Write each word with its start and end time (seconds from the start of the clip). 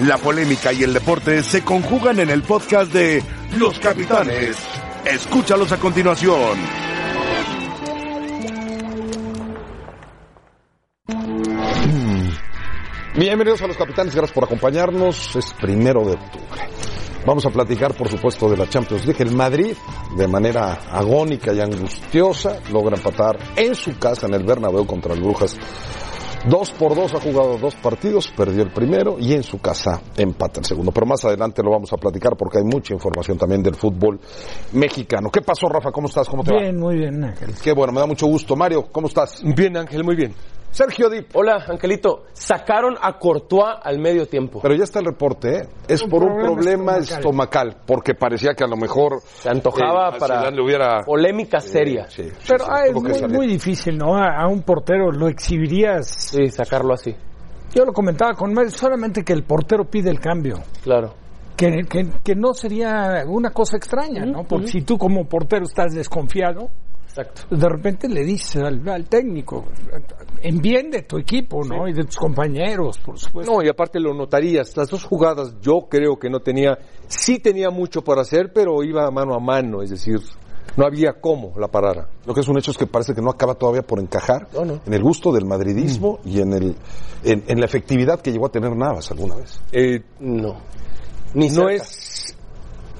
La 0.00 0.18
polémica 0.18 0.74
y 0.74 0.82
el 0.82 0.92
deporte 0.92 1.42
se 1.42 1.64
conjugan 1.64 2.20
en 2.20 2.28
el 2.28 2.42
podcast 2.42 2.92
de 2.92 3.22
Los 3.56 3.78
Capitanes. 3.78 4.54
Escúchalos 5.06 5.72
a 5.72 5.78
continuación. 5.78 6.58
Bienvenidos 13.16 13.62
a 13.62 13.66
los 13.66 13.78
capitanes, 13.78 14.14
gracias 14.14 14.32
por 14.32 14.44
acompañarnos. 14.44 15.34
Es 15.34 15.54
primero 15.54 16.04
de 16.04 16.12
octubre. 16.12 16.60
Vamos 17.24 17.46
a 17.46 17.50
platicar, 17.50 17.94
por 17.94 18.10
supuesto, 18.10 18.50
de 18.50 18.58
la 18.58 18.68
Champions 18.68 19.06
League. 19.06 19.22
El 19.22 19.34
Madrid, 19.34 19.74
de 20.14 20.28
manera 20.28 20.74
agónica 20.92 21.54
y 21.54 21.60
angustiosa, 21.60 22.60
logra 22.70 22.96
empatar 22.96 23.38
en 23.56 23.74
su 23.74 23.98
casa, 23.98 24.26
en 24.26 24.34
el 24.34 24.44
Bernabéu, 24.44 24.86
contra 24.86 25.14
el 25.14 25.22
Brujas. 25.22 25.56
Dos 26.48 26.70
por 26.70 26.94
dos 26.94 27.12
ha 27.12 27.20
jugado 27.20 27.58
dos 27.58 27.74
partidos, 27.74 28.30
perdió 28.36 28.62
el 28.62 28.70
primero 28.70 29.16
y 29.18 29.32
en 29.32 29.42
su 29.42 29.58
casa 29.58 30.00
empata 30.16 30.60
el 30.60 30.64
segundo. 30.64 30.92
Pero 30.92 31.04
más 31.04 31.24
adelante 31.24 31.60
lo 31.60 31.72
vamos 31.72 31.92
a 31.92 31.96
platicar 31.96 32.36
porque 32.36 32.58
hay 32.58 32.64
mucha 32.64 32.94
información 32.94 33.36
también 33.36 33.64
del 33.64 33.74
fútbol 33.74 34.20
mexicano. 34.72 35.28
¿Qué 35.28 35.42
pasó, 35.42 35.68
Rafa? 35.68 35.90
¿Cómo 35.90 36.06
estás? 36.06 36.28
¿Cómo 36.28 36.44
te 36.44 36.52
va? 36.52 36.60
Bien, 36.60 36.78
muy 36.78 36.98
bien, 36.98 37.24
Ángel. 37.24 37.50
Qué 37.60 37.72
bueno, 37.72 37.92
me 37.92 37.98
da 37.98 38.06
mucho 38.06 38.28
gusto. 38.28 38.54
Mario, 38.54 38.86
¿cómo 38.92 39.08
estás? 39.08 39.42
Bien, 39.42 39.76
Ángel, 39.76 40.04
muy 40.04 40.14
bien. 40.14 40.34
Sergio 40.76 41.08
Dip. 41.08 41.34
Hola, 41.34 41.64
Angelito. 41.70 42.24
Sacaron 42.34 42.96
a 43.00 43.18
Courtois 43.18 43.76
al 43.82 43.98
medio 43.98 44.26
tiempo. 44.26 44.60
Pero 44.60 44.74
ya 44.74 44.84
está 44.84 44.98
el 44.98 45.06
reporte, 45.06 45.56
¿eh? 45.56 45.68
Es 45.88 46.02
Un 46.02 46.10
por 46.10 46.22
un 46.22 46.36
problema 46.36 46.98
estomacal. 46.98 47.18
estomacal, 47.18 47.76
porque 47.86 48.14
parecía 48.14 48.52
que 48.52 48.62
a 48.62 48.66
lo 48.66 48.76
mejor 48.76 49.22
Se 49.22 49.48
antojaba 49.48 50.10
eh, 50.10 50.18
para 50.18 50.50
le 50.50 50.62
hubiera 50.62 51.00
polémica 51.02 51.60
seria. 51.60 52.10
Sí, 52.10 52.24
sí, 52.24 52.30
Pero 52.46 52.66
sí, 52.66 52.70
ah, 52.70 52.84
es 52.84 52.92
muy, 52.92 53.22
muy 53.38 53.46
difícil, 53.46 53.96
¿no? 53.96 54.16
A, 54.18 54.42
a 54.42 54.48
un 54.48 54.60
portero 54.64 55.10
lo 55.10 55.28
exhibirías. 55.28 56.10
Sí, 56.10 56.46
sacarlo 56.50 56.92
así. 56.92 57.16
Yo 57.74 57.86
lo 57.86 57.94
comentaba 57.94 58.34
con 58.34 58.52
Mario, 58.52 58.70
solamente 58.70 59.24
que 59.24 59.32
el 59.32 59.44
portero 59.44 59.86
pide 59.86 60.10
el 60.10 60.20
cambio. 60.20 60.56
Claro. 60.82 61.14
Que, 61.56 61.84
que, 61.88 62.06
que 62.22 62.34
no 62.34 62.52
sería 62.52 63.24
una 63.26 63.48
cosa 63.48 63.78
extraña, 63.78 64.26
¿no? 64.26 64.44
Porque 64.44 64.66
si 64.66 64.82
tú 64.82 64.98
como 64.98 65.24
portero 65.24 65.64
estás 65.64 65.94
desconfiado, 65.94 66.68
Exacto. 67.06 67.42
de 67.50 67.66
repente 67.66 68.08
le 68.10 68.24
dices 68.24 68.62
al, 68.62 68.86
al 68.86 69.08
técnico, 69.08 69.64
en 70.48 70.58
bien 70.60 70.90
de 70.90 71.02
tu 71.02 71.18
equipo, 71.18 71.64
¿no? 71.64 71.88
Y 71.88 71.92
de 71.92 72.04
tus 72.04 72.16
compañeros, 72.16 72.98
por 72.98 73.18
supuesto. 73.18 73.52
No, 73.52 73.62
y 73.62 73.68
aparte 73.68 73.98
lo 74.00 74.14
notarías, 74.14 74.76
las 74.76 74.88
dos 74.88 75.04
jugadas 75.04 75.54
yo 75.60 75.86
creo 75.90 76.18
que 76.18 76.30
no 76.30 76.40
tenía, 76.40 76.78
sí 77.08 77.38
tenía 77.38 77.70
mucho 77.70 78.02
por 78.02 78.18
hacer, 78.18 78.52
pero 78.52 78.82
iba 78.84 79.10
mano 79.10 79.34
a 79.34 79.40
mano, 79.40 79.82
es 79.82 79.90
decir, 79.90 80.20
no 80.76 80.84
había 80.86 81.14
cómo 81.20 81.52
la 81.58 81.68
parara. 81.68 82.08
Lo 82.26 82.34
que 82.34 82.40
es 82.40 82.48
un 82.48 82.58
hecho 82.58 82.70
es 82.70 82.78
que 82.78 82.86
parece 82.86 83.14
que 83.14 83.22
no 83.22 83.30
acaba 83.30 83.54
todavía 83.54 83.82
por 83.82 83.98
encajar 84.00 84.48
No, 84.52 84.64
no. 84.64 84.80
en 84.86 84.92
el 84.94 85.02
gusto 85.02 85.32
del 85.32 85.46
madridismo 85.46 86.18
Mm. 86.24 86.28
y 86.28 86.40
en 86.40 86.52
el 86.52 86.76
en, 87.24 87.44
en 87.48 87.58
la 87.60 87.64
efectividad 87.66 88.20
que 88.20 88.30
llegó 88.30 88.46
a 88.46 88.50
tener 88.50 88.76
Navas 88.76 89.10
alguna 89.10 89.36
vez. 89.36 89.60
Eh, 89.72 90.00
No. 90.20 90.56
Ni 91.34 91.48
no 91.48 91.54
cerca. 91.68 91.72
es 91.74 92.36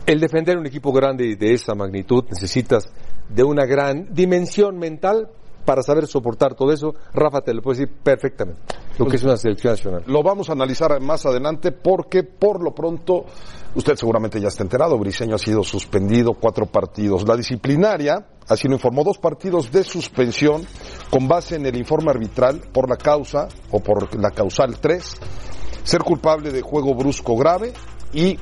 el 0.06 0.20
defender 0.20 0.56
un 0.58 0.66
equipo 0.66 0.92
grande 0.92 1.36
de 1.36 1.52
esa 1.52 1.74
magnitud, 1.74 2.24
necesitas 2.30 2.92
de 3.28 3.42
una 3.44 3.66
gran 3.66 4.12
dimensión 4.14 4.78
mental 4.78 5.28
para 5.66 5.82
saber 5.82 6.06
soportar 6.06 6.54
todo 6.54 6.72
eso. 6.72 6.94
Rafa 7.12 7.42
te 7.42 7.52
lo 7.52 7.60
puede 7.60 7.80
decir 7.80 7.96
perfectamente, 8.02 8.62
lo 8.98 9.06
que 9.06 9.16
es 9.16 9.24
una 9.24 9.36
selección 9.36 9.74
nacional. 9.74 10.04
Lo 10.06 10.22
vamos 10.22 10.48
a 10.48 10.52
analizar 10.52 10.98
más 11.02 11.26
adelante 11.26 11.72
porque 11.72 12.22
por 12.22 12.62
lo 12.62 12.74
pronto 12.74 13.26
usted 13.74 13.96
seguramente 13.96 14.40
ya 14.40 14.48
está 14.48 14.62
enterado, 14.62 14.98
Briseño 14.98 15.34
ha 15.34 15.38
sido 15.38 15.62
suspendido 15.62 16.32
cuatro 16.34 16.66
partidos. 16.66 17.26
La 17.28 17.36
disciplinaria 17.36 18.26
así 18.48 18.68
lo 18.68 18.74
informó 18.74 19.04
dos 19.04 19.18
partidos 19.18 19.70
de 19.72 19.82
suspensión 19.82 20.64
con 21.10 21.28
base 21.28 21.56
en 21.56 21.66
el 21.66 21.76
informe 21.76 22.12
arbitral 22.12 22.60
por 22.72 22.88
la 22.88 22.96
causa 22.96 23.48
o 23.72 23.80
por 23.80 24.16
la 24.18 24.30
causal 24.30 24.78
3, 24.80 25.16
ser 25.82 26.02
culpable 26.02 26.52
de 26.52 26.62
juego 26.62 26.94
brusco 26.94 27.36
grave 27.36 27.72
y 28.12 28.38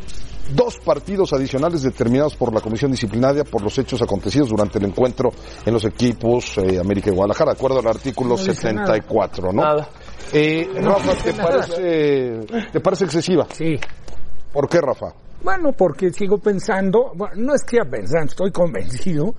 dos 0.52 0.78
partidos 0.78 1.32
adicionales 1.32 1.82
determinados 1.82 2.36
por 2.36 2.52
la 2.52 2.60
Comisión 2.60 2.90
Disciplinaria 2.90 3.44
por 3.44 3.62
los 3.62 3.76
hechos 3.78 4.00
acontecidos 4.02 4.48
durante 4.48 4.78
el 4.78 4.84
encuentro 4.84 5.30
en 5.64 5.72
los 5.72 5.84
equipos 5.84 6.58
eh, 6.58 6.78
América 6.78 7.10
y 7.10 7.14
Guadalajara, 7.14 7.52
de 7.52 7.56
acuerdo 7.56 7.78
al 7.80 7.86
artículo 7.86 8.30
No 8.30 8.36
dice 8.36 8.54
74, 8.54 9.52
¿no? 9.52 9.62
Nada. 9.62 9.88
Eh, 10.32 10.68
Rafa, 10.74 11.14
¿te 11.22 11.32
parece, 11.34 12.40
¿te 12.72 12.80
parece 12.80 13.04
excesiva? 13.04 13.46
Sí. 13.50 13.78
¿Por 14.52 14.68
qué, 14.68 14.80
Rafa? 14.80 15.14
Bueno, 15.42 15.72
porque 15.72 16.10
sigo 16.10 16.38
pensando, 16.38 17.12
bueno, 17.14 17.34
no 17.36 17.54
es 17.54 17.64
que 17.64 17.76
ya 17.76 17.84
pensando, 17.84 18.30
estoy 18.30 18.50
convencido 18.50 19.34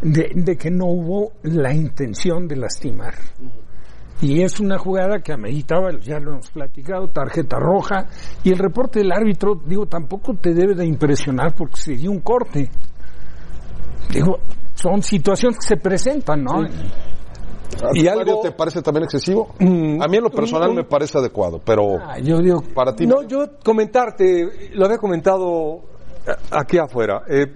de, 0.00 0.30
de 0.34 0.56
que 0.56 0.70
no 0.70 0.86
hubo 0.86 1.32
la 1.42 1.72
intención 1.74 2.48
de 2.48 2.56
lastimar. 2.56 3.14
Y 4.24 4.42
es 4.42 4.58
una 4.58 4.78
jugada 4.78 5.18
que 5.20 5.34
ameritaba, 5.34 5.90
ya 6.00 6.18
lo 6.18 6.32
hemos 6.32 6.50
platicado, 6.50 7.08
tarjeta 7.08 7.58
roja. 7.58 8.06
Y 8.42 8.50
el 8.52 8.58
reporte 8.58 9.00
del 9.00 9.12
árbitro, 9.12 9.54
digo, 9.66 9.84
tampoco 9.84 10.32
te 10.34 10.54
debe 10.54 10.74
de 10.74 10.86
impresionar 10.86 11.54
porque 11.54 11.76
se 11.76 11.92
dio 11.92 12.10
un 12.10 12.20
corte. 12.20 12.70
Digo, 14.10 14.38
son 14.74 15.02
situaciones 15.02 15.58
que 15.58 15.66
se 15.66 15.76
presentan, 15.76 16.42
¿no? 16.42 16.62
¿A 16.62 17.90
Y 17.92 18.06
algo- 18.08 18.40
te 18.40 18.52
parece 18.52 18.80
también 18.80 19.04
excesivo? 19.04 19.54
Mm, 19.58 20.00
a 20.00 20.06
mí 20.08 20.16
en 20.16 20.22
lo 20.24 20.30
personal 20.30 20.70
mm, 20.72 20.74
me 20.76 20.84
parece 20.84 21.18
adecuado, 21.18 21.60
pero 21.62 21.98
Ah, 22.00 22.18
yo 22.18 22.38
digo, 22.38 22.62
para 22.74 22.94
ti 22.94 23.06
No, 23.06 23.22
yo 23.22 23.58
comentarte, 23.62 24.70
lo 24.72 24.86
había 24.86 24.96
comentado 24.98 25.80
aquí 26.50 26.78
afuera. 26.78 27.22
Eh, 27.28 27.46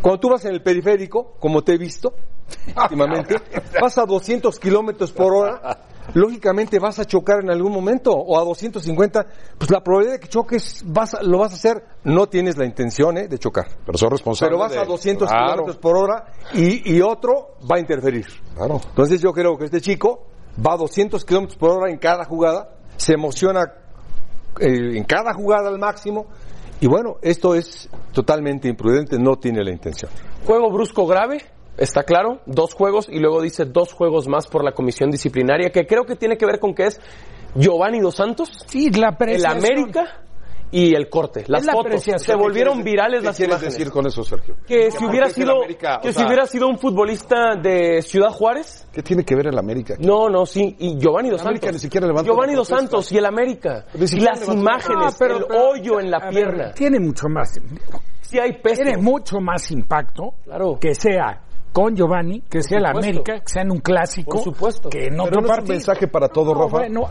cuando 0.00 0.20
tú 0.20 0.28
vas 0.30 0.44
en 0.44 0.52
el 0.54 0.62
periférico, 0.62 1.34
como 1.40 1.62
te 1.62 1.74
he 1.74 1.78
visto 1.78 2.12
últimamente, 2.80 3.36
vas 3.80 3.98
a 3.98 4.04
200 4.04 4.58
kilómetros 4.60 5.10
por 5.12 5.34
hora, 5.34 5.78
lógicamente 6.14 6.78
vas 6.78 6.98
a 6.98 7.04
chocar 7.04 7.40
en 7.42 7.50
algún 7.50 7.72
momento, 7.72 8.12
o 8.12 8.38
a 8.38 8.44
250, 8.44 9.26
pues 9.58 9.70
la 9.70 9.80
probabilidad 9.82 10.14
de 10.14 10.20
que 10.20 10.28
choques 10.28 10.82
vas 10.86 11.14
a- 11.14 11.22
lo 11.22 11.38
vas 11.38 11.52
a 11.52 11.54
hacer, 11.56 11.84
no 12.04 12.26
tienes 12.26 12.56
la 12.56 12.64
intención 12.64 13.16
eh, 13.18 13.28
de 13.28 13.38
chocar. 13.38 13.66
pero 13.84 13.98
soy 13.98 14.08
responsable. 14.10 14.50
Pero 14.50 14.58
vas 14.60 14.72
de- 14.72 14.78
a 14.78 14.84
200 14.84 15.28
Claro, 15.28 15.44
kilómetros 15.46 15.76
por 15.78 15.96
hora 15.96 16.24
y, 16.54 16.96
y 16.96 17.00
otro 17.02 17.56
va 17.70 17.76
a 17.76 17.80
interferir. 17.80 18.26
Claro. 18.56 18.80
Entonces 18.88 19.20
yo 19.20 19.32
creo 19.32 19.56
que 19.56 19.64
este 19.66 19.80
chico 19.80 20.26
va 20.64 20.74
a 20.74 20.76
200 20.76 21.24
kilómetros 21.24 21.56
por 21.58 21.70
hora 21.70 21.90
en 21.90 21.98
cada 21.98 22.24
jugada, 22.24 22.70
se 22.96 23.12
emociona 23.14 23.72
eh, 24.58 24.96
en 24.96 25.04
cada 25.04 25.34
jugada 25.34 25.68
al 25.68 25.78
máximo 25.78 26.26
y 26.80 26.86
bueno, 26.86 27.16
esto 27.22 27.54
es 27.54 27.88
totalmente 28.12 28.68
imprudente, 28.68 29.18
no 29.18 29.36
tiene 29.36 29.62
la 29.64 29.70
intención. 29.70 30.10
Juego 30.46 30.70
brusco 30.70 31.06
grave, 31.06 31.42
está 31.78 32.02
claro. 32.04 32.40
Dos 32.46 32.74
juegos 32.74 33.08
y 33.08 33.18
luego 33.18 33.40
dice 33.42 33.64
dos 33.64 33.92
juegos 33.92 34.28
más 34.28 34.46
por 34.46 34.64
la 34.64 34.72
comisión 34.72 35.10
disciplinaria, 35.10 35.70
que 35.70 35.86
creo 35.86 36.04
que 36.04 36.16
tiene 36.16 36.36
que 36.36 36.46
ver 36.46 36.58
con 36.60 36.74
que 36.74 36.84
es 36.86 37.00
Giovanni 37.54 38.00
Dos 38.00 38.16
Santos, 38.16 38.50
sí, 38.66 38.90
la 38.90 39.16
el. 39.18 39.46
América 39.46 40.22
y 40.72 40.94
el 40.96 41.08
corte. 41.08 41.44
Las 41.46 41.64
la 41.64 41.72
fotos. 41.72 42.02
Se 42.18 42.34
volvieron 42.34 42.82
virales 42.82 43.20
¿Qué 43.20 43.26
las 43.26 43.36
quieres 43.36 43.52
imágenes. 43.54 43.78
decir 43.78 43.92
con 43.92 44.06
eso, 44.06 44.24
Sergio? 44.24 44.56
Que 44.66 44.90
si 44.90 44.98
¿Por 44.98 45.10
hubiera 45.10 45.30
sido, 45.30 45.52
América? 45.58 46.00
que 46.02 46.12
si 46.12 46.24
hubiera 46.24 46.44
sido 46.46 46.66
un 46.66 46.76
futbolista 46.78 47.54
de 47.54 48.02
Ciudad 48.02 48.30
Juárez, 48.30 48.86
¿Qué 48.92 49.00
tiene 49.02 49.24
que 49.24 49.36
ver 49.36 49.46
el 49.46 49.58
América? 49.58 49.94
aquí? 49.94 50.04
no, 50.04 50.28
no, 50.28 50.44
sí, 50.44 50.74
y 50.80 50.98
Giovanni 50.98 51.30
Dos 51.30 51.40
Santos. 51.40 51.72
ni 51.72 51.78
siquiera 51.78 52.06
levanta 52.08 52.28
Giovanni 52.30 52.54
Dos. 52.54 52.66
Santos 52.68 53.10
y 53.12 53.16
el 53.18 53.26
América. 53.26 53.86
Y 53.94 54.20
las 54.20 54.46
imágenes, 54.48 55.14
Ah, 55.14 55.16
pero- 55.18 55.36
el 55.38 55.44
pero- 55.46 55.68
hoyo 55.70 56.00
en 56.00 56.10
la 56.10 56.18
ver, 56.18 56.30
pierna. 56.30 56.72
tiene 56.72 56.98
mucho 56.98 57.28
más. 57.28 57.58
Sí 58.22 58.40
hay 58.40 58.54
peso. 58.60 58.82
Tiene 58.82 58.96
mucho 58.98 59.38
más 59.40 59.70
impacto 59.70 60.32
Claro. 60.44 60.78
que 60.80 60.96
sea 60.96 61.42
con 61.76 61.94
Giovanni, 61.94 62.40
que 62.48 62.62
sea 62.62 62.78
el 62.78 62.86
supuesto. 62.86 63.06
América, 63.10 63.32
que 63.40 63.48
sea 63.52 63.62
en 63.62 63.70
un 63.70 63.80
clásico. 63.80 64.30
Por 64.36 64.44
supuesto. 64.44 64.88
Que 64.88 65.08
en 65.08 65.20
otro 65.20 65.42
no 65.42 65.52
es 65.52 65.58
un 65.58 65.68
mensaje 65.68 66.08
para 66.08 66.28
todo, 66.28 66.54
No, 66.54 66.62
Rafa. 66.62 66.78
bueno, 66.78 67.06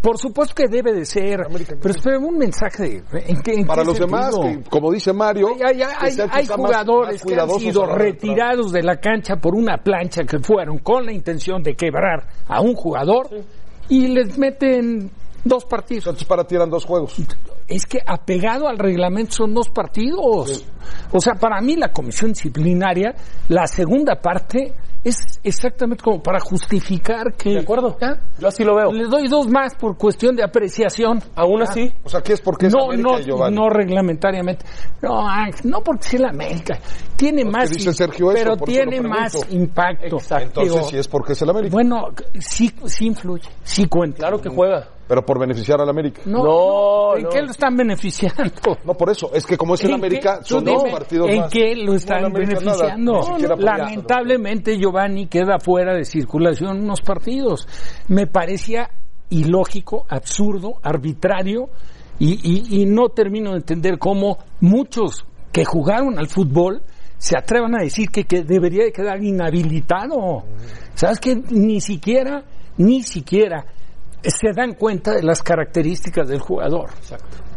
por 0.00 0.18
supuesto 0.18 0.54
que 0.56 0.66
debe 0.68 0.92
de 0.92 1.04
ser. 1.04 1.46
Pero 1.80 1.94
espera, 1.94 2.18
un 2.18 2.36
mensaje 2.36 2.82
de, 2.82 3.04
¿en 3.28 3.40
qué, 3.42 3.52
en 3.54 3.64
Para 3.64 3.82
qué 3.82 3.86
los 3.88 4.00
demás, 4.00 4.34
que, 4.36 4.64
como 4.68 4.90
dice 4.90 5.12
Mario, 5.12 5.50
Hay, 5.54 5.62
hay- 5.62 5.76
que 5.76 5.84
hay- 5.84 6.10
sean 6.14 6.30
hay 6.32 6.42
quizá 6.42 6.56
más- 6.56 6.66
jugadores 6.66 7.24
más 7.24 7.32
que 7.32 7.40
han 7.40 7.50
sido 7.60 7.86
la 7.86 7.94
retirados 7.94 8.72
de 8.72 8.82
la 8.82 8.96
cancha 8.96 9.36
por 9.36 9.54
una 9.54 9.76
plancha 9.78 10.24
que 10.24 10.40
fueron 10.40 10.78
con 10.78 11.06
la 11.06 11.12
intención 11.12 11.62
de 11.62 11.74
quebrar 11.76 12.26
a 12.48 12.60
un 12.60 12.74
jugador 12.74 13.28
y 13.88 14.08
les 14.08 14.36
meten 14.36 15.12
dos 15.44 15.64
partidos. 15.64 16.06
Entonces 16.06 16.26
para 16.26 16.42
ti 16.44 16.56
eran 16.56 16.70
dos 16.70 16.84
juegos. 16.84 17.14
Es 17.72 17.86
que 17.86 17.98
apegado 18.06 18.68
al 18.68 18.78
reglamento 18.78 19.32
son 19.32 19.54
dos 19.54 19.70
partidos. 19.70 20.64
O 21.10 21.20
sea, 21.20 21.34
para 21.34 21.60
mí 21.60 21.76
la 21.76 21.92
comisión 21.92 22.32
disciplinaria, 22.32 23.14
la 23.48 23.66
segunda 23.66 24.16
parte 24.16 24.74
es 25.04 25.16
exactamente 25.42 26.04
como 26.04 26.22
para 26.22 26.38
justificar 26.38 27.34
que... 27.34 27.50
De 27.50 27.60
acuerdo. 27.60 27.96
¿Ya? 28.00 28.20
Yo 28.38 28.48
así 28.48 28.62
lo 28.62 28.76
veo. 28.76 28.92
Le 28.92 29.04
doy 29.04 29.26
dos 29.26 29.48
más 29.48 29.74
por 29.74 29.96
cuestión 29.96 30.36
de 30.36 30.44
apreciación. 30.44 31.20
Aún 31.34 31.62
así, 31.62 31.92
O 32.04 32.08
sea, 32.08 32.20
¿qué 32.20 32.34
es 32.34 32.40
porque 32.40 32.66
es 32.66 32.74
No, 32.74 32.84
América 32.84 33.08
no, 33.10 33.18
y 33.18 33.24
Giovanni? 33.24 33.56
no 33.56 33.68
reglamentariamente. 33.68 34.64
No, 35.00 35.24
no 35.64 35.80
porque 35.80 36.04
sea 36.08 36.20
la 36.20 36.28
América. 36.28 36.78
Tiene 37.16 37.44
más, 37.44 37.70
dice 37.70 37.92
Sergio 37.92 38.32
eso, 38.32 38.44
pero 38.44 38.56
tiene 38.58 39.00
más 39.00 39.34
impacto. 39.50 40.18
Entonces, 40.38 40.52
Digo, 40.62 40.82
si 40.84 40.98
es 40.98 41.08
porque 41.08 41.32
es 41.32 41.42
el 41.42 41.50
América. 41.50 41.72
Bueno, 41.72 42.08
sí, 42.38 42.72
sí 42.84 43.06
influye, 43.06 43.48
sí 43.64 43.86
cuenta. 43.86 44.18
claro 44.18 44.40
que 44.40 44.50
juega. 44.50 44.88
Pero 45.12 45.26
por 45.26 45.38
beneficiar 45.38 45.78
al 45.78 45.90
América. 45.90 46.22
No, 46.24 46.42
No, 46.42 47.16
¿en 47.18 47.24
no. 47.24 47.28
qué 47.28 47.42
lo 47.42 47.50
están 47.50 47.76
beneficiando? 47.76 48.44
No, 48.86 48.94
por 48.94 49.10
eso. 49.10 49.30
Es 49.34 49.44
que 49.44 49.58
como 49.58 49.74
es 49.74 49.84
el 49.84 49.90
¿En 49.90 49.96
América, 49.96 50.38
qué? 50.38 50.44
son 50.48 50.64
dos 50.64 50.84
partidos 50.90 51.28
¿En 51.28 51.40
más. 51.40 51.50
qué 51.52 51.76
lo 51.76 51.92
están 51.92 52.22
nada, 52.22 52.32
beneficiando? 52.38 53.20
Lamentablemente 53.58 54.78
Giovanni 54.78 55.26
queda 55.26 55.58
fuera 55.58 55.94
de 55.94 56.06
circulación 56.06 56.80
unos 56.82 57.02
partidos. 57.02 57.68
Me 58.08 58.26
parecía 58.26 58.88
ilógico, 59.28 60.06
absurdo, 60.08 60.76
arbitrario 60.82 61.68
Y, 62.18 62.38
y, 62.42 62.80
y 62.82 62.86
no 62.86 63.10
termino 63.10 63.50
de 63.50 63.56
entender 63.58 63.98
cómo 63.98 64.38
muchos 64.60 65.26
que 65.52 65.66
jugaron 65.66 66.18
al 66.18 66.28
fútbol 66.28 66.80
se 67.18 67.36
atrevan 67.36 67.74
a 67.78 67.82
decir 67.82 68.08
que, 68.08 68.24
que 68.24 68.44
debería 68.44 68.84
de 68.84 68.92
quedar 68.92 69.22
inhabilitado. 69.22 70.44
¿Sabes 70.94 71.20
que 71.20 71.36
Ni 71.50 71.82
siquiera, 71.82 72.44
ni 72.78 73.02
siquiera 73.02 73.66
se 74.22 74.52
dan 74.54 74.74
cuenta 74.74 75.12
de 75.14 75.22
las 75.22 75.42
características 75.42 76.28
del 76.28 76.40
jugador. 76.40 76.90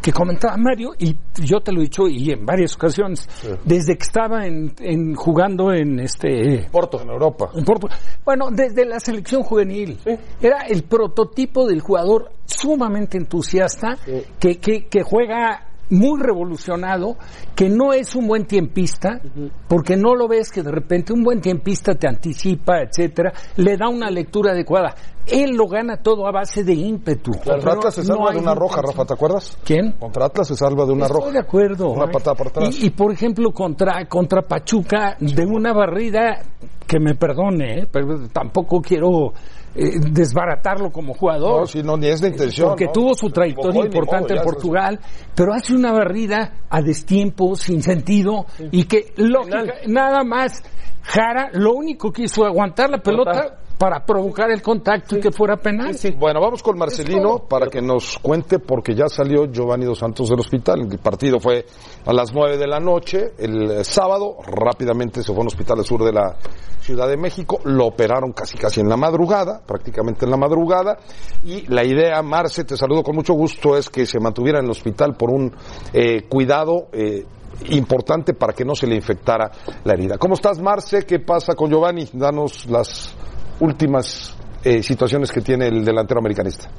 Que 0.02 0.12
comentaba 0.12 0.56
Mario, 0.56 0.92
y 1.00 1.16
yo 1.44 1.62
te 1.62 1.72
lo 1.72 1.80
he 1.80 1.86
dicho 1.86 2.08
y 2.08 2.30
en 2.30 2.46
varias 2.46 2.76
ocasiones, 2.76 3.28
desde 3.64 3.96
que 3.98 4.04
estaba 4.04 4.46
en, 4.46 4.74
en 4.80 5.16
jugando 5.16 5.74
en 5.74 6.00
este 6.00 6.68
Porto, 6.72 7.02
en 7.02 7.10
Europa. 7.10 7.50
en 7.56 7.66
Porto- 7.66 7.88
bueno, 8.24 8.50
desde 8.52 8.86
la 8.86 9.00
selección 9.00 9.42
juvenil. 9.42 9.98
Era 10.40 10.62
el 10.68 10.84
prototipo 10.84 11.66
del 11.66 11.82
jugador 11.82 12.32
sumamente 12.46 13.18
entusiasta, 13.18 13.98
que, 14.40 14.60
que, 14.60 14.86
que 14.86 15.02
juega 15.02 15.70
muy 15.90 16.20
revolucionado, 16.22 17.18
que 17.56 17.70
no 17.70 17.94
es 17.94 18.16
un 18.16 18.28
buen 18.28 18.46
tiempista, 18.46 19.22
porque 19.68 19.96
no 19.96 20.16
lo 20.16 20.28
ves 20.28 20.52
que 20.52 20.64
de 20.64 20.72
repente 20.72 21.14
un 21.14 21.24
buen 21.24 21.42
tiempista 21.42 21.96
te 21.96 22.08
anticipa, 22.08 22.82
etcétera, 22.82 23.34
le 23.58 23.78
da 23.78 23.90
una 23.90 24.10
lectura 24.10 24.52
adecuada. 24.52 24.96
Él 25.28 25.56
lo 25.56 25.68
gana 25.68 25.98
todo 25.98 26.28
a 26.28 26.32
base 26.32 26.64
de 26.64 26.74
ímpetu. 26.74 27.32
Contra 27.44 27.74
Atlas 27.74 27.96
se 27.96 28.04
salva 28.04 28.32
de 28.32 28.38
una 28.40 28.54
roja. 28.54 28.82
Rafa, 28.82 29.06
¿te 29.06 29.14
acuerdas? 29.14 29.58
¿Quién? 29.64 29.94
Contra 29.94 30.26
Atlas 30.26 30.48
se 30.48 30.56
salva 30.56 30.86
de 30.86 30.94
una 30.94 31.06
Estoy 31.06 31.20
roja. 31.20 31.32
de 31.32 31.40
acuerdo. 31.40 31.90
Una 31.90 32.06
¿eh? 32.06 32.12
patada 32.14 32.36
por 32.36 32.48
atrás. 32.48 32.78
Y, 32.80 32.88
y, 32.88 32.90
por 32.92 33.12
ejemplo, 33.12 33.52
contra, 33.52 34.06
contra 34.08 34.44
Pachuca, 34.44 35.18
de 35.20 35.46
una 35.46 35.74
barrida, 35.74 36.44
que 36.88 37.00
me 37.00 37.16
perdone, 37.16 37.80
¿eh? 37.80 37.88
pero 37.92 38.28
tampoco 38.32 38.82
quiero 38.82 39.34
eh, 39.76 40.00
desbaratarlo 40.00 40.90
como 40.92 41.14
jugador. 41.14 41.62
No, 41.62 41.68
si 41.68 41.84
no, 41.84 41.98
ni 41.98 42.08
es 42.08 42.22
intención. 42.22 42.70
porque 42.70 42.86
¿no? 42.86 42.92
tuvo 42.92 43.14
su 43.14 43.30
trayectoria 43.30 43.86
importante 43.86 44.34
modo, 44.34 44.42
en 44.42 44.44
Portugal, 44.44 45.00
pero 45.36 45.54
hace 45.54 45.76
una 45.76 45.92
barrida 45.92 46.54
a 46.70 46.82
destiempo, 46.82 47.56
sin 47.56 47.82
sentido, 47.84 48.46
y 48.72 48.86
que 48.86 49.14
lógica, 49.18 49.74
nada 49.88 50.24
más 50.24 50.64
Jara 51.02 51.50
lo 51.54 51.74
único 51.74 52.12
que 52.12 52.24
hizo 52.24 52.46
aguantar 52.46 52.90
la 52.90 53.00
pelota 53.00 53.60
para 53.78 54.06
provocar 54.06 54.52
el 54.52 54.62
contacto 54.62 55.18
y 55.18 55.20
que 55.20 55.32
fuera 55.32 55.58
penal. 55.58 55.96
Bueno, 56.18 56.40
vamos 56.40 56.64
con 56.64 56.78
Marcelino 56.78 57.40
para 57.48 57.68
que 57.68 57.82
nos 57.82 58.18
cuente, 58.20 58.60
porque 58.60 58.96
ya 58.96 59.08
salió 59.08 59.46
Giovanni 59.46 59.86
Dos 59.86 60.00
Santos 60.00 60.30
del 60.30 60.40
hospital. 60.40 60.88
El 60.92 61.00
partido 61.00 61.40
fue 61.40 61.66
a 62.06 62.14
las 62.14 62.34
nueve 62.34 62.58
de 62.58 62.68
la 62.68 62.80
noche, 62.80 63.34
el 63.38 63.72
eh, 63.72 63.84
sábado, 63.84 64.38
rápidamente 64.46 65.22
se 65.22 65.28
fue 65.28 65.38
a 65.38 65.42
un 65.42 65.48
hospital 65.48 65.80
al 65.80 65.86
sur 65.86 66.04
de 66.04 66.14
la 66.14 66.36
Ciudad 66.80 67.08
de 67.08 67.18
México, 67.18 67.60
lo 67.64 67.88
operaron 67.88 68.32
casi 68.32 68.58
casi 68.58 68.80
en 68.80 68.88
la 68.88 68.96
madrugada, 68.96 69.60
prácticamente 69.66 70.26
en 70.26 70.32
la 70.32 70.38
madrugada, 70.38 70.98
y 71.44 71.66
la 71.68 71.84
idea, 71.84 72.22
Marce, 72.22 72.64
te 72.64 72.78
saludo 72.78 73.02
con 73.02 73.16
mucho 73.16 73.34
gusto, 73.34 73.76
es 73.76 73.90
que 73.90 74.06
se 74.06 74.20
mantuviera 74.20 74.60
en 74.60 74.66
el 74.66 74.72
hospital 74.72 75.16
por 75.16 75.32
un 75.32 75.52
eh, 75.94 76.28
cuidado 76.30 76.88
eh, 76.94 77.26
importante 77.72 78.34
para 78.36 78.54
que 78.54 78.64
no 78.64 78.76
se 78.76 78.86
le 78.86 78.96
infectara 78.96 79.50
la 79.84 79.94
herida. 79.94 80.18
¿Cómo 80.18 80.36
estás, 80.36 80.62
Marce? 80.62 81.06
¿Qué 81.06 81.20
pasa 81.20 81.56
con 81.56 81.72
Giovanni? 81.72 82.08
Danos 82.14 82.68
las 82.68 83.16
últimas 83.60 84.36
eh, 84.64 84.82
situaciones 84.82 85.32
que 85.32 85.42
tiene 85.42 85.68
el 85.68 85.86
delantero 85.86 86.20
americanista. 86.20 86.70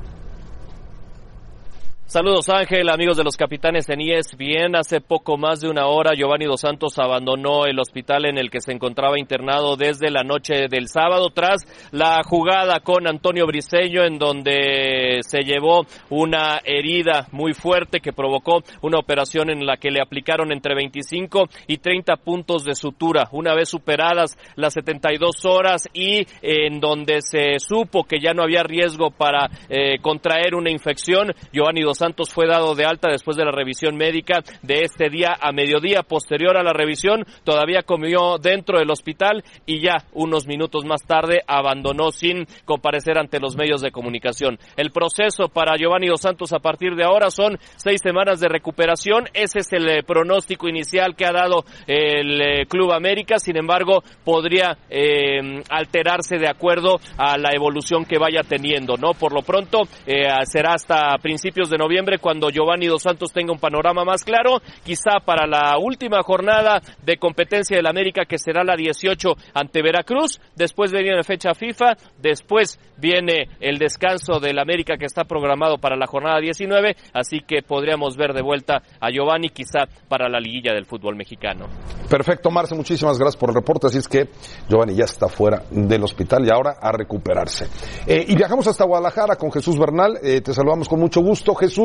Saludos 2.09 2.49
Ángel, 2.51 2.89
amigos 2.89 3.17
de 3.17 3.25
los 3.25 3.37
capitanes 3.37 3.89
en 3.89 4.01
ESPN. 4.01 4.77
Hace 4.77 5.01
poco 5.01 5.37
más 5.37 5.61
de 5.61 5.69
una 5.69 5.89
hora 5.89 6.15
Giovanni 6.15 6.45
Dos 6.45 6.61
Santos 6.61 6.97
abandonó 7.01 7.67
el 7.67 7.81
hospital 7.81 8.27
en 8.27 8.39
el 8.39 8.49
que 8.49 8.61
se 8.61 8.71
encontraba 8.71 9.19
internado 9.19 9.75
desde 9.75 10.13
la 10.13 10.23
noche 10.23 10.69
del 10.71 10.87
sábado 10.87 11.31
tras 11.31 11.63
la 11.91 12.23
jugada 12.23 12.79
con 12.79 13.09
Antonio 13.09 13.45
Briseño 13.45 14.05
en 14.05 14.21
donde 14.21 15.19
se 15.23 15.41
llevó 15.41 15.85
una 16.09 16.61
herida 16.65 17.27
muy 17.33 17.55
fuerte 17.55 17.99
que 17.99 18.13
provocó 18.13 18.63
una 18.83 19.01
operación 19.01 19.51
en 19.51 19.67
la 19.67 19.77
que 19.77 19.91
le 19.91 20.01
aplicaron 20.01 20.53
entre 20.53 20.77
25 20.77 21.49
y 21.67 21.79
30 21.79 22.19
puntos 22.19 22.63
de 22.63 22.77
sutura. 22.77 23.29
Una 23.33 23.53
vez 23.53 23.69
superadas 23.69 24.39
las 24.55 24.75
72 24.75 25.45
horas 25.45 25.89
y 25.93 26.25
en 26.41 26.79
donde 26.79 27.21
se 27.21 27.59
supo 27.59 28.05
que 28.05 28.21
ya 28.21 28.33
no 28.33 28.45
había 28.45 28.63
riesgo 28.63 29.11
para 29.11 29.51
eh, 29.69 29.99
contraer 30.01 30.55
una 30.55 30.71
infección, 30.71 31.35
Giovanni 31.53 31.83
Dos 31.83 31.96
Santos 31.97 32.33
fue 32.33 32.47
dado 32.47 32.75
de 32.75 32.85
alta 32.85 33.09
después 33.11 33.37
de 33.37 33.45
la 33.45 33.51
revisión 33.51 33.97
médica 33.97 34.43
de 34.63 34.83
este 34.83 35.09
día 35.11 35.37
a 35.41 35.53
mediodía. 35.53 36.03
Posterior 36.03 36.57
a 36.57 36.63
la 36.63 36.73
revisión, 36.73 37.25
todavía 37.45 37.83
comió 37.83 38.39
dentro 38.39 38.79
del 38.79 38.91
hospital 38.91 39.43
y 39.65 39.81
ya 39.81 40.05
unos 40.13 40.47
minutos 40.47 40.85
más 40.85 41.03
tarde 41.03 41.43
abandonó 41.47 42.11
sin 42.11 42.47
comparecer 42.65 43.19
ante 43.19 43.41
los 43.41 43.57
medios 43.57 43.81
de 43.81 43.91
comunicación. 43.91 44.59
El 44.77 44.91
proceso 44.91 45.49
para 45.49 45.77
Giovanni 45.77 46.09
Dos 46.09 46.21
Santos 46.21 46.53
a 46.53 46.59
partir 46.59 46.95
de 46.95 47.05
ahora 47.05 47.31
son 47.31 47.59
seis 47.77 48.01
semanas 48.03 48.41
de 48.41 48.49
recuperación. 48.49 49.25
Ese 49.35 49.61
es 49.61 49.73
el 49.73 49.89
eh, 49.89 50.03
pronóstico 50.03 50.69
inicial 50.69 51.17
que 51.17 51.27
ha 51.27 51.33
dado 51.33 51.65
el 51.87 52.41
eh, 52.41 52.67
Club 52.67 52.93
América. 52.93 53.39
Sin 53.39 53.57
embargo, 53.57 54.03
podría 54.25 54.77
eh, 54.91 55.63
alterarse 55.71 56.39
de 56.39 56.49
acuerdo 56.49 56.99
a 57.17 57.39
la 57.39 57.51
evolución 57.55 58.05
que 58.05 58.19
vaya 58.19 58.43
teniendo, 58.43 58.97
¿no? 58.97 59.13
Por 59.13 59.33
lo 59.33 59.43
pronto, 59.43 59.83
eh, 60.07 60.29
será 60.45 60.75
hasta 60.75 61.17
principios 61.23 61.71
de 61.71 61.79
noviembre 61.79 61.86
cuando 62.21 62.51
Giovanni 62.51 62.87
Dos 62.87 63.03
Santos 63.03 63.33
tenga 63.33 63.53
un 63.53 63.59
panorama 63.59 64.05
más 64.05 64.25
claro, 64.25 64.61
quizá 64.85 65.21
para 65.25 65.47
la 65.47 65.79
última 65.79 66.23
jornada 66.23 66.81
de 67.03 67.17
competencia 67.17 67.77
del 67.77 67.87
América 67.87 68.25
que 68.25 68.39
será 68.39 68.65
la 68.65 68.77
18 68.77 69.35
ante 69.55 69.83
Veracruz, 69.83 70.41
después 70.55 70.93
viene 70.93 71.17
la 71.17 71.23
fecha 71.23 71.55
FIFA, 71.55 71.97
después 72.19 72.79
viene 72.99 73.49
el 73.61 73.79
descanso 73.79 74.41
del 74.41 74.59
América 74.59 74.97
que 74.97 75.07
está 75.07 75.25
programado 75.25 75.79
para 75.79 75.97
la 75.97 76.07
jornada 76.07 76.41
19, 76.41 76.97
así 77.13 77.41
que 77.47 77.63
podríamos 77.63 78.17
ver 78.17 78.33
de 78.33 78.43
vuelta 78.43 78.83
a 79.01 79.11
Giovanni 79.11 79.51
quizá 79.51 79.85
para 80.09 80.29
la 80.29 80.41
liguilla 80.41 80.73
del 80.73 80.87
fútbol 80.87 81.17
mexicano. 81.17 81.67
Perfecto, 82.09 82.51
Marce, 82.51 82.75
muchísimas 82.75 83.19
gracias 83.19 83.37
por 83.39 83.51
el 83.51 83.57
reporte. 83.57 83.87
Así 83.89 83.99
es 83.99 84.09
que 84.09 84.29
Giovanni 84.69 84.95
ya 84.95 85.05
está 85.05 85.29
fuera 85.29 85.63
del 85.71 86.03
hospital 86.05 86.47
y 86.47 86.51
ahora 86.51 86.77
a 86.81 86.93
recuperarse. 86.93 87.69
Eh, 88.07 88.25
y 88.29 88.37
viajamos 88.37 88.67
hasta 88.67 88.85
Guadalajara 88.85 89.37
con 89.37 89.51
Jesús 89.51 89.79
Bernal. 89.79 90.19
Eh, 90.23 90.41
te 90.41 90.53
saludamos 90.53 90.89
con 90.89 91.01
mucho 91.01 91.21
gusto, 91.21 91.55
Jesús. 91.55 91.76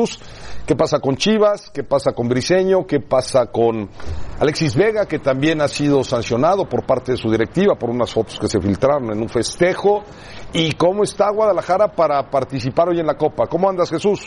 ¿Qué 0.66 0.74
pasa 0.74 1.00
con 1.00 1.16
Chivas? 1.16 1.70
¿Qué 1.70 1.84
pasa 1.84 2.12
con 2.12 2.28
Briseño? 2.28 2.86
¿Qué 2.86 3.00
pasa 3.00 3.46
con 3.46 3.90
Alexis 4.40 4.74
Vega, 4.74 5.06
que 5.06 5.18
también 5.18 5.60
ha 5.60 5.68
sido 5.68 6.02
sancionado 6.02 6.66
por 6.66 6.86
parte 6.86 7.12
de 7.12 7.18
su 7.18 7.30
directiva 7.30 7.74
por 7.74 7.90
unas 7.90 8.10
fotos 8.10 8.38
que 8.38 8.48
se 8.48 8.58
filtraron 8.58 9.12
en 9.12 9.20
un 9.20 9.28
festejo? 9.28 10.02
¿Y 10.54 10.72
cómo 10.72 11.04
está 11.04 11.30
Guadalajara 11.30 11.88
para 11.88 12.30
participar 12.30 12.88
hoy 12.88 13.00
en 13.00 13.06
la 13.06 13.18
Copa? 13.18 13.46
¿Cómo 13.46 13.68
andas, 13.68 13.90
Jesús? 13.90 14.26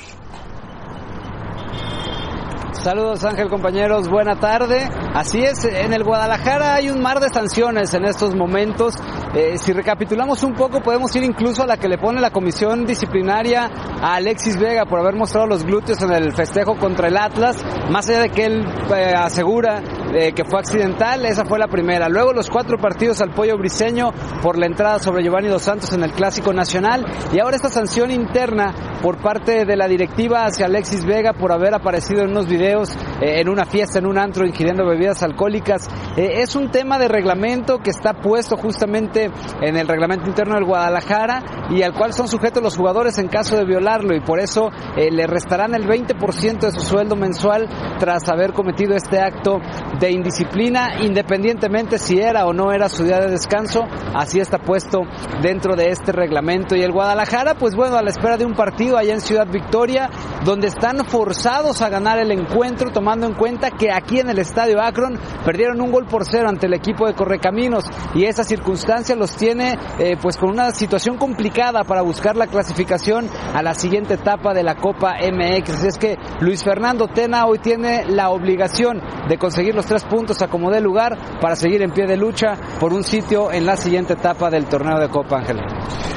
Saludos 2.85 3.23
Ángel 3.23 3.49
compañeros, 3.49 4.07
buena 4.07 4.39
tarde. 4.39 4.87
Así 5.15 5.41
es, 5.41 5.65
en 5.65 5.91
el 5.91 6.03
Guadalajara 6.03 6.75
hay 6.75 6.91
un 6.91 7.01
mar 7.01 7.19
de 7.19 7.29
sanciones 7.29 7.91
en 7.95 8.05
estos 8.05 8.35
momentos. 8.35 8.93
Eh, 9.33 9.57
si 9.57 9.73
recapitulamos 9.73 10.43
un 10.43 10.53
poco, 10.53 10.81
podemos 10.81 11.15
ir 11.15 11.23
incluso 11.23 11.63
a 11.63 11.67
la 11.67 11.77
que 11.77 11.87
le 11.87 11.97
pone 11.97 12.21
la 12.21 12.31
comisión 12.31 12.85
disciplinaria 12.85 13.69
a 14.01 14.15
Alexis 14.15 14.57
Vega 14.57 14.85
por 14.85 14.99
haber 14.99 15.15
mostrado 15.15 15.47
los 15.47 15.63
glúteos 15.63 16.01
en 16.01 16.11
el 16.11 16.31
festejo 16.33 16.77
contra 16.77 17.07
el 17.07 17.17
Atlas. 17.17 17.57
Más 17.89 18.07
allá 18.09 18.21
de 18.21 18.29
que 18.29 18.45
él 18.45 18.65
eh, 18.95 19.13
asegura 19.15 19.81
eh, 20.17 20.31
que 20.31 20.45
fue 20.45 20.59
accidental, 20.59 21.25
esa 21.25 21.43
fue 21.43 21.59
la 21.59 21.67
primera. 21.67 22.07
Luego 22.07 22.31
los 22.31 22.49
cuatro 22.49 22.77
partidos 22.77 23.19
al 23.19 23.33
pollo 23.33 23.57
briseño 23.57 24.13
por 24.41 24.57
la 24.57 24.65
entrada 24.65 24.97
sobre 24.99 25.21
Giovanni 25.23 25.49
Dos 25.49 25.63
Santos 25.63 25.91
en 25.91 26.03
el 26.03 26.13
Clásico 26.13 26.53
Nacional. 26.53 27.05
Y 27.33 27.39
ahora 27.39 27.57
esta 27.57 27.69
sanción 27.69 28.11
interna 28.11 28.73
por 29.01 29.21
parte 29.21 29.65
de 29.65 29.75
la 29.75 29.89
directiva 29.89 30.45
hacia 30.45 30.67
Alexis 30.67 31.03
Vega 31.03 31.33
por 31.33 31.51
haber 31.51 31.73
aparecido 31.73 32.21
en 32.21 32.29
unos 32.29 32.47
videos 32.47 32.95
eh, 33.21 33.41
en 33.41 33.49
una 33.49 33.65
fiesta, 33.65 33.99
en 33.99 34.05
un 34.05 34.17
antro, 34.17 34.47
ingiriendo 34.47 34.85
bebidas 34.85 35.21
alcohólicas. 35.21 35.89
Eh, 36.15 36.41
es 36.41 36.55
un 36.55 36.71
tema 36.71 36.97
de 36.97 37.09
reglamento 37.09 37.79
que 37.79 37.89
está 37.89 38.13
puesto 38.13 38.55
justamente 38.55 39.29
en 39.61 39.75
el 39.75 39.85
reglamento 39.85 40.29
interno 40.29 40.55
del 40.55 40.63
Guadalajara 40.63 41.67
y 41.71 41.81
al 41.81 41.93
cual 41.93 42.13
son 42.13 42.29
sujetos 42.29 42.63
los 42.63 42.77
jugadores 42.77 43.17
en 43.17 43.27
caso 43.27 43.57
de 43.57 43.65
violarlo 43.65 44.15
y 44.15 44.21
por 44.21 44.39
eso 44.39 44.69
le 44.95 45.27
restarán 45.27 45.75
el 45.75 45.85
20% 45.85 46.59
de 46.59 46.71
su 46.71 46.79
sueldo 46.79 47.17
mensual 47.17 47.67
tras 47.99 48.29
haber 48.29 48.53
cometido 48.53 48.95
este 48.95 49.19
acto 49.19 49.59
de 49.99 50.04
indisciplina, 50.11 51.01
independientemente 51.01 51.97
si 51.97 52.19
era 52.19 52.45
o 52.45 52.53
no 52.53 52.71
era 52.71 52.89
su 52.89 53.03
día 53.03 53.19
de 53.19 53.29
descanso, 53.29 53.85
así 54.13 54.39
está 54.39 54.57
puesto 54.57 55.01
dentro 55.41 55.75
de 55.75 55.89
este 55.89 56.11
reglamento. 56.11 56.75
Y 56.75 56.81
el 56.81 56.91
Guadalajara, 56.91 57.55
pues 57.55 57.75
bueno, 57.75 57.97
a 57.97 58.01
la 58.01 58.09
espera 58.09 58.37
de 58.37 58.45
un 58.45 58.53
partido 58.53 58.97
allá 58.97 59.13
en 59.13 59.21
Ciudad 59.21 59.47
Victoria, 59.47 60.09
donde 60.43 60.67
están 60.67 61.05
forzados 61.05 61.81
a 61.81 61.89
ganar 61.89 62.19
el 62.19 62.31
encuentro, 62.31 62.91
tomando 62.91 63.27
en 63.27 63.33
cuenta 63.33 63.71
que 63.71 63.91
aquí 63.91 64.19
en 64.19 64.29
el 64.29 64.39
Estadio 64.39 64.81
Akron 64.81 65.19
perdieron 65.45 65.81
un 65.81 65.91
gol 65.91 66.05
por 66.05 66.25
cero 66.25 66.49
ante 66.49 66.67
el 66.67 66.73
equipo 66.73 67.07
de 67.07 67.13
Correcaminos 67.13 67.85
y 68.13 68.25
esa 68.25 68.43
circunstancia 68.43 69.15
los 69.15 69.35
tiene 69.35 69.77
eh, 69.99 70.17
pues 70.21 70.37
con 70.37 70.49
una 70.49 70.71
situación 70.71 71.17
complicada 71.17 71.83
para 71.83 72.01
buscar 72.01 72.35
la 72.35 72.47
clasificación 72.47 73.29
a 73.53 73.61
la 73.61 73.73
siguiente 73.73 74.15
etapa 74.15 74.53
de 74.53 74.63
la 74.63 74.75
Copa 74.75 75.15
MX. 75.19 75.69
Así 75.69 75.87
es 75.87 75.97
que 75.97 76.17
Luis 76.39 76.63
Fernando 76.63 77.07
Tena 77.07 77.45
hoy 77.45 77.59
tiene 77.59 78.05
la 78.05 78.29
obligación 78.29 79.01
de 79.27 79.37
conseguir 79.37 79.75
los 79.75 79.85
tres 79.85 79.94
puntos 80.03 80.41
a 80.41 80.47
como 80.47 80.69
dé 80.69 80.81
lugar 80.81 81.39
para 81.39 81.55
seguir 81.55 81.81
en 81.81 81.91
pie 81.91 82.05
de 82.05 82.17
lucha 82.17 82.57
por 82.79 82.93
un 82.93 83.03
sitio 83.03 83.51
en 83.51 83.65
la 83.65 83.77
siguiente 83.77 84.13
etapa 84.13 84.49
del 84.49 84.65
torneo 84.65 84.99
de 84.99 85.09
Copa 85.09 85.37
Ángel. 85.37 85.59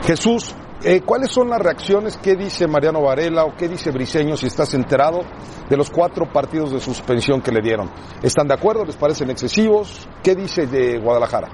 Jesús, 0.05 0.55
Eh, 0.81 1.01
¿Cuáles 1.05 1.33
son 1.33 1.51
las 1.51 1.59
reacciones? 1.59 2.17
¿Qué 2.19 2.37
dice 2.37 2.69
Mariano 2.69 3.03
Varela 3.03 3.45
o 3.45 3.57
qué 3.57 3.67
dice 3.69 3.91
Briseño 3.91 4.37
si 4.37 4.47
estás 4.47 4.75
enterado 4.75 5.23
de 5.69 5.77
los 5.77 5.91
cuatro 5.91 6.33
partidos 6.33 6.71
de 6.71 6.79
suspensión 6.79 7.41
que 7.41 7.51
le 7.51 7.61
dieron? 7.61 7.91
¿Están 8.23 8.47
de 8.47 8.55
acuerdo? 8.55 8.85
¿Les 8.85 8.97
parecen 8.97 9.29
excesivos? 9.29 10.07
¿Qué 10.23 10.37
dice 10.37 10.69
de 10.69 10.99
Guadalajara? 10.99 11.49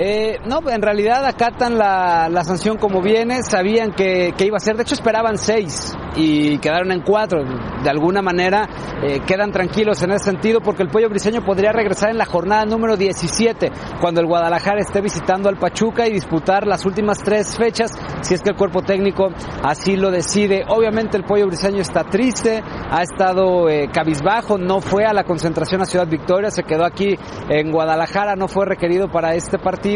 Eh, 0.00 0.38
no, 0.46 0.60
en 0.70 0.80
realidad 0.80 1.26
acatan 1.26 1.76
la, 1.76 2.28
la 2.28 2.44
sanción 2.44 2.76
como 2.76 3.02
viene, 3.02 3.42
sabían 3.42 3.90
que, 3.90 4.32
que, 4.38 4.46
iba 4.46 4.56
a 4.56 4.60
ser, 4.60 4.76
de 4.76 4.82
hecho 4.82 4.94
esperaban 4.94 5.38
seis 5.38 5.92
y 6.14 6.58
quedaron 6.58 6.92
en 6.92 7.00
cuatro. 7.00 7.42
De 7.82 7.90
alguna 7.90 8.22
manera 8.22 8.68
eh, 9.02 9.18
quedan 9.26 9.50
tranquilos 9.50 10.00
en 10.04 10.12
ese 10.12 10.26
sentido 10.26 10.60
porque 10.60 10.84
el 10.84 10.88
Pollo 10.88 11.08
Briseño 11.08 11.44
podría 11.44 11.72
regresar 11.72 12.10
en 12.10 12.18
la 12.18 12.26
jornada 12.26 12.64
número 12.64 12.96
17 12.96 13.72
cuando 14.00 14.20
el 14.20 14.28
Guadalajara 14.28 14.80
esté 14.80 15.00
visitando 15.00 15.48
al 15.48 15.58
Pachuca 15.58 16.06
y 16.06 16.12
disputar 16.12 16.64
las 16.64 16.86
últimas 16.86 17.18
tres 17.18 17.56
fechas 17.56 17.90
si 18.20 18.34
es 18.34 18.42
que 18.42 18.50
el 18.50 18.56
cuerpo 18.56 18.82
técnico 18.82 19.30
así 19.64 19.96
lo 19.96 20.12
decide. 20.12 20.62
Obviamente 20.68 21.16
el 21.16 21.24
Pollo 21.24 21.48
Briseño 21.48 21.80
está 21.80 22.04
triste, 22.04 22.62
ha 22.88 23.02
estado 23.02 23.68
eh, 23.68 23.88
cabizbajo, 23.92 24.58
no 24.58 24.80
fue 24.80 25.06
a 25.06 25.12
la 25.12 25.24
concentración 25.24 25.82
a 25.82 25.86
Ciudad 25.86 26.06
Victoria, 26.06 26.52
se 26.52 26.62
quedó 26.62 26.84
aquí 26.84 27.18
en 27.48 27.72
Guadalajara, 27.72 28.36
no 28.36 28.46
fue 28.46 28.64
requerido 28.64 29.08
para 29.08 29.34
este 29.34 29.58
partido 29.58 29.87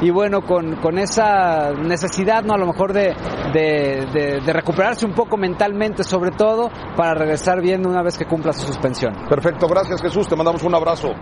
y 0.00 0.10
bueno, 0.10 0.42
con, 0.42 0.76
con 0.76 0.98
esa 0.98 1.72
necesidad, 1.72 2.42
¿no? 2.42 2.54
A 2.54 2.58
lo 2.58 2.66
mejor 2.66 2.92
de, 2.92 3.14
de, 3.52 4.06
de, 4.12 4.40
de, 4.44 4.52
recuperarse 4.52 5.06
un 5.06 5.14
poco 5.14 5.36
mentalmente, 5.36 6.04
sobre 6.04 6.30
todo, 6.32 6.70
para 6.96 7.14
regresar 7.14 7.60
bien 7.60 7.86
una 7.86 8.02
vez 8.02 8.18
que 8.18 8.26
cumpla 8.26 8.52
su 8.52 8.66
suspensión. 8.66 9.14
Perfecto, 9.28 9.66
gracias 9.66 10.00
Jesús, 10.02 10.28
te 10.28 10.36
mandamos 10.36 10.62
un 10.62 10.74
abrazo. 10.74 11.12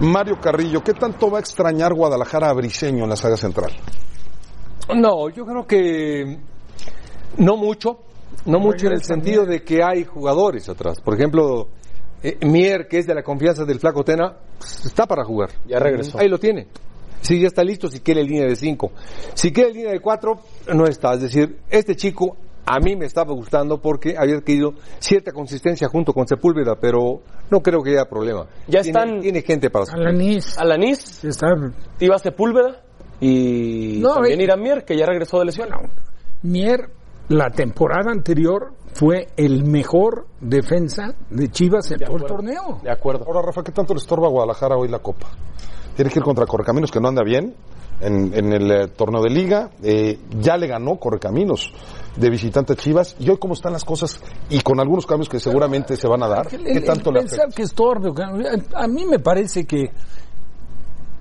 Mario 0.00 0.38
Carrillo, 0.40 0.82
¿qué 0.82 0.92
tanto 0.92 1.30
va 1.30 1.38
a 1.38 1.40
extrañar 1.40 1.94
Guadalajara 1.94 2.50
a 2.50 2.52
Briseño 2.52 3.04
en 3.04 3.10
la 3.10 3.16
saga 3.16 3.36
central? 3.36 3.72
No, 4.94 5.30
yo 5.30 5.44
creo 5.44 5.66
que 5.66 6.38
no 7.38 7.56
mucho, 7.56 8.00
no 8.44 8.58
mucho 8.60 8.86
en 8.86 8.92
el 8.92 9.02
sentido 9.02 9.46
de 9.46 9.64
que 9.64 9.82
hay 9.82 10.04
jugadores 10.04 10.68
atrás. 10.68 11.00
Por 11.00 11.14
ejemplo, 11.14 11.68
eh, 12.22 12.38
Mier, 12.42 12.86
que 12.88 12.98
es 12.98 13.06
de 13.06 13.14
la 13.14 13.22
confianza 13.22 13.64
del 13.64 13.80
Flaco 13.80 14.04
Tena, 14.04 14.36
está 14.60 15.06
para 15.06 15.24
jugar. 15.24 15.50
Ya 15.66 15.78
regresó. 15.78 16.18
Ahí 16.18 16.28
lo 16.28 16.38
tiene. 16.38 16.68
Si 17.20 17.40
ya 17.40 17.48
está 17.48 17.64
listo, 17.64 17.88
si 17.88 18.00
quiere 18.00 18.22
línea 18.22 18.46
de 18.46 18.56
5. 18.56 18.92
Si 19.34 19.52
quiere 19.52 19.72
línea 19.72 19.92
de 19.92 20.00
4, 20.00 20.38
no 20.74 20.86
está. 20.86 21.14
Es 21.14 21.22
decir, 21.22 21.58
este 21.70 21.96
chico 21.96 22.36
a 22.66 22.80
mí 22.80 22.96
me 22.96 23.06
estaba 23.06 23.32
gustando 23.32 23.80
porque 23.80 24.16
había 24.18 24.36
adquirido 24.36 24.74
cierta 24.98 25.32
consistencia 25.32 25.88
junto 25.88 26.12
con 26.12 26.26
Sepúlveda, 26.26 26.74
pero 26.80 27.22
no 27.48 27.60
creo 27.60 27.82
que 27.82 27.90
haya 27.90 28.06
problema. 28.06 28.46
Ya 28.66 28.82
tiene, 28.82 28.98
están. 28.98 29.20
Tiene 29.20 29.42
gente 29.42 29.70
para 29.70 29.84
Alanis. 29.92 30.58
Alanis. 30.58 31.24
Está... 31.24 31.46
Iba 32.00 32.18
Sepúlveda 32.18 32.82
y 33.20 33.98
No, 34.00 34.14
también 34.14 34.40
eh, 34.40 34.44
Irán 34.44 34.60
Mier, 34.60 34.84
que 34.84 34.96
ya 34.96 35.06
regresó 35.06 35.38
de 35.38 35.46
lesión. 35.46 35.68
Mier, 36.42 36.90
la 37.28 37.50
temporada 37.50 38.10
anterior, 38.12 38.72
fue 38.94 39.26
el 39.36 39.64
mejor 39.64 40.26
defensa 40.40 41.14
de 41.30 41.48
Chivas 41.50 41.90
en 41.90 41.98
todo 41.98 42.16
el 42.16 42.24
torneo. 42.24 42.80
De 42.82 42.90
acuerdo. 42.90 43.24
Ahora, 43.26 43.42
Rafa, 43.42 43.62
¿qué 43.62 43.72
tanto 43.72 43.92
le 43.94 43.98
estorba 43.98 44.26
a 44.26 44.30
Guadalajara 44.30 44.76
hoy 44.76 44.88
la 44.88 45.00
Copa? 45.00 45.26
Tiene 45.94 46.10
que 46.10 46.18
ir 46.18 46.24
contra 46.24 46.46
Correcaminos, 46.46 46.90
que 46.90 47.00
no 47.00 47.08
anda 47.08 47.22
bien 47.22 47.54
en, 48.00 48.32
en 48.34 48.52
el 48.52 48.70
eh, 48.70 48.88
torneo 48.88 49.22
de 49.22 49.30
liga. 49.30 49.70
Eh, 49.82 50.18
ya 50.40 50.56
le 50.56 50.66
ganó 50.66 50.96
Correcaminos 50.98 51.72
de 52.16 52.30
visitante 52.30 52.72
a 52.74 52.76
Chivas. 52.76 53.16
Y 53.18 53.28
hoy, 53.28 53.36
¿cómo 53.38 53.54
están 53.54 53.72
las 53.72 53.84
cosas? 53.84 54.20
Y 54.48 54.60
con 54.60 54.78
algunos 54.80 55.04
cambios 55.06 55.28
que 55.28 55.38
seguramente 55.40 55.96
se 55.96 56.08
van 56.08 56.22
a 56.22 56.28
dar. 56.28 56.48
El- 56.54 56.64
¿Qué 56.64 56.80
tanto 56.80 57.10
el 57.10 57.14
le 57.16 57.20
pensar 57.22 57.40
afecta? 57.40 57.56
que 57.56 57.62
estorbe, 57.62 58.10
a 58.74 58.84
a 58.84 58.88
mí 58.88 59.04
me 59.04 59.18
parece 59.18 59.66
que 59.66 59.90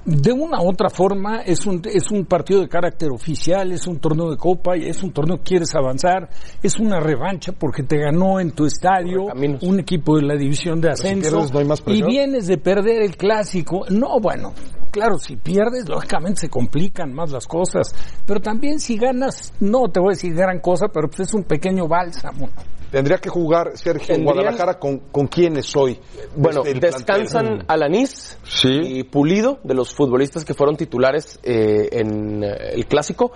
de 0.05 0.31
una 0.31 0.61
u 0.61 0.69
otra 0.69 0.89
forma 0.89 1.41
es 1.41 1.65
un, 1.65 1.81
es 1.83 2.11
un 2.11 2.25
partido 2.25 2.61
de 2.61 2.69
carácter 2.69 3.09
oficial, 3.11 3.71
es 3.71 3.87
un 3.87 3.99
torneo 3.99 4.29
de 4.29 4.37
copa, 4.37 4.77
y 4.77 4.87
es 4.87 5.01
un 5.01 5.11
torneo 5.11 5.37
que 5.37 5.43
quieres 5.43 5.73
avanzar, 5.75 6.29
es 6.61 6.79
una 6.79 6.99
revancha 6.99 7.51
porque 7.53 7.83
te 7.83 7.97
ganó 7.97 8.39
en 8.39 8.51
tu 8.51 8.65
estadio 8.65 9.25
un 9.61 9.79
equipo 9.79 10.17
de 10.17 10.23
la 10.23 10.35
división 10.35 10.79
de 10.79 10.95
si 10.95 11.07
ascenso 11.07 11.29
pierdes, 11.31 11.53
¿no 11.53 11.59
hay 11.59 11.65
más 11.65 11.83
y 11.87 12.03
vienes 12.03 12.47
de 12.47 12.57
perder 12.57 13.01
el 13.01 13.17
clásico. 13.17 13.85
No, 13.89 14.19
bueno, 14.19 14.53
claro, 14.91 15.17
si 15.17 15.37
pierdes, 15.37 15.89
lógicamente 15.89 16.41
se 16.41 16.49
complican 16.49 17.11
más 17.11 17.31
las 17.31 17.47
cosas, 17.47 17.93
pero 18.27 18.39
también 18.39 18.79
si 18.79 18.97
ganas, 18.97 19.53
no 19.59 19.89
te 19.91 19.99
voy 19.99 20.09
a 20.09 20.11
decir 20.11 20.35
gran 20.35 20.59
cosa, 20.59 20.87
pero 20.87 21.07
pues 21.07 21.21
es 21.21 21.33
un 21.33 21.43
pequeño 21.43 21.87
bálsamo. 21.87 22.49
Tendría 22.95 23.17
que 23.17 23.27
jugar 23.29 23.71
Sergio 23.75 24.15
en 24.15 24.23
Guadalajara 24.23 24.79
con, 24.79 24.99
con 25.11 25.27
quiénes 25.27 25.75
hoy. 25.75 25.99
Bueno, 26.33 26.63
el 26.63 26.79
descansan 26.79 27.45
plantel. 27.45 27.65
Alanis 27.67 28.37
Sí. 28.45 28.69
y 28.71 29.03
Pulido, 29.03 29.59
de 29.65 29.73
los 29.73 29.93
futbolistas 29.93 30.45
que 30.45 30.53
fueron 30.53 30.77
titulares 30.77 31.37
eh, 31.43 31.89
en 31.91 32.41
eh, 32.41 32.55
el 32.71 32.85
clásico. 32.85 33.33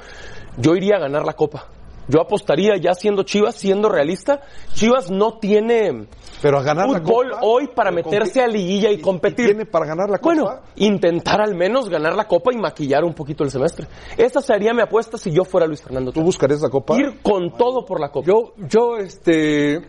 Yo 0.58 0.78
iría 0.78 0.96
a 0.96 1.00
ganar 1.00 1.26
la 1.26 1.34
copa. 1.34 1.68
Yo 2.08 2.22
apostaría 2.22 2.78
ya 2.78 2.94
siendo 2.94 3.24
Chivas, 3.24 3.54
siendo 3.56 3.90
realista. 3.90 4.40
Chivas 4.76 5.12
no 5.12 5.40
tiene 5.40 6.08
Pero 6.42 6.60
a 6.60 6.64
ganar 6.64 6.90
la 6.90 7.00
fútbol 7.00 7.32
Copa, 7.32 7.42
hoy 7.44 7.68
para 7.68 7.92
con 7.92 7.96
meterse 7.96 8.42
a 8.42 8.48
liguilla 8.48 8.92
y, 8.92 9.00
competir. 9.00 9.48
tiene 9.48 9.66
para 9.66 9.86
ganar 9.86 10.10
la 10.10 10.20
Copa? 10.20 10.36
Bueno, 10.36 10.60
intentar 10.78 11.42
al 11.42 11.56
menos 11.56 11.90
ganar 11.90 12.16
la 12.16 12.28
copa 12.28 12.54
y 12.54 12.58
maquillar 12.58 13.04
un 13.04 13.14
poquito 13.14 13.44
el 13.44 13.52
semestre. 13.52 13.88
Esta 14.18 14.42
sería 14.42 14.74
mi 14.74 14.82
apuesta 14.82 15.18
si 15.18 15.32
yo 15.32 15.44
fuera 15.44 15.68
Luis 15.68 15.82
Fernando. 15.82 16.12
¿Tú 16.12 16.22
buscarías 16.22 16.62
la 16.62 16.70
Copa? 16.70 16.98
Ir 16.98 17.20
con 17.22 17.52
todo 17.58 17.86
por 17.86 18.00
la 18.00 18.10
copa. 18.10 18.28
Yo, 18.28 18.54
yo, 18.58 18.98
este, 18.98 19.82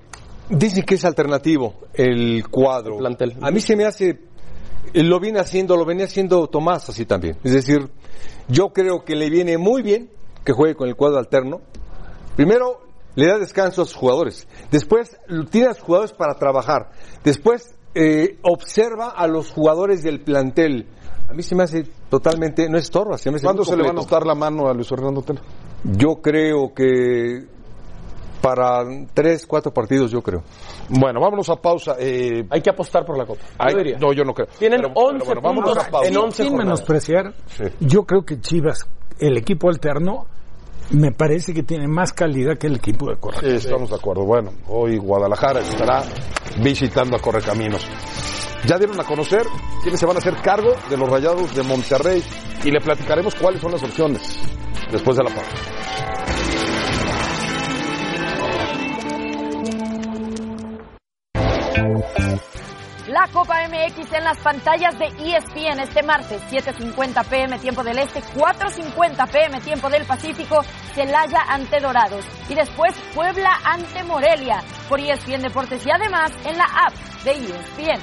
dicen 0.49 0.85
que 0.85 0.95
es 0.95 1.05
alternativo 1.05 1.75
el 1.95 2.49
cuadro. 2.49 2.95
El 2.95 2.99
plantel. 2.99 3.37
A 3.41 3.51
mí 3.51 3.61
se 3.61 3.77
me 3.77 3.85
hace, 3.85 4.19
eh, 4.93 5.03
lo 5.03 5.21
viene 5.21 5.39
haciendo, 5.39 5.77
lo 5.77 5.85
venía 5.85 6.07
haciendo 6.07 6.47
Tomás 6.49 6.89
así 6.89 7.07
también. 7.07 7.37
Es 7.45 7.53
decir, 7.53 7.89
yo 8.49 8.71
creo 8.73 9.05
que 9.05 9.15
le 9.15 9.31
viene 9.31 9.57
muy 9.59 9.83
bien 9.83 10.11
que 10.45 10.53
juegue 10.53 10.75
con 10.75 10.89
el 10.89 10.97
cuadro 10.97 11.19
alterno. 11.19 11.61
Primero, 12.37 12.81
le 13.21 13.27
da 13.27 13.39
descanso 13.39 13.83
a 13.83 13.85
sus 13.85 13.95
jugadores. 13.97 14.49
Después, 14.71 15.17
tiene 15.51 15.69
a 15.69 15.75
sus 15.75 15.83
jugadores 15.85 16.13
para 16.13 16.35
trabajar. 16.35 16.91
Después, 17.23 17.75
eh, 17.95 18.39
observa 18.43 19.11
a 19.11 19.27
los 19.27 19.51
jugadores 19.51 20.03
del 20.03 20.21
plantel. 20.21 20.87
A 21.29 21.33
mí 21.33 21.43
se 21.43 21.55
me 21.55 21.65
hace 21.65 21.85
totalmente, 22.09 22.69
no 22.69 22.79
estorba, 22.79 23.19
se 23.19 23.31
me 23.31 23.37
hace 23.37 23.45
¿Cuándo 23.47 23.65
se 23.65 23.77
le 23.77 23.83
va 23.85 23.91
a 23.91 23.93
notar 23.93 24.27
la 24.27 24.35
mano 24.35 24.69
a 24.69 24.75
Luis 24.75 24.89
Fernando 24.89 25.23
Tena? 25.23 25.41
Yo 25.85 26.17
creo 26.23 26.73
que 26.75 27.47
para 28.41 28.85
tres, 29.13 29.47
cuatro 29.47 29.71
partidos, 29.73 30.11
yo 30.11 30.23
creo. 30.23 30.43
Bueno, 30.89 31.21
vámonos 31.21 31.49
a 31.51 31.57
pausa. 31.57 31.97
Eh, 31.99 32.45
Hay 32.51 32.63
que 32.63 32.71
apostar 32.71 33.05
por 33.05 33.19
la 33.19 33.27
copa. 33.27 33.43
Yo 33.43 33.55
ay, 33.59 33.75
diría. 33.75 33.99
no, 33.99 34.13
yo 34.15 34.25
no 34.25 34.33
creo. 34.33 34.49
Tienen 34.59 34.81
Pero- 34.81 34.93
11 34.95 35.13
pero 35.13 35.25
bueno, 35.27 35.41
vámonos 35.43 35.71
puntos 35.71 35.87
a 35.87 35.91
pausa. 35.91 36.09
en 36.09 36.17
11 36.17 36.37
Sin 36.43 36.47
jornadas. 36.53 36.65
menospreciar, 36.67 37.35
Sí. 37.49 37.65
yo 37.81 38.05
creo 38.05 38.23
que 38.25 38.41
Chivas, 38.41 38.89
el 39.19 39.37
equipo 39.37 39.69
alterno, 39.69 40.27
me 40.91 41.13
parece 41.13 41.55
que 41.55 41.63
tiene 41.63 41.87
más 41.87 42.13
calidad 42.13 42.59
que 42.59 42.67
el 42.67 42.77
equipo 42.77 43.11
de 43.11 43.17
Correa. 43.17 43.41
Sí, 43.41 43.49
estamos 43.49 43.91
de 43.91 43.97
acuerdo. 43.97 44.25
Bueno, 44.25 44.53
hoy 44.69 44.97
Guadalajara 44.99 45.61
estará 45.61 46.03
visitando 46.63 47.17
a 47.17 47.21
Correcaminos. 47.21 47.87
Ya 48.67 48.77
dieron 48.77 49.01
a 49.01 49.05
conocer 49.05 49.43
quiénes 49.83 49.99
se 49.99 50.07
van 50.07 50.17
a 50.17 50.19
hacer 50.19 50.35
cargo 50.43 50.75
de 50.91 50.97
los 50.97 51.09
rayados 51.09 51.55
de 51.55 51.63
Monterrey 51.63 52.23
y 52.65 52.71
le 52.71 52.81
platicaremos 52.81 53.35
cuáles 53.35 53.61
son 53.61 53.73
las 53.73 53.83
opciones 53.83 54.39
después 54.91 55.17
de 55.17 55.25
la 55.25 55.31
pausa. 55.31 55.81
La 63.11 63.27
Copa 63.33 63.57
MX 63.67 64.13
en 64.13 64.23
las 64.23 64.39
pantallas 64.39 64.97
de 64.97 65.07
ESPN 65.07 65.81
este 65.81 66.01
martes, 66.05 66.41
7.50 66.49 67.27
pm 67.29 67.59
tiempo 67.59 67.83
del 67.83 67.99
Este, 67.99 68.23
4.50 68.23 69.29
pm 69.33 69.61
tiempo 69.63 69.91
del 69.91 70.05
Pacífico, 70.05 70.63
Celaya 70.95 71.41
ante 71.49 71.81
Dorados 71.81 72.25
y 72.49 72.55
después 72.55 72.95
Puebla 73.13 73.51
ante 73.65 74.05
Morelia 74.05 74.63
por 74.89 75.01
ESPN 75.01 75.43
Deportes 75.43 75.85
y 75.85 75.91
además 75.91 76.31
en 76.45 76.57
la 76.57 76.67
app 76.67 76.95
de 77.25 77.33
ESPN. 77.33 78.01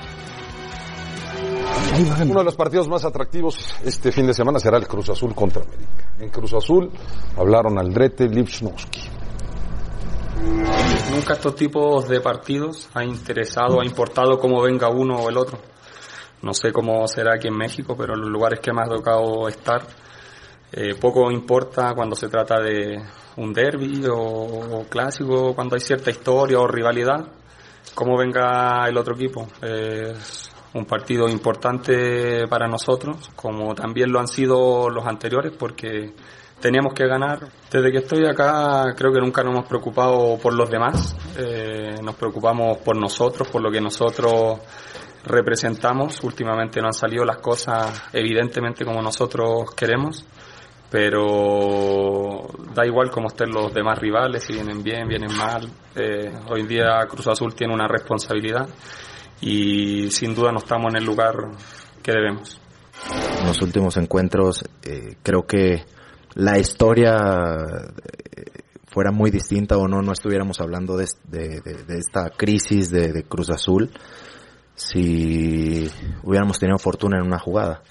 Uno 2.29 2.39
de 2.39 2.45
los 2.45 2.57
partidos 2.57 2.89
más 2.89 3.05
atractivos 3.05 3.55
este 3.85 4.11
fin 4.11 4.27
de 4.27 4.33
semana 4.33 4.59
será 4.59 4.75
el 4.77 4.89
Cruz 4.89 5.09
Azul 5.09 5.33
contra 5.33 5.63
América. 5.63 6.11
En 6.19 6.27
Cruz 6.27 6.53
Azul 6.53 6.91
hablaron 7.37 7.79
Aldrete, 7.79 8.27
Lipschnowski. 8.27 9.16
Nunca 11.12 11.34
estos 11.34 11.56
tipos 11.56 12.08
de 12.08 12.22
partidos 12.22 12.89
ha 12.94 13.03
interesado, 13.03 13.82
ha 13.82 13.86
importado 13.86 14.38
cómo 14.38 14.62
venga 14.62 14.89
uno 14.89 15.15
o 15.15 15.29
el 15.29 15.38
otro. 15.38 15.58
No 16.41 16.53
sé 16.53 16.72
cómo 16.72 17.08
será 17.08 17.36
aquí 17.36 17.48
en 17.48 17.58
México, 17.58 17.96
pero 17.98 18.13
en 18.13 18.22
los 18.22 18.29
lugares 18.29 18.60
que 18.60 18.72
me 18.72 18.82
ha 18.82 18.86
tocado 18.86 19.48
estar, 19.48 19.88
eh, 20.72 20.96
poco 21.00 21.32
importa 21.32 21.94
cuando 21.96 22.15
se 22.15 22.29
trata 22.29 22.60
de 22.62 23.01
un 23.38 23.53
derby 23.53 24.06
o, 24.06 24.15
o 24.15 24.84
clásico, 24.88 25.56
cuando 25.56 25.75
hay 25.75 25.82
cierta 25.82 26.12
historia 26.12 26.60
o 26.60 26.67
rivalidad, 26.67 27.25
cómo 27.96 28.17
venga 28.17 28.88
el 28.88 28.98
otro 28.98 29.15
equipo. 29.15 29.48
Es 29.62 30.51
un 30.74 30.86
partido 30.86 31.27
importante 31.27 32.48
para 32.48 32.67
nosotros, 32.67 33.29
como 33.36 33.74
también 33.74 34.12
lo 34.12 34.20
han 34.20 34.27
sido 34.27 34.89
los 34.89 35.06
anteriores, 35.08 35.53
porque 35.58 36.13
teníamos 36.59 36.93
que 36.93 37.07
ganar. 37.07 37.47
Desde 37.71 37.91
que 37.91 37.99
estoy 37.99 38.25
acá 38.25 38.93
creo 38.95 39.11
que 39.11 39.19
nunca 39.19 39.43
nos 39.43 39.53
hemos 39.53 39.67
preocupado 39.67 40.37
por 40.37 40.53
los 40.53 40.69
demás, 40.69 41.15
eh, 41.37 41.95
nos 42.03 42.15
preocupamos 42.15 42.77
por 42.79 42.97
nosotros, 42.97 43.47
por 43.49 43.61
lo 43.61 43.71
que 43.71 43.81
nosotros 43.81 44.59
representamos. 45.23 46.23
Últimamente 46.23 46.81
no 46.81 46.87
han 46.87 46.93
salido 46.93 47.25
las 47.25 47.37
cosas 47.37 48.03
evidentemente 48.13 48.85
como 48.85 49.01
nosotros 49.01 49.71
queremos, 49.75 50.25
pero 50.89 52.47
da 52.73 52.85
igual 52.85 53.11
cómo 53.11 53.27
estén 53.27 53.51
los 53.51 53.73
demás 53.73 53.99
rivales, 53.99 54.43
si 54.43 54.53
vienen 54.53 54.81
bien, 54.83 55.07
vienen 55.07 55.35
mal. 55.35 55.69
Eh, 55.95 56.31
hoy 56.49 56.63
día 56.63 57.05
Cruz 57.09 57.27
Azul 57.27 57.53
tiene 57.53 57.73
una 57.73 57.87
responsabilidad 57.87 58.67
y 59.41 60.09
sin 60.11 60.33
duda 60.33 60.51
no 60.51 60.59
estamos 60.59 60.91
en 60.93 60.97
el 60.97 61.05
lugar 61.05 61.35
que 62.01 62.11
debemos. 62.11 62.59
En 63.39 63.47
los 63.47 63.61
últimos 63.61 63.95
encuentros 63.97 64.63
eh, 64.83 65.17
creo 65.21 65.45
que 65.45 65.85
la 66.38 66.60
historia 66.60 67.15
eh, 67.15 68.44
fuera 68.86 69.12
muy 69.12 69.32
distinta 69.32 69.75
o 69.77 69.88
no, 69.88 70.03
no 70.03 70.12
estuviéramos 70.12 70.62
hablando 70.62 70.96
de, 70.96 71.08
de, 71.25 71.98
esta 71.98 72.29
crisis 72.29 72.91
de, 72.91 73.24
Cruz 73.24 73.50
Azul 73.50 73.89
si 74.75 75.89
hubiéramos 76.22 76.60
tenido 76.60 76.77
fortuna 76.77 77.17
en 77.17 77.25
una 77.25 77.39
jugada. 77.39 77.82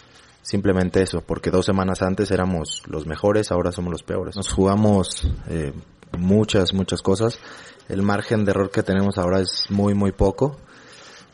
Simplemente 0.42 1.02
eso, 1.02 1.22
porque 1.22 1.50
dos 1.50 1.66
semanas 1.66 2.02
antes 2.02 2.30
éramos 2.30 2.84
los 2.86 3.04
mejores, 3.04 3.50
ahora 3.50 3.72
somos 3.72 3.90
los 3.90 4.04
peores. 4.04 4.36
Nos 4.36 4.52
jugamos 4.52 5.28
eh, 5.48 5.72
muchas, 6.16 6.72
muchas 6.72 7.02
cosas. 7.02 7.40
El 7.88 8.02
margen 8.02 8.44
de 8.44 8.52
error 8.52 8.70
que 8.70 8.84
tenemos 8.84 9.18
ahora 9.18 9.40
es 9.40 9.66
muy, 9.70 9.94
muy 9.94 10.12
poco 10.12 10.56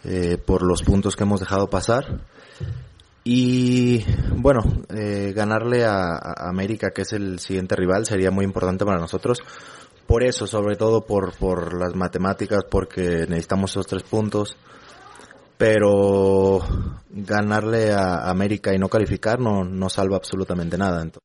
eh, 0.04 0.38
por 0.38 0.62
los 0.62 0.82
puntos 0.82 1.14
que 1.14 1.24
hemos 1.24 1.40
dejado 1.40 1.68
pasar. 1.68 2.22
Y 3.24 4.04
bueno, 4.36 4.60
eh, 4.88 5.32
ganarle 5.34 5.84
a, 5.84 6.18
América, 6.36 6.90
que 6.90 7.02
es 7.02 7.12
el 7.12 7.38
siguiente 7.38 7.76
rival, 7.76 8.06
sería 8.06 8.30
muy 8.30 8.44
importante 8.44 8.84
para 8.84 8.98
nosotros. 8.98 9.38
Por 10.06 10.24
eso, 10.24 10.46
sobre 10.46 10.76
todo 10.76 11.06
por, 11.06 11.36
por 11.36 11.78
las 11.78 11.94
matemáticas, 11.94 12.64
porque 12.68 13.26
necesitamos 13.28 13.70
esos 13.70 13.86
tres 13.86 14.02
puntos 14.02 14.56
pero 15.62 16.58
ganarle 17.08 17.92
a 17.92 18.28
América 18.28 18.74
y 18.74 18.78
no 18.78 18.88
calificar 18.88 19.38
no, 19.38 19.62
no 19.62 19.88
salva 19.88 20.16
absolutamente 20.16 20.76
nada. 20.76 21.02
Entonces. 21.02 21.22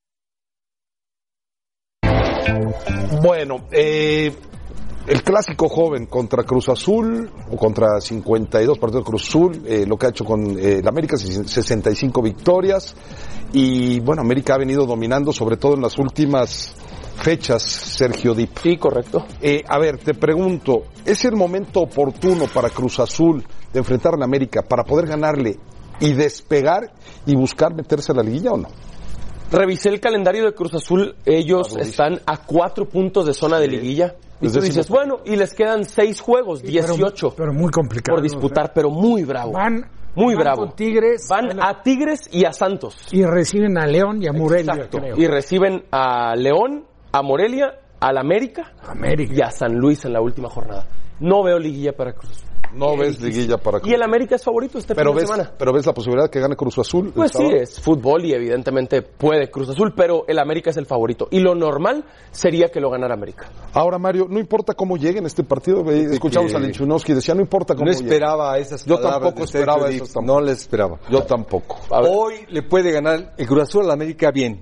Bueno, 3.20 3.68
eh, 3.72 4.32
el 5.08 5.24
clásico 5.24 5.70
joven 5.70 6.06
contra 6.08 6.44
Cruz 6.44 6.68
Azul, 6.68 7.30
o 7.50 7.56
contra 7.56 8.02
52 8.02 8.78
partidos 8.78 9.06
de 9.06 9.10
Cruz 9.10 9.28
Azul, 9.28 9.64
eh, 9.66 9.86
lo 9.88 9.98
que 9.98 10.08
ha 10.08 10.10
hecho 10.10 10.26
con 10.26 10.60
eh, 10.60 10.80
el 10.80 10.88
América, 10.88 11.16
65 11.16 12.22
victorias, 12.22 12.94
y 13.54 14.02
bueno, 14.02 14.22
América 14.22 14.56
ha 14.56 14.58
venido 14.58 14.86
dominando, 14.86 15.32
sobre 15.32 15.56
todo 15.56 15.76
en 15.76 15.82
las 15.82 15.98
últimas 15.98 16.76
fechas, 17.16 17.64
Sergio 17.64 18.34
Dip. 18.34 18.58
Sí, 18.62 18.78
correcto. 18.78 19.26
Eh, 19.42 19.64
a 19.66 19.80
ver, 19.80 19.98
te 19.98 20.14
pregunto, 20.14 20.84
¿es 21.06 21.24
el 21.24 21.38
momento 21.38 21.82
oportuno 21.82 22.46
para 22.54 22.70
Cruz 22.70 23.00
Azul 23.00 23.46
de 23.72 23.80
enfrentar 23.80 24.14
a 24.14 24.18
la 24.18 24.26
América 24.26 24.62
para 24.62 24.84
poder 24.84 25.08
ganarle 25.08 25.58
y 26.02 26.14
despegar 26.14 26.92
y 27.26 27.34
buscar 27.34 27.74
meterse 27.74 28.12
a 28.12 28.16
la 28.16 28.24
liguilla 28.24 28.52
o 28.52 28.58
no? 28.58 28.68
Revisé 29.52 29.90
el 29.90 30.00
calendario 30.00 30.46
de 30.46 30.54
Cruz 30.54 30.74
Azul, 30.74 31.16
ellos 31.26 31.76
están 31.78 32.20
a 32.26 32.38
cuatro 32.46 32.88
puntos 32.88 33.26
de 33.26 33.34
zona 33.34 33.60
de 33.60 33.68
liguilla. 33.68 34.16
Y 34.42 34.50
tú 34.50 34.60
dices, 34.62 34.88
bueno, 34.90 35.18
y 35.26 35.36
les 35.36 35.54
quedan 35.54 35.84
seis 35.86 36.22
juegos, 36.22 36.62
18. 36.62 37.34
Pero, 37.36 37.54
muy 37.54 37.72
complicado. 37.72 38.18
Por 38.18 38.24
disputar, 38.24 38.72
pero 38.74 38.90
muy 38.90 39.24
bravo. 39.24 39.54
Van, 39.54 39.90
muy 40.16 40.36
van 40.36 40.44
bravo. 40.44 40.62
con 40.66 40.76
Tigres. 40.76 41.28
Van 41.30 41.60
a 41.64 41.82
Tigres 41.82 42.30
y 42.32 42.46
a 42.46 42.52
Santos. 42.54 42.96
Y 43.12 43.24
reciben 43.24 43.78
a 43.78 43.88
León 43.88 44.22
y 44.22 44.28
a 44.28 44.34
Morelia, 44.34 44.74
Exacto. 44.74 45.00
creo. 45.00 45.16
Y 45.18 45.28
reciben 45.28 45.86
a 45.92 46.36
León, 46.36 46.86
a 47.12 47.22
Morelia, 47.24 47.80
al 48.00 48.18
América, 48.18 48.74
América. 48.88 49.34
y 49.34 49.42
a 49.42 49.50
San 49.50 49.74
Luis 49.76 50.06
en 50.06 50.14
la 50.14 50.22
última 50.22 50.50
jornada. 50.50 50.86
No 51.20 51.42
veo 51.44 51.58
liguilla 51.58 51.94
para 51.94 52.14
Cruz 52.14 52.32
Azul. 52.32 52.47
No 52.74 52.96
ves 52.98 53.20
liguilla 53.22 53.58
para 53.58 53.80
Cruz 53.80 53.92
Y 53.92 53.96
el 53.96 54.04
América 54.04 54.36
es 54.36 54.44
favorito 54.44 54.78
este 54.78 54.94
pero 54.94 55.12
fin 55.12 55.16
de 55.18 55.22
ves, 55.22 55.30
semana. 55.32 55.54
pero 55.58 55.74
ves 55.74 55.86
la 55.86 55.94
posibilidad 55.94 56.26
de 56.26 56.30
que 56.30 56.40
gane 56.40 56.56
Cruz 56.56 56.78
Azul. 56.80 57.12
Pues 57.16 57.32
sí, 57.32 57.44
es 57.46 57.80
fútbol 57.80 58.26
y 58.26 58.34
evidentemente 58.34 59.02
puede 59.02 59.50
Cruz 59.50 59.70
Azul, 59.70 59.94
pero 59.96 60.26
el 60.28 60.38
América 60.40 60.70
es 60.70 60.78
el 60.78 60.86
favorito. 60.86 61.28
Y 61.32 61.40
lo 61.40 61.56
normal 61.56 62.06
sería 62.32 62.70
que 62.70 62.80
lo 62.80 62.90
ganara 62.90 63.14
América. 63.14 63.50
Ahora, 63.74 63.98
Mario, 63.98 64.28
no 64.30 64.40
importa 64.40 64.74
cómo 64.74 64.98
llegue 64.98 65.20
en 65.20 65.26
este 65.26 65.44
partido. 65.44 65.84
eh, 65.92 66.08
Escuchamos 66.12 66.52
que- 66.52 66.58
a 66.58 66.60
Lechunovsky, 66.60 67.14
decía, 67.14 67.34
no 67.36 67.42
importa 67.42 67.74
cómo 67.76 67.86
No 67.86 67.92
llegue. 67.92 68.04
esperaba 68.06 68.58
esas 68.58 68.86
Yo 68.86 69.00
tampoco 69.00 69.44
esperaba 69.44 69.90
tampoco. 69.90 70.22
No 70.22 70.42
les 70.42 70.58
esperaba. 70.60 71.00
Yo 71.10 71.24
tampoco. 71.24 71.80
Hoy 71.90 72.36
le 72.50 72.64
puede 72.64 72.92
ganar 72.92 73.34
el 73.38 73.48
Cruz 73.48 73.64
Azul 73.64 73.84
a 73.84 73.88
la 73.88 73.94
América 73.94 74.32
bien. 74.32 74.62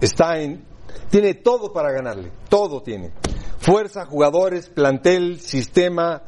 Está 0.00 0.38
en, 0.40 0.64
tiene 1.10 1.34
todo 1.34 1.72
para 1.72 1.92
ganarle. 1.92 2.30
Todo 2.48 2.82
tiene. 2.82 3.10
Fuerza, 3.58 4.04
jugadores, 4.06 4.68
plantel, 4.68 5.38
sistema. 5.40 6.22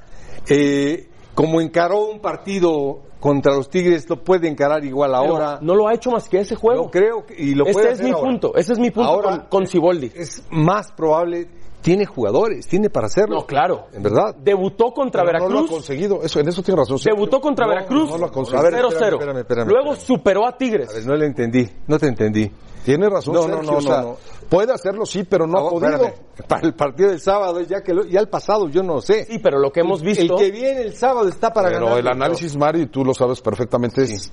Eh, 0.48 1.08
como 1.34 1.60
encaró 1.60 2.06
un 2.06 2.20
partido 2.20 3.00
contra 3.20 3.54
los 3.54 3.68
Tigres, 3.70 4.08
lo 4.08 4.22
puede 4.22 4.48
encarar 4.48 4.84
igual 4.84 5.12
Pero 5.18 5.32
ahora. 5.32 5.58
no 5.62 5.74
lo 5.74 5.88
ha 5.88 5.94
hecho 5.94 6.10
más 6.10 6.28
que 6.28 6.40
ese 6.40 6.54
juego. 6.56 6.90
Creo 6.90 7.24
que, 7.26 7.34
y 7.42 7.54
lo 7.54 7.64
puede 7.64 7.78
Ese 7.78 7.88
es 7.88 7.92
hacer 7.94 8.04
mi 8.04 8.10
ahora. 8.12 8.28
punto, 8.28 8.54
ese 8.54 8.72
es 8.74 8.78
mi 8.78 8.90
punto 8.90 9.10
Ahora, 9.10 9.48
con, 9.48 9.66
Siboldi. 9.66 10.12
Es 10.14 10.44
más 10.50 10.92
probable, 10.92 11.48
tiene 11.80 12.04
jugadores, 12.06 12.66
tiene 12.66 12.90
para 12.90 13.06
hacerlo. 13.06 13.36
No, 13.36 13.46
claro. 13.46 13.86
En 13.94 14.02
verdad. 14.02 14.34
Debutó 14.36 14.92
contra 14.92 15.22
Pero 15.24 15.38
no 15.38 15.38
lo 15.40 15.44
ha 15.46 15.48
Veracruz. 15.62 15.70
conseguido. 15.70 16.22
Eso, 16.22 16.40
en 16.40 16.48
eso 16.48 16.62
tiene 16.62 16.80
razón. 16.80 16.98
Debutó 17.02 17.40
contra 17.40 17.66
No, 17.66 17.72
Veracruz 17.74 18.10
No 18.10 18.18
lo 18.18 18.26
ha 18.26 18.30
conseguido. 18.30 18.60
A 18.66 18.70
ver, 18.70 18.74
0-0. 18.84 18.88
espérame, 18.92 19.14
espérame, 19.16 19.38
espérame, 19.38 19.68
Luego 19.68 19.92
espérame. 19.94 20.06
superó 20.06 20.44
a 20.44 20.48
A 20.48 20.50
ver, 20.50 20.58
Tigres. 20.58 21.06
no 21.06 21.14
le 21.16 21.26
entendí, 21.26 21.66
no 21.86 21.98
te 21.98 22.06
entendí. 22.08 22.50
Tiene 22.84 23.08
razón, 23.08 23.34
No, 23.34 23.48
no, 23.48 23.56
Sergio, 23.56 23.72
no, 23.72 23.78
o 23.78 23.80
sea, 23.80 23.96
no, 24.02 24.08
no. 24.10 24.16
Puede 24.48 24.72
hacerlo, 24.72 25.06
sí, 25.06 25.24
pero 25.24 25.46
no 25.46 25.58
ha 25.58 25.60
Ah, 25.62 25.70
podido. 25.70 25.90
espérame. 25.92 26.14
Para 26.48 26.66
el 26.66 26.74
partido 26.74 27.08
del 27.10 27.20
sábado, 27.20 27.60
ya 27.62 27.80
que 27.82 27.94
lo- 27.94 28.04
ya 28.04 28.20
el 28.20 28.28
pasado, 28.28 28.68
yo 28.68 28.82
no 28.82 29.00
sé. 29.00 29.24
Sí, 29.24 29.38
pero 29.38 29.58
lo 29.58 29.72
que 29.72 29.80
hemos 29.80 30.02
visto. 30.02 30.22
El 30.22 30.38
que 30.38 30.50
viene 30.50 30.82
el 30.82 30.94
sábado 30.94 31.28
está 31.28 31.52
para 31.52 31.68
Pero 31.70 31.86
ganar. 31.86 31.98
el 32.00 32.08
análisis, 32.08 32.56
Mario, 32.56 32.82
y 32.82 32.86
tú 32.86 33.04
lo 33.04 33.14
sabes 33.14 33.40
perfectamente, 33.40 34.02
es 34.02 34.30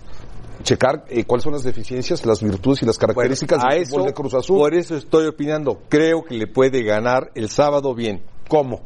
checar 0.63 1.05
eh, 1.07 1.23
cuáles 1.23 1.43
son 1.43 1.53
las 1.53 1.63
deficiencias, 1.63 2.25
las 2.25 2.43
virtudes 2.43 2.83
y 2.83 2.85
las 2.85 2.97
Bueno, 2.97 3.13
características 3.15 3.63
a 3.63 3.69
del 3.73 3.81
eso, 3.83 3.91
fútbol 3.95 4.05
de 4.07 4.13
Cruz 4.13 4.33
Azul. 4.35 4.57
Por 4.57 4.75
eso 4.75 4.95
estoy 4.95 5.27
opinando. 5.27 5.79
Creo 5.89 6.23
que 6.23 6.35
le 6.35 6.47
puede 6.47 6.83
ganar 6.83 7.31
el 7.35 7.49
sábado 7.49 7.95
bien. 7.95 8.21
¿Cómo? 8.47 8.81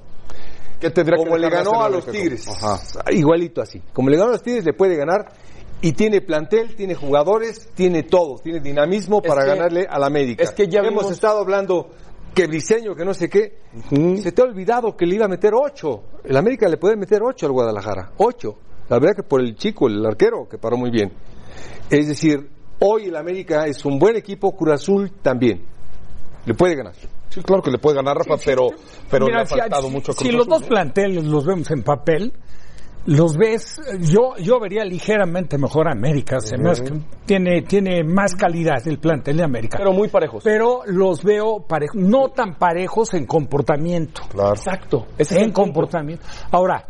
¿Qué 0.80 0.90
tendría 0.92 1.18
Como 1.18 1.34
que 1.34 1.40
le 1.40 1.50
ganó 1.50 1.82
a 1.82 1.90
los? 1.90 2.06
Tigres. 2.06 2.48
Ajá. 2.48 2.80
Igualito 3.12 3.62
así. 3.62 3.82
Como 3.94 4.10
le 4.10 4.18
ganó 4.18 4.30
a 4.30 4.34
los 4.34 4.44
Tigres, 4.44 4.64
le 4.66 4.74
puede 4.74 4.96
ganar. 4.96 5.32
Y 5.82 5.94
tiene 5.94 6.22
plantel, 6.22 6.76
tiene 6.76 6.96
jugadores, 6.96 7.70
tiene 7.76 8.04
todo. 8.04 8.40
Tiene 8.40 8.60
dinamismo 8.60 9.22
Es 9.24 9.30
para 9.30 9.44
que- 9.44 9.50
ganarle 9.50 9.86
al 9.90 10.04
América. 10.04 10.44
es 10.44 10.52
que 10.52 10.68
ya 10.68 10.80
Hemos 10.80 10.90
vimos- 10.92 11.12
estado 11.12 11.40
hablando 11.40 11.90
que 12.34 12.48
Briseño, 12.48 12.96
que 12.96 13.06
no 13.06 13.14
sé 13.14 13.30
qué. 13.30 13.60
Se 14.22 14.32
te 14.32 14.42
ha 14.42 14.46
olvidado 14.46 14.96
que 14.98 15.06
le 15.06 15.16
iba 15.16 15.26
a 15.26 15.30
meter 15.30 15.54
ocho. 15.54 16.04
El 16.24 16.36
América 16.38 16.68
le 16.68 16.78
puede 16.78 16.96
meter 16.96 17.22
ocho 17.24 17.46
al 17.46 17.52
Guadalajara. 17.52 18.12
Ocho. 18.18 18.56
La 18.90 19.00
verdad 19.00 19.16
que 19.18 19.24
por 19.24 19.42
el 19.42 19.56
chico, 19.56 19.88
el 19.88 20.06
arquero, 20.06 20.48
que 20.50 20.58
paró 20.58 20.78
muy 20.78 20.92
bien. 20.92 21.12
Es 21.90 22.08
decir, 22.08 22.50
hoy 22.80 23.06
el 23.06 23.16
América 23.16 23.66
es 23.68 23.84
un 23.86 23.98
buen 24.00 24.16
equipo, 24.16 24.56
Cruz 24.56 24.74
Azul 24.74 25.12
también. 25.22 25.64
Le 26.46 26.54
puede 26.56 26.76
ganar. 26.76 26.94
Sí, 27.30 27.42
claro 27.42 27.62
que 27.62 27.72
le 27.72 27.80
puede 27.80 27.96
ganar 27.98 28.16
Rafa, 28.18 28.36
pero, 28.44 28.70
pero 29.10 29.26
Mira, 29.26 29.40
le 29.40 29.44
ha 29.44 29.48
si- 29.48 29.56
faltado 29.60 29.88
si, 29.88 29.94
mucho 29.94 30.12
a 30.12 30.16
si 30.16 30.32
los 30.32 30.48
dos 30.48 30.62
¿no? 30.62 30.68
planteles 30.68 31.24
los 31.26 31.46
vemos 31.46 31.70
en 31.72 31.84
papel, 31.84 32.32
los 33.06 33.38
ves, 33.38 33.80
yo 34.00 34.36
yo 34.38 34.60
vería 34.60 34.84
ligeramente 34.84 35.58
mejor 35.58 35.88
a 35.88 35.92
América, 35.92 36.40
se 36.40 36.58
me 36.58 36.72
hace 36.72 36.84
que 36.84 36.94
tiene 37.26 37.62
tiene 37.62 38.04
más 38.04 38.36
calidad 38.36 38.86
el 38.88 39.00
plantel 39.00 39.38
de 39.38 39.44
América. 39.44 39.78
Pero 39.78 39.94
muy 39.94 40.08
parejos. 40.08 40.44
Pero 40.44 40.82
los 40.86 41.24
veo 41.24 41.66
parejos, 41.68 41.96
no 41.96 42.30
tan 42.30 42.56
parejos 42.56 43.14
en 43.14 43.26
comportamiento. 43.26 44.24
Claro. 44.30 44.54
Exacto. 44.54 45.06
Ese 45.18 45.36
es 45.38 45.44
en 45.44 45.52
comportamiento. 45.52 46.26
Ahora, 46.52 46.86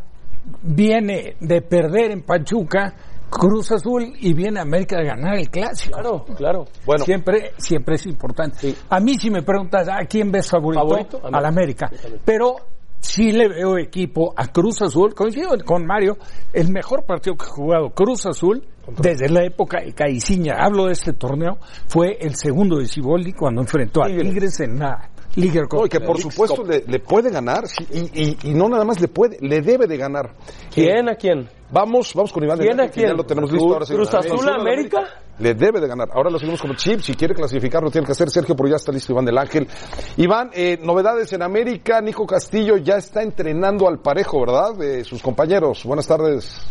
viene 0.61 1.35
de 1.39 1.61
perder 1.61 2.11
en 2.11 2.23
Pachuca 2.23 2.93
Cruz 3.29 3.71
Azul 3.71 4.13
y 4.19 4.33
viene 4.33 4.59
América 4.59 4.97
de 4.97 5.05
ganar 5.05 5.35
el 5.35 5.49
clásico. 5.49 5.99
Claro, 5.99 6.25
claro. 6.37 6.65
Bueno. 6.85 7.03
siempre, 7.03 7.51
siempre 7.57 7.95
es 7.95 8.05
importante. 8.05 8.57
Sí. 8.59 8.75
A 8.89 8.99
mí 8.99 9.15
si 9.15 9.29
me 9.29 9.41
preguntas 9.41 9.87
a 9.89 10.05
quién 10.05 10.31
ves 10.31 10.49
favorito, 10.49 10.87
Favorito, 10.87 11.17
América. 11.17 11.37
al 11.37 11.45
América. 11.45 11.91
Pero 12.23 12.55
sí 13.05 13.31
le 13.31 13.47
veo 13.47 13.77
equipo 13.77 14.33
a 14.35 14.47
Cruz 14.47 14.81
Azul, 14.81 15.13
coincido 15.13 15.51
con 15.63 15.85
Mario, 15.85 16.17
el 16.53 16.71
mejor 16.71 17.05
partido 17.05 17.35
que 17.35 17.45
ha 17.45 17.49
jugado 17.49 17.89
Cruz 17.91 18.25
Azul 18.25 18.63
desde 18.97 19.29
la 19.29 19.43
época 19.43 19.79
de 19.81 19.93
Caiciña, 19.93 20.55
hablo 20.59 20.85
de 20.85 20.93
este 20.93 21.13
torneo, 21.13 21.57
fue 21.87 22.17
el 22.19 22.35
segundo 22.35 22.77
de 22.77 22.87
Ciboldi 22.87 23.33
cuando 23.33 23.61
enfrentó 23.61 24.03
a. 24.03 24.07
Tigres 24.07 24.59
en 24.59 24.79
la 24.79 25.09
Liga 25.35 25.63
No, 25.69 25.85
y 25.85 25.89
que 25.89 25.99
por 25.99 26.19
supuesto 26.19 26.63
le, 26.63 26.83
le 26.87 26.99
puede 26.99 27.29
ganar, 27.29 27.67
sí, 27.67 27.85
y, 27.91 28.21
y- 28.23 28.37
y 28.43 28.53
no 28.53 28.69
nada 28.69 28.85
más 28.85 29.01
le 29.01 29.09
puede, 29.09 29.37
le 29.41 29.61
debe 29.61 29.85
de 29.85 29.97
ganar. 29.97 30.33
¿Quién 30.73 31.09
a 31.09 31.15
quién? 31.15 31.49
Vamos, 31.71 32.13
vamos 32.13 32.31
con 32.31 32.43
Iván. 32.43 32.57
de 32.57 32.65
¿Quién 32.65 32.79
a 32.79 32.83
Nápoles, 32.83 32.91
que 32.91 33.01
quién? 33.01 33.11
Ya 33.11 33.17
lo 33.17 33.23
tenemos 33.25 33.51
listo. 33.51 33.73
Ahora 33.73 33.85
sí. 33.85 33.93
¿Cruz 33.93 34.13
Azul 34.13 34.47
a 34.47 34.55
América? 34.55 34.99
Le 35.39 35.53
debe 35.53 35.81
de 35.81 35.87
ganar. 35.87 36.07
Ahora 36.13 36.29
lo 36.29 36.39
seguimos 36.39 36.61
como 36.61 36.75
chip. 36.75 37.01
Si 37.01 37.15
quiere 37.15 37.33
clasificar, 37.33 37.83
lo 37.83 37.91
tiene 37.91 38.05
que 38.05 38.13
hacer 38.13 38.29
Sergio, 38.29 38.55
pero 38.55 38.69
ya 38.69 38.77
está 38.77 38.93
listo 38.93 39.11
Iván 39.11 39.25
del 39.25 39.37
Ángel. 39.37 39.67
Iván, 40.15 40.51
eh, 40.53 40.77
novedades 40.81 41.33
en 41.33 41.41
América. 41.41 41.99
Nico 41.99 42.25
Castillo 42.25 42.77
ya 42.77 42.95
está 42.95 43.21
entrenando 43.21 43.89
al 43.89 43.99
parejo, 43.99 44.39
¿verdad? 44.39 44.75
De 44.75 45.03
sus 45.03 45.21
compañeros. 45.21 45.83
Buenas 45.83 46.07
tardes. 46.07 46.61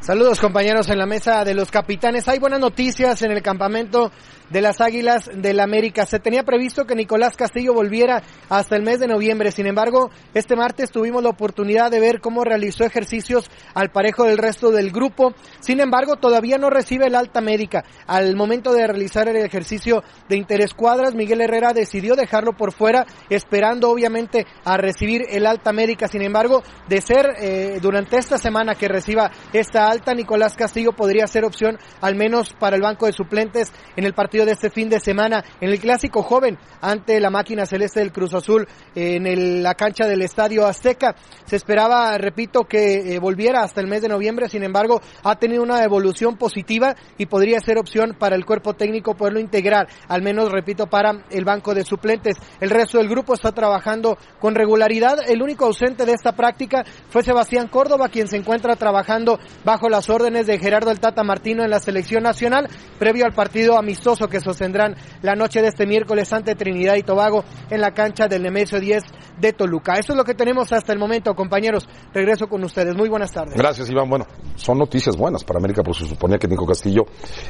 Saludos 0.00 0.40
compañeros 0.40 0.88
en 0.88 0.98
la 0.98 1.06
mesa 1.06 1.44
de 1.44 1.54
los 1.54 1.70
capitanes. 1.70 2.26
Hay 2.28 2.40
buenas 2.40 2.58
noticias 2.58 3.22
en 3.22 3.30
el 3.30 3.40
campamento 3.42 4.10
de 4.52 4.60
las 4.60 4.80
Águilas 4.80 5.30
del 5.34 5.60
América. 5.60 6.04
Se 6.04 6.18
tenía 6.18 6.42
previsto 6.42 6.84
que 6.84 6.94
Nicolás 6.94 7.36
Castillo 7.36 7.72
volviera 7.72 8.22
hasta 8.48 8.76
el 8.76 8.82
mes 8.82 9.00
de 9.00 9.08
noviembre. 9.08 9.50
Sin 9.50 9.66
embargo, 9.66 10.10
este 10.34 10.56
martes 10.56 10.90
tuvimos 10.90 11.22
la 11.22 11.30
oportunidad 11.30 11.90
de 11.90 12.00
ver 12.00 12.20
cómo 12.20 12.44
realizó 12.44 12.84
ejercicios 12.84 13.50
al 13.74 13.90
parejo 13.90 14.24
del 14.24 14.38
resto 14.38 14.70
del 14.70 14.90
grupo. 14.92 15.32
Sin 15.60 15.80
embargo, 15.80 16.16
todavía 16.16 16.58
no 16.58 16.68
recibe 16.68 17.06
el 17.06 17.14
alta 17.14 17.40
médica. 17.40 17.84
Al 18.06 18.36
momento 18.36 18.74
de 18.74 18.86
realizar 18.86 19.26
el 19.28 19.36
ejercicio 19.36 20.02
de 20.28 20.36
interescuadras, 20.36 21.14
Miguel 21.14 21.40
Herrera 21.40 21.72
decidió 21.72 22.14
dejarlo 22.14 22.52
por 22.52 22.72
fuera, 22.72 23.06
esperando 23.30 23.90
obviamente 23.90 24.46
a 24.64 24.76
recibir 24.76 25.22
el 25.30 25.46
alta 25.46 25.72
médica. 25.72 26.08
Sin 26.08 26.22
embargo, 26.22 26.62
de 26.88 27.00
ser 27.00 27.26
eh, 27.40 27.78
durante 27.80 28.18
esta 28.18 28.36
semana 28.36 28.74
que 28.74 28.88
reciba 28.88 29.30
esta 29.54 29.88
alta, 29.88 30.12
Nicolás 30.12 30.56
Castillo 30.56 30.92
podría 30.92 31.26
ser 31.26 31.44
opción 31.44 31.78
al 32.02 32.16
menos 32.16 32.52
para 32.52 32.76
el 32.76 32.82
banco 32.82 33.06
de 33.06 33.12
suplentes 33.12 33.72
en 33.96 34.04
el 34.04 34.12
partido 34.12 34.41
de 34.44 34.52
este 34.52 34.70
fin 34.70 34.88
de 34.88 35.00
semana, 35.00 35.44
en 35.60 35.70
el 35.70 35.78
clásico 35.78 36.22
joven 36.22 36.58
ante 36.80 37.20
la 37.20 37.30
máquina 37.30 37.66
celeste 37.66 38.00
del 38.00 38.12
Cruz 38.12 38.34
Azul 38.34 38.66
en 38.94 39.62
la 39.62 39.74
cancha 39.74 40.06
del 40.06 40.22
Estadio 40.22 40.66
Azteca. 40.66 41.14
Se 41.44 41.56
esperaba, 41.56 42.16
repito, 42.18 42.60
que 42.62 43.14
eh, 43.14 43.18
volviera 43.18 43.62
hasta 43.62 43.80
el 43.80 43.86
mes 43.86 44.02
de 44.02 44.08
noviembre, 44.08 44.48
sin 44.48 44.62
embargo, 44.62 45.00
ha 45.22 45.36
tenido 45.36 45.62
una 45.62 45.82
evolución 45.82 46.36
positiva 46.36 46.94
y 47.18 47.26
podría 47.26 47.60
ser 47.60 47.78
opción 47.78 48.16
para 48.18 48.36
el 48.36 48.44
cuerpo 48.44 48.74
técnico 48.74 49.14
poderlo 49.14 49.40
integrar, 49.40 49.88
al 50.08 50.22
menos, 50.22 50.50
repito, 50.50 50.86
para 50.86 51.24
el 51.30 51.44
banco 51.44 51.74
de 51.74 51.84
suplentes. 51.84 52.36
El 52.60 52.70
resto 52.70 52.98
del 52.98 53.08
grupo 53.08 53.34
está 53.34 53.52
trabajando 53.52 54.16
con 54.40 54.54
regularidad. 54.54 55.18
El 55.28 55.42
único 55.42 55.66
ausente 55.66 56.04
de 56.04 56.12
esta 56.12 56.32
práctica 56.32 56.84
fue 57.08 57.22
Sebastián 57.22 57.68
Córdoba, 57.68 58.08
quien 58.08 58.28
se 58.28 58.36
encuentra 58.36 58.76
trabajando 58.76 59.38
bajo 59.64 59.88
las 59.88 60.08
órdenes 60.10 60.46
de 60.46 60.58
Gerardo 60.58 60.90
el 60.90 61.00
Tata 61.00 61.22
Martino 61.22 61.64
en 61.64 61.70
la 61.70 61.80
selección 61.80 62.22
nacional, 62.22 62.68
previo 62.98 63.24
al 63.24 63.32
partido 63.32 63.78
amistoso 63.78 64.28
que 64.32 64.40
sostendrán 64.40 64.96
la 65.22 65.36
noche 65.36 65.62
de 65.62 65.68
este 65.68 65.86
miércoles 65.86 66.32
ante 66.32 66.56
Trinidad 66.56 66.96
y 66.96 67.02
Tobago 67.04 67.44
en 67.70 67.80
la 67.80 67.92
cancha 67.92 68.26
del 68.26 68.42
Nemesio 68.42 68.80
10 68.80 69.04
de 69.38 69.52
Toluca. 69.52 69.94
Eso 69.98 70.12
es 70.12 70.16
lo 70.16 70.24
que 70.24 70.34
tenemos 70.34 70.72
hasta 70.72 70.92
el 70.92 70.98
momento, 70.98 71.32
compañeros. 71.34 71.88
Regreso 72.12 72.48
con 72.48 72.64
ustedes. 72.64 72.96
Muy 72.96 73.08
buenas 73.08 73.30
tardes. 73.30 73.54
Gracias, 73.54 73.88
Iván. 73.90 74.08
Bueno, 74.08 74.26
son 74.56 74.78
noticias 74.78 75.16
buenas 75.16 75.44
para 75.44 75.58
América, 75.58 75.82
porque 75.84 76.00
se 76.00 76.06
suponía 76.08 76.38
que 76.38 76.48
Nico 76.48 76.66
Castillo 76.66 77.02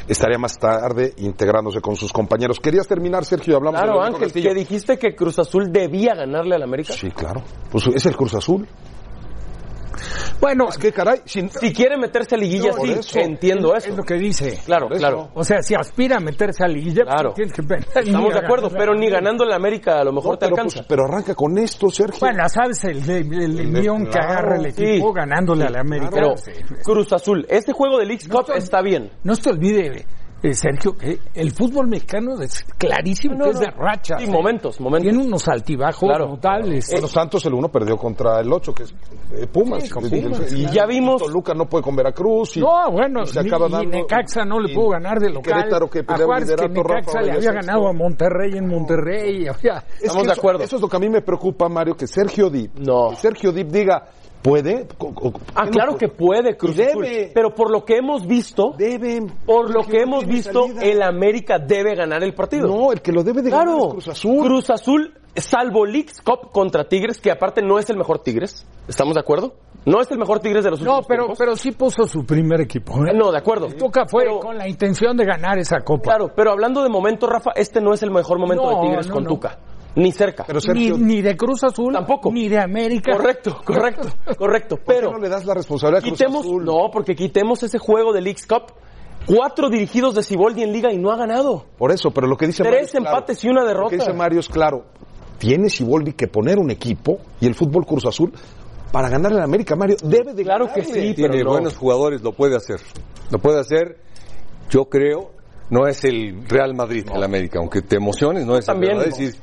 estaría 0.07 0.37
más 0.39 0.59
tarde 0.59 1.15
integrándose 1.19 1.81
con 1.81 1.97
sus 1.97 2.13
compañeros. 2.13 2.59
Querías 2.61 2.87
terminar, 2.87 3.25
Sergio, 3.25 3.57
hablamos 3.57 3.81
Claro, 3.81 4.01
de 4.01 4.07
Ángel, 4.09 4.21
Castillo. 4.25 4.49
que 4.51 4.55
dijiste 4.55 4.99
que 4.99 5.15
Cruz 5.15 5.39
Azul 5.39 5.71
debía 5.73 6.15
ganarle 6.15 6.57
al 6.57 6.63
América. 6.63 6.93
Sí, 6.93 7.09
claro. 7.11 7.43
Pues 7.71 7.87
es 7.87 8.05
el 8.07 8.17
Cruz 8.17 8.35
Azul. 8.35 8.67
Bueno, 10.41 10.69
Es 10.69 10.79
que, 10.79 10.93
caray. 10.93 11.21
Si 11.25 11.43
quiere 11.73 11.97
meterse 11.97 12.35
a 12.35 12.39
liguilla, 12.39 12.73
sí, 12.73 12.91
eso. 12.93 13.19
entiendo 13.21 13.75
es 13.75 13.87
eso. 13.87 13.97
lo 13.97 14.03
que 14.03 14.15
dice. 14.15 14.59
Claro, 14.65 14.87
Por 14.89 14.97
eso. 14.97 15.01
claro. 15.01 15.31
O 15.35 15.45
sea, 15.45 15.63
si 15.63 15.75
aspira 15.75 16.17
a 16.17 16.21
meterse 16.21 16.65
a 16.65 16.69
liguilla, 16.69 17.05
pues, 17.05 17.15
Claro. 17.15 17.33
tienes 17.35 17.53
que 17.53 17.63
pensar 17.63 18.03
Estamos 18.05 18.33
de 18.33 18.39
acuerdo, 18.41 18.69
ganar. 18.69 18.79
pero 18.81 18.95
ni 18.95 19.09
ganando 19.11 19.45
el 19.45 19.53
América 19.53 20.01
a 20.01 20.05
lo 20.05 20.13
mejor 20.13 20.33
No, 20.33 20.39
te 20.39 20.47
pero, 20.47 20.57
alcanza. 20.57 20.77
pues, 20.81 20.87
pero 20.89 21.05
arranca 21.05 21.35
con 21.35 21.59
esto, 21.59 21.89
Sergio. 21.91 22.19
Bueno, 22.21 22.49
sabes 22.49 22.83
el, 22.85 22.99
el, 23.09 23.33
el, 23.43 23.61
el 23.61 23.73
guion 23.83 24.07
que 24.07 24.19
agarra 24.19 24.57
el 24.57 24.67
equipo 24.67 25.09
sí. 25.09 25.15
ganándole 25.15 25.65
a 25.65 25.71
la 25.71 25.81
América. 25.81 26.11
Pero 26.13 26.37
Sí. 26.37 26.51
Cruz 26.85 27.13
Azul, 27.13 27.47
este 27.49 27.73
juego 27.73 27.99
de 27.99 28.07
League 28.07 28.27
Cup 28.29 28.47
está 28.57 28.81
bien. 28.83 29.11
No 29.23 29.35
se 29.35 29.51
olvide, 29.51 30.05
eh, 30.43 30.55
Sergio, 30.55 30.95
que 30.97 31.21
el 31.35 31.53
fútbol 31.53 31.87
mexicano 31.89 32.41
es 32.41 32.65
clarísimo 32.79 33.37
No, 33.37 33.45
que 33.45 33.51
es 33.51 33.61
de 33.61 33.71
rachas. 33.71 34.21
Sí, 34.21 34.29
eh. 34.29 34.31
momentos, 34.33 34.81
momentos. 34.81 35.09
Tiene 35.11 35.25
unos 35.25 35.47
altibajos 35.49 36.09
Claro. 36.09 36.29
notables. 36.29 36.91
Bueno, 36.91 37.07
Santos 37.07 37.47
el 37.47 37.55
uno 37.55 37.69
perdió 37.69 37.97
contra 37.97 38.41
el 38.41 38.53
8, 38.53 38.75
que 38.75 38.83
es 38.85 38.95
eh, 39.35 39.47
Pumas. 39.47 39.83
Sí, 39.85 39.89
Y- 39.89 40.21
Pumas, 40.23 40.53
y, 40.53 40.57
claro. 40.63 40.75
ya 40.75 40.87
vimos- 40.87 41.23
Toluca 41.23 41.55
no 41.55 41.67
puede 41.67 41.83
con 41.85 41.97
Veracruz. 41.97 42.57
Y, 42.57 42.61
No, 42.61 42.91
bueno, 42.91 43.23
y 43.23 43.27
se 43.29 43.43
ni- 43.43 43.49
acaba 43.49 43.69
y 43.69 43.71
dando- 43.73 43.91
Necaxa 43.91 44.45
no 44.45 44.59
le 44.61 44.73
y- 44.73 44.75
pudo 44.75 44.89
ganar 44.91 45.19
de 45.21 45.31
y 45.31 45.33
local. 45.33 45.55
Querétaro 45.55 45.89
que 45.89 46.03
peleaba 46.05 46.35
Acuérdate 46.37 46.57
que 46.63 46.69
liderato, 46.69 46.83
Rafa 46.89 46.95
Necaxa 47.01 47.21
le 47.23 47.31
había 47.31 47.43
sexto. 47.53 47.67
ganado 47.67 47.89
a 47.89 47.93
Monterrey 47.93 48.53
en 48.59 48.69
Monterrey. 48.69 49.47
Estamos 49.47 49.63
que 49.63 50.09
de 50.09 50.23
eso- 50.23 50.33
acuerdo. 50.41 50.65
Eso 50.65 50.77
es 50.77 50.83
lo 50.83 50.89
que 50.89 50.97
a 50.97 51.01
mí 51.01 51.09
me 51.09 51.23
preocupa, 51.23 51.69
Mario, 51.69 51.95
que 51.97 52.07
Sergio 52.07 52.51
Dip, 52.51 52.75
No. 52.79 53.11
que 53.11 53.17
Sergio 53.17 53.53
Dip 53.53 53.69
diga, 53.69 54.07
¿puede? 54.43 54.87
Ah, 55.55 55.63
¿qué 55.65 55.67
no 55.67 55.71
claro 55.71 55.97
que 55.97 56.09
puede 56.09 56.57
Cruz 56.57 56.79
Azul. 56.79 57.05
debe. 57.05 57.31
Pero 57.35 57.55
por 57.55 57.71
lo 57.71 57.85
que 57.85 57.97
hemos 57.97 58.27
visto, 58.27 58.73
Debe. 58.77 59.21
por 59.47 59.73
lo 59.73 59.83
que 59.83 59.99
no 59.99 60.03
hemos 60.03 60.27
visto, 60.27 60.67
salida. 60.69 60.83
el 60.83 61.03
América 61.03 61.59
debe 61.59 61.95
ganar 61.95 62.23
el 62.23 62.35
partido. 62.35 62.67
No, 62.69 62.93
el 62.93 63.01
que 63.01 63.13
lo 63.13 63.23
debe 63.23 63.43
de 63.43 63.51
ganar 63.51 63.69
es 63.79 63.87
Cruz 63.87 64.09
Azul. 64.09 64.45
Cruz 64.45 64.71
Azul, 64.71 65.15
salvo 65.37 65.87
Leagues 65.87 66.21
Cup 66.23 66.51
contra 66.51 66.85
Tigres, 66.89 67.21
que 67.21 67.31
aparte 67.31 67.63
no 67.63 67.79
es 67.79 67.89
el 67.91 67.97
mejor 67.97 68.19
Tigres. 68.21 68.67
¿Estamos 68.89 69.15
de 69.15 69.21
acuerdo? 69.21 69.55
No 69.85 70.01
es 70.01 70.09
el 70.13 70.19
mejor 70.19 70.39
Tigres 70.39 70.63
de 70.63 70.71
los 70.71 70.81
no, 70.81 70.91
últimos 70.99 71.07
pero, 71.09 71.23
tiempos. 71.25 71.39
pero 71.39 71.57
sí 71.57 71.73
puso 71.73 72.07
su 72.07 72.25
primer 72.25 72.61
equipo. 72.61 73.05
¿eh? 73.05 73.13
No, 73.15 73.33
de 73.33 73.39
acuerdo. 73.39 73.67
Tuca 73.69 74.05
fue 74.07 74.23
Pero- 74.25 74.39
con 74.39 74.57
la 74.57 74.69
intención 74.69 75.17
de 75.17 75.25
ganar 75.25 75.59
esa 75.59 75.81
copa. 75.81 76.03
Claro, 76.05 76.31
pero 76.37 76.53
hablando 76.53 76.83
de 76.85 76.89
momento, 76.89 77.27
Rafa, 77.27 77.51
este 77.57 77.81
no 77.81 77.93
es 77.93 78.01
el 78.05 78.13
mejor 78.13 78.39
momento 78.39 78.63
No, 78.71 78.77
de 78.81 78.89
Tigres 78.89 79.09
no, 79.09 79.15
con 79.15 79.25
no. 79.25 79.31
Tuca. 79.31 79.59
Ni 79.95 80.11
cerca. 80.13 80.45
Pero 80.47 80.59
ni, 80.59 80.63
Sergio, 80.87 80.97
ni 80.99 81.21
de 81.21 81.37
Cruz 81.37 81.63
Azul, 81.65 81.93
Tampoco. 81.93 82.31
ni 82.33 82.49
de 82.49 82.59
América. 82.59 83.13
Correcto, 83.17 83.61
correcto, 83.65 84.09
correcto. 84.39 84.77
¿por 84.77 84.85
qué 84.87 85.01
Pero 85.01 85.13
no 85.13 85.19
le 85.19 85.29
das 85.29 85.45
la 85.45 85.53
responsabilidad 85.55 85.99
a 85.99 86.03
Cruz 86.09 86.19
quitemos, 86.19 86.41
Azul? 86.47 86.65
no, 86.65 86.91
porque 86.91 87.15
quitemos 87.15 87.63
ese 87.63 87.79
juego 87.79 88.13
de 88.13 88.23
Leagues 88.23 88.47
Cup. 88.47 88.73
Cuatro 89.27 89.69
dirigidos 89.71 90.15
de 90.17 90.23
Ciboldi 90.25 90.63
en 90.65 90.73
Liga 90.73 90.93
y 90.93 90.99
no 90.99 91.13
ha 91.13 91.17
ganado. 91.17 91.67
Por 91.79 91.93
eso, 91.93 92.11
pero 92.11 92.27
lo 92.27 92.37
que 92.37 92.47
dice 92.47 92.63
Tres 92.65 92.73
Mario 92.73 92.85
es 92.87 92.91
claro. 92.93 93.07
empates 93.07 93.45
y 93.45 93.49
una 93.49 93.61
Lo 93.61 93.69
derrota. 93.69 93.91
que 93.91 93.97
dice 93.99 94.13
Mario 94.13 94.41
es 94.41 94.49
claro. 94.49 94.85
Tiene 95.39 95.69
Siboldi 95.71 96.15
que 96.15 96.27
poner 96.27 96.59
un 96.59 96.71
equipo 96.73 97.19
y 97.41 97.47
el 97.47 97.55
fútbol 97.55 97.85
Cruz 97.87 98.05
Azul 98.07 98.33
para 98.91 99.09
ganarle 99.09 99.41
a 99.41 99.45
América, 99.45 99.77
Mario. 99.77 99.97
Debe 100.03 100.33
de 100.35 100.43
Claro 100.43 100.67
que 100.73 100.81
ganarle. 100.81 101.03
sí, 101.09 101.15
tiene 101.15 101.31
pero 101.35 101.45
no. 101.45 101.51
buenos 101.53 101.77
jugadores, 101.77 102.21
lo 102.23 102.33
puede 102.33 102.57
hacer. 102.57 102.81
Lo 103.31 103.39
puede 103.39 103.61
hacer, 103.61 103.99
yo 104.71 104.87
creo, 104.87 105.31
no 105.71 105.87
es 105.87 106.03
el 106.05 106.45
Real 106.49 106.75
Madrid, 106.75 107.07
el 107.15 107.23
América, 107.23 107.61
aunque 107.61 107.81
te 107.83 107.97
emociones, 107.97 108.45
no 108.45 108.57
es 108.57 108.67
También, 108.67 108.93
el 108.95 108.99
Real 109.05 109.11
Madrid. 109.13 109.35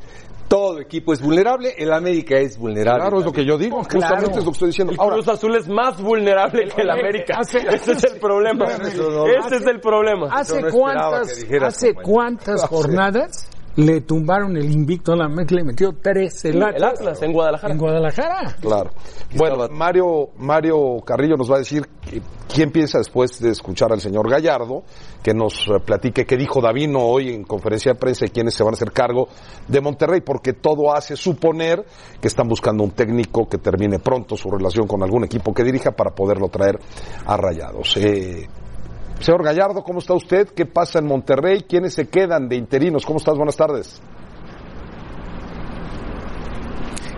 Todo 0.50 0.80
equipo 0.82 1.14
es 1.14 1.22
vulnerable, 1.22 1.74
el 1.78 1.94
América 1.94 2.38
es 2.38 2.58
vulnerable. 2.58 3.02
Claro, 3.02 3.20
es 3.20 3.26
lo 3.26 3.32
que 3.32 3.46
yo 3.46 3.58
digo. 3.58 3.84
Justamente 3.84 4.32
es 4.40 4.46
lo 4.46 4.52
que 4.52 4.56
estoy 4.56 4.68
diciendo. 4.70 4.94
El 4.94 5.00
Ahora, 5.00 5.16
Cruz 5.16 5.28
Azul 5.30 5.56
es 5.56 5.68
más 5.70 6.02
vulnerable 6.02 6.68
que 6.68 6.82
el 6.82 6.90
América. 6.90 7.36
hace- 7.38 7.60
Ese 7.60 7.92
es 7.94 8.04
el 8.04 8.20
problema. 8.20 8.66
No- 8.66 9.28
Ese 9.28 9.56
es 9.56 9.66
el 9.68 9.80
problema. 9.80 10.28
¿Hace 10.32 10.62
cuántas, 10.72 11.46
hace 11.62 11.94
cuántas 11.94 12.64
jornadas 12.68 13.48
le 13.80 14.02
tumbaron 14.02 14.56
el 14.58 14.72
invicto 14.72 15.14
a 15.14 15.16
la 15.16 15.26
América? 15.26 15.56
Le 15.56 15.64
metió 15.64 15.92
tres 16.02 16.44
el 16.46 16.56
El 16.62 16.84
Atlas. 16.84 17.22
En 17.22 17.32
Guadalajara. 17.34 17.74
En 17.74 17.80
Guadalajara. 17.80 18.56
Claro. 18.62 18.92
Bueno, 19.36 19.68
Mario, 19.72 20.30
Mario 20.38 20.98
Carrillo 21.06 21.36
nos 21.38 21.50
va 21.52 21.56
a 21.56 21.60
decir 21.60 21.88
que- 22.02 22.22
quién 22.54 22.72
piensa 22.72 22.98
después 22.98 23.40
de 23.40 23.52
escuchar 23.52 23.92
al 23.92 24.02
señor 24.02 24.30
Gallardo, 24.30 24.84
que 25.24 25.34
nos 25.34 25.68
eh, 25.68 25.80
platique 25.86 26.26
qué 26.26 26.36
dijo 26.36 26.62
Davino 26.62 27.00
hoy 27.00 27.30
en 27.30 27.44
conferencia 27.44 27.94
de 27.94 28.00
prensa 28.00 28.26
y 28.26 28.30
quiénes 28.30 28.54
se 28.54 28.64
van 28.64 28.74
a 28.74 28.76
hacer 28.76 28.92
cargo 28.92 29.28
de 29.68 29.82
Monterrey, 29.82 30.22
porque 30.22 30.54
todo 30.54 30.94
hace 30.94 31.16
suponer 31.16 31.86
que 32.20 32.28
están 32.28 32.48
buscando 32.48 32.84
un 32.84 32.92
técnico 32.92 33.48
que 33.48 33.58
termine 33.60 34.00
pronto 34.00 34.36
su 34.36 34.50
relación 34.50 34.88
con 34.88 35.04
algún 35.04 35.24
equipo 35.26 35.54
que 35.54 35.64
dirija 35.64 35.92
para 35.92 36.12
poderlo 36.12 36.50
traer 36.50 36.80
a 37.26 37.38
Rayados. 37.38 37.96
Eh, 37.98 38.48
señor 39.20 39.44
Gallardo, 39.44 39.84
¿cómo 39.84 40.00
está 40.00 40.14
usted? 40.14 40.48
¿Qué 40.50 40.66
pasa 40.66 41.00
en 41.00 41.06
Monterrey? 41.06 41.64
¿Quiénes 41.68 41.94
se 41.94 42.08
quedan 42.08 42.48
de 42.48 42.56
interinos? 42.56 43.06
¿Cómo 43.06 43.20
estás? 43.20 43.36
Buenas 43.36 43.58
tardes. 43.58 44.02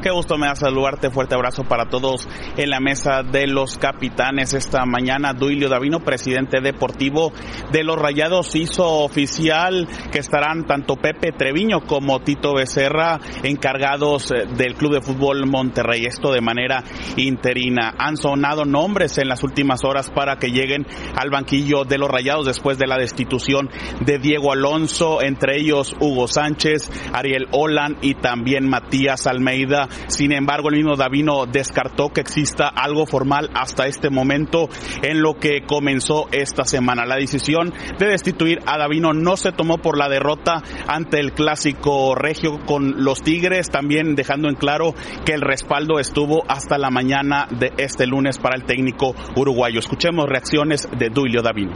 Qué 0.02 0.10
gusto 0.10 0.36
me 0.36 0.48
da 0.48 0.56
saludarte, 0.56 1.12
fuerte 1.12 1.36
abrazo 1.36 1.64
para 1.64 1.86
todos 1.86 2.28
en 2.58 2.72
la 2.72 2.80
mesa 2.80 3.22
de 3.22 3.46
los 3.46 3.78
capitanes 3.78 4.56
esta 4.56 4.84
mañana. 4.84 5.34
Duilio 5.34 5.70
Davino, 5.70 6.00
presidente 6.00 6.60
deportivo 6.60 7.32
de 7.72 7.84
los 7.84 8.00
Rayados, 8.00 8.56
hizo 8.56 8.84
oficial 9.04 9.88
que 10.12 10.18
estarán 10.18 10.66
tanto 10.66 10.96
Pepe 10.96 11.34
Treviño 11.34 11.82
como 11.82 12.20
Tito 12.20 12.56
Becerra 12.56 13.20
encargados 13.44 14.32
eh, 14.32 14.48
del 14.58 14.74
Club 14.74 14.94
de 14.94 15.02
Fútbol 15.02 15.46
Monterrey. 15.46 16.06
Esto 16.06 16.32
de 16.32 16.42
manera 16.42 16.84
interina. 17.18 17.94
Han 18.00 18.18
sonado 18.18 18.66
nombres 18.66 19.20
en 19.20 19.28
las 19.28 19.44
últimas 19.44 19.84
horas 19.84 20.10
para 20.10 20.38
que 20.38 20.50
lleguen 20.50 20.88
al 21.16 21.30
banquillo 21.30 21.84
de 21.84 22.00
los 22.00 22.10
Rayados 22.10 22.48
después 22.48 22.80
de 22.80 22.88
la 22.88 22.98
destitución 22.98 23.70
de 24.04 24.18
Diego 24.18 24.52
Alonso, 24.52 25.22
entre 25.22 25.62
ellos 25.62 25.96
Hugo 26.00 26.28
Sánchez, 26.28 26.90
Ariel 27.14 27.48
Olan 27.52 27.98
y 28.02 28.16
también 28.16 28.68
Matías 28.68 29.28
Almeida. 29.28 29.90
Sin 30.08 30.32
embargo, 30.32 30.70
el 30.70 30.78
mismo 30.78 30.96
Davino 30.96 31.46
descartó 31.46 32.10
que 32.10 32.22
exista 32.22 32.68
algo 32.68 33.06
formal 33.06 33.50
hasta 33.54 33.88
este 33.88 34.10
momento 34.10 34.70
en 35.02 35.22
lo 35.22 35.36
que 35.36 35.62
comenzó 35.66 36.28
esta 36.32 36.66
semana. 36.66 37.06
La 37.06 37.16
decisión 37.16 37.74
de 37.98 38.08
destituir 38.08 38.60
a 38.66 38.78
Davino 38.78 39.14
no 39.14 39.38
se 39.38 39.52
tomó 39.52 39.78
por 39.78 39.98
la 39.98 40.10
derrota 40.10 40.62
ante 40.88 41.20
el 41.20 41.34
clásico 41.34 42.16
regio 42.16 42.60
con 42.66 43.04
los 43.04 43.22
Tigres, 43.22 43.70
también 43.70 44.16
dejando 44.16 44.50
en 44.50 44.56
claro 44.56 44.94
que 45.26 45.34
el 45.34 45.42
respaldo 45.42 46.00
estuvo 46.00 46.44
hasta 46.48 46.78
la 46.78 46.90
mañana 46.90 47.48
de 47.50 47.72
este 47.78 48.08
lunes 48.08 48.38
para 48.38 48.56
el 48.56 48.64
técnico 48.64 49.16
uruguayo. 49.36 49.80
Escuchemos 49.80 50.28
reacciones 50.28 50.88
de 50.98 51.10
Duilio 51.10 51.42
Davino. 51.42 51.74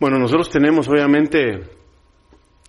Bueno, 0.00 0.18
nosotros 0.18 0.48
tenemos 0.50 0.88
obviamente 0.88 1.77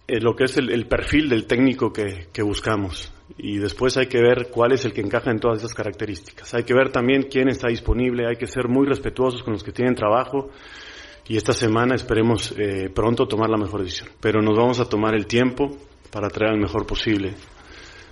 eh, 0.09 0.19
lo 0.19 0.35
que 0.35 0.45
es 0.45 0.57
el, 0.57 0.71
el 0.71 0.87
perfil 0.87 1.29
del 1.29 1.45
técnico 1.45 1.93
que, 1.93 2.27
que 2.33 2.41
buscamos 2.41 3.13
y 3.37 3.57
después 3.57 3.95
hay 3.97 4.07
que 4.07 4.21
ver 4.21 4.49
cuál 4.49 4.71
es 4.73 4.85
el 4.85 4.93
que 4.93 5.01
encaja 5.01 5.31
en 5.31 5.39
todas 5.39 5.59
esas 5.59 5.73
características. 5.73 6.53
Hay 6.53 6.63
que 6.63 6.73
ver 6.73 6.91
también 6.91 7.27
quién 7.29 7.47
está 7.47 7.67
disponible, 7.67 8.27
hay 8.27 8.35
que 8.35 8.47
ser 8.47 8.67
muy 8.67 8.87
respetuosos 8.87 9.43
con 9.43 9.53
los 9.53 9.63
que 9.63 9.71
tienen 9.71 9.95
trabajo 9.95 10.49
y 11.27 11.37
esta 11.37 11.53
semana 11.53 11.95
esperemos 11.95 12.53
eh, 12.57 12.89
pronto 12.93 13.27
tomar 13.27 13.49
la 13.49 13.57
mejor 13.57 13.83
decisión. 13.83 14.09
Pero 14.19 14.41
nos 14.41 14.57
vamos 14.57 14.79
a 14.79 14.85
tomar 14.85 15.13
el 15.13 15.27
tiempo 15.27 15.77
para 16.11 16.29
traer 16.29 16.53
al 16.53 16.59
mejor 16.59 16.85
posible. 16.85 17.35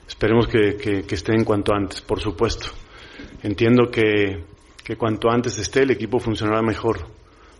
Esperemos 0.07 0.47
que, 0.47 0.77
que, 0.77 1.01
que 1.01 1.15
esté 1.15 1.33
en 1.33 1.43
cuanto 1.43 1.73
antes, 1.73 2.01
por 2.01 2.19
supuesto. 2.19 2.67
Entiendo 3.41 3.89
que, 3.91 4.43
que 4.83 4.95
cuanto 4.95 5.29
antes 5.29 5.57
esté 5.57 5.81
el 5.81 5.91
equipo 5.91 6.19
funcionará 6.19 6.61
mejor, 6.61 7.07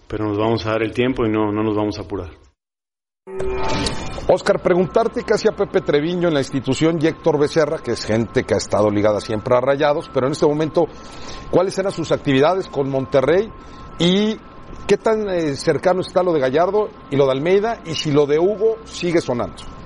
pero 0.07 0.25
nos 0.25 0.37
vamos 0.37 0.65
a 0.65 0.71
dar 0.71 0.83
el 0.83 0.93
tiempo 0.93 1.25
y 1.25 1.29
no, 1.29 1.51
no 1.51 1.63
nos 1.63 1.75
vamos 1.75 1.97
a 1.97 2.03
apurar. 2.03 2.46
Oscar, 4.29 4.61
preguntarte 4.61 5.23
casi 5.23 5.49
a 5.49 5.51
Pepe 5.51 5.81
Treviño 5.81 6.29
en 6.29 6.33
la 6.33 6.39
institución 6.39 6.97
y 7.01 7.07
Héctor 7.07 7.37
Becerra, 7.37 7.79
que 7.79 7.91
es 7.91 8.05
gente 8.05 8.45
que 8.45 8.53
ha 8.53 8.57
estado 8.57 8.89
ligada 8.89 9.19
siempre 9.19 9.53
a 9.53 9.59
Rayados, 9.59 10.09
pero 10.13 10.27
en 10.27 10.31
este 10.31 10.45
momento, 10.45 10.85
¿cuáles 11.51 11.77
eran 11.77 11.91
sus 11.91 12.13
actividades 12.13 12.69
con 12.69 12.89
Monterrey 12.89 13.51
y 13.99 14.37
qué 14.87 14.97
tan 14.97 15.29
eh, 15.29 15.55
cercano 15.55 15.99
está 15.99 16.23
lo 16.23 16.31
de 16.31 16.39
Gallardo 16.39 16.87
y 17.09 17.17
lo 17.17 17.25
de 17.25 17.31
Almeida 17.33 17.81
y 17.85 17.95
si 17.95 18.11
lo 18.11 18.25
de 18.27 18.39
Hugo 18.39 18.77
sigue 18.85 19.19
sonando? 19.19 19.76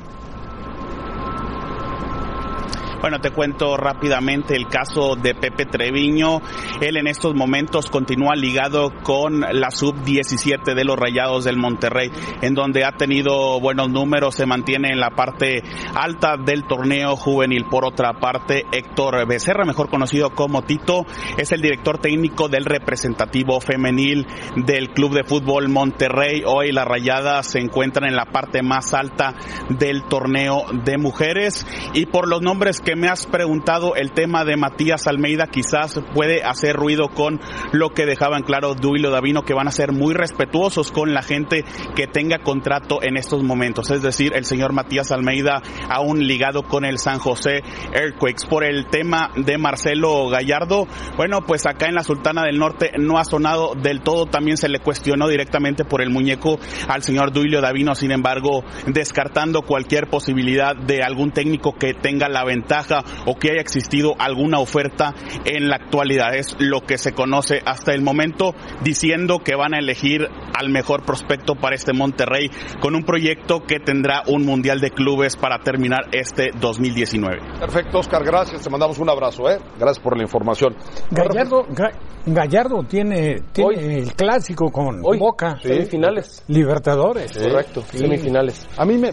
Bueno, 3.02 3.20
te 3.20 3.32
cuento 3.32 3.78
rápidamente 3.78 4.56
el 4.56 4.68
caso 4.68 5.16
de 5.16 5.34
Pepe 5.34 5.66
Treviño. 5.66 6.40
Él 6.82 6.98
en 6.98 7.08
estos 7.08 7.34
momentos 7.34 7.88
continúa 7.90 8.36
ligado 8.36 8.92
con 9.02 9.40
la 9.40 9.72
sub-17 9.72 10.76
de 10.76 10.86
los 10.86 11.00
Rayados 11.00 11.44
del 11.44 11.58
Monterrey, 11.58 12.12
en 12.44 12.54
donde 12.54 12.86
ha 12.86 12.92
tenido 12.92 13.60
buenos 13.60 13.90
números, 13.90 14.36
se 14.36 14.46
mantiene 14.46 14.90
en 14.90 15.00
la 15.00 15.10
parte 15.10 15.64
alta 15.96 16.38
del 16.38 16.66
torneo 16.66 17.16
juvenil. 17.16 17.66
Por 17.72 17.86
otra 17.86 18.14
parte, 18.14 18.66
Héctor 18.72 19.28
Becerra, 19.28 19.66
mejor 19.66 19.90
conocido 19.90 20.30
como 20.36 20.62
Tito, 20.62 21.08
es 21.40 21.52
el 21.52 21.62
director 21.62 21.98
técnico 21.98 22.50
del 22.50 22.66
representativo 22.66 23.60
femenil 23.62 24.28
del 24.58 24.90
Club 24.90 25.16
de 25.16 25.24
Fútbol 25.24 25.70
Monterrey. 25.70 26.44
Hoy 26.46 26.72
las 26.72 26.88
Rayadas 26.88 27.48
se 27.48 27.62
encuentran 27.62 28.08
en 28.08 28.16
la 28.16 28.26
parte 28.26 28.62
más 28.62 28.94
alta 28.94 29.34
del 29.70 30.04
torneo 30.04 30.66
de 30.84 31.00
mujeres 31.00 31.66
y 31.96 32.06
por 32.06 32.30
los 32.30 32.44
nombres 32.44 32.80
que 32.80 32.91
me 32.96 33.08
has 33.08 33.26
preguntado, 33.26 33.96
el 33.96 34.12
tema 34.12 34.46
de 34.46 34.58
Matías 34.58 35.08
Almeida 35.08 35.48
quizás 35.48 36.00
puede 36.14 36.44
hacer 36.44 36.76
ruido 36.76 37.10
con 37.10 37.40
lo 37.72 37.90
que 37.90 38.06
dejaban 38.06 38.44
claro 38.44 38.76
Duilo 38.76 39.12
Davino, 39.12 39.44
que 39.44 39.54
van 39.54 39.68
a 39.68 39.72
ser 39.72 39.92
muy 39.92 40.14
respetuosos 40.14 40.92
con 40.92 41.14
la 41.14 41.22
gente 41.22 41.64
que 41.96 42.08
tenga 42.08 42.40
contrato 42.40 43.02
en 43.02 43.18
estos 43.18 43.44
momentos. 43.44 43.92
Es 43.92 44.02
decir, 44.02 44.34
el 44.36 44.46
señor 44.46 44.74
Matías 44.74 45.12
Almeida 45.12 45.62
aún 45.90 46.26
ligado 46.26 46.64
con 46.64 46.86
el 46.86 46.98
San 46.98 47.20
José 47.20 47.62
Earthquakes. 47.94 48.46
Por 48.50 48.64
el 48.64 48.88
tema 48.88 49.32
de 49.36 49.58
Marcelo 49.58 50.28
Gallardo, 50.30 50.88
bueno, 51.18 51.42
pues 51.42 51.66
acá 51.66 51.88
en 51.88 51.96
la 51.96 52.04
Sultana 52.04 52.44
del 52.44 52.58
Norte 52.58 52.92
no 52.98 53.18
ha 53.18 53.26
sonado 53.26 53.74
del 53.76 54.02
todo. 54.02 54.26
También 54.26 54.58
se 54.58 54.70
le 54.70 54.80
cuestionó 54.80 55.28
directamente 55.28 55.86
por 55.86 56.02
el 56.02 56.10
muñeco 56.10 56.60
al 56.88 57.04
señor 57.04 57.32
Duilio 57.32 57.62
Davino, 57.62 57.96
sin 57.96 58.12
embargo, 58.12 58.64
descartando 58.88 59.62
cualquier 59.62 60.08
posibilidad 60.08 60.76
de 60.76 61.02
algún 61.04 61.32
técnico 61.32 61.74
que 61.74 61.94
tenga 61.94 62.30
la 62.30 62.44
ventaja 62.44 62.81
o 63.26 63.36
que 63.36 63.52
haya 63.52 63.62
existido 63.62 64.14
alguna 64.20 64.60
oferta 64.60 65.14
en 65.46 65.68
la 65.70 65.76
actualidad. 65.78 66.36
Es 66.36 66.56
lo 66.60 66.82
que 66.82 66.98
se 66.98 67.14
conoce 67.14 67.60
hasta 67.66 67.94
el 67.94 68.02
momento, 68.02 68.54
diciendo 68.84 69.40
que 69.40 69.56
van 69.56 69.74
a 69.74 69.80
elegir 69.80 70.28
al 70.58 70.70
mejor 70.70 71.04
prospecto 71.06 71.56
para 71.56 71.76
este 71.76 71.94
Monterrey 71.94 72.50
con 72.82 72.96
un 72.96 73.04
proyecto 73.04 73.62
que 73.62 73.80
tendrá 73.80 74.24
un 74.28 74.46
Mundial 74.46 74.80
de 74.80 74.92
Clubes 74.92 75.36
para 75.38 75.60
terminar 75.60 76.06
este 76.12 76.52
2019. 76.60 77.38
Perfecto, 77.60 78.00
Oscar, 78.00 78.24
gracias. 78.24 78.62
Te 78.62 78.70
mandamos 78.70 78.98
un 79.00 79.10
abrazo, 79.10 79.50
¿eh? 79.50 79.58
Gracias 79.78 80.00
por 80.04 80.16
la 80.18 80.24
información. 80.24 80.76
Gallardo, 81.10 81.66
Ga- 81.68 81.92
Gallardo 82.26 82.84
tiene, 82.84 83.42
tiene 83.52 84.00
el 84.00 84.14
clásico 84.14 84.72
con 84.72 85.02
Boca. 85.02 85.58
Semifinales. 85.62 86.44
Libertadores. 86.48 87.32
Correcto, 87.38 87.84
semifinales. 87.92 88.68
A 88.78 88.86
mí 88.86 88.98
me, 88.98 89.10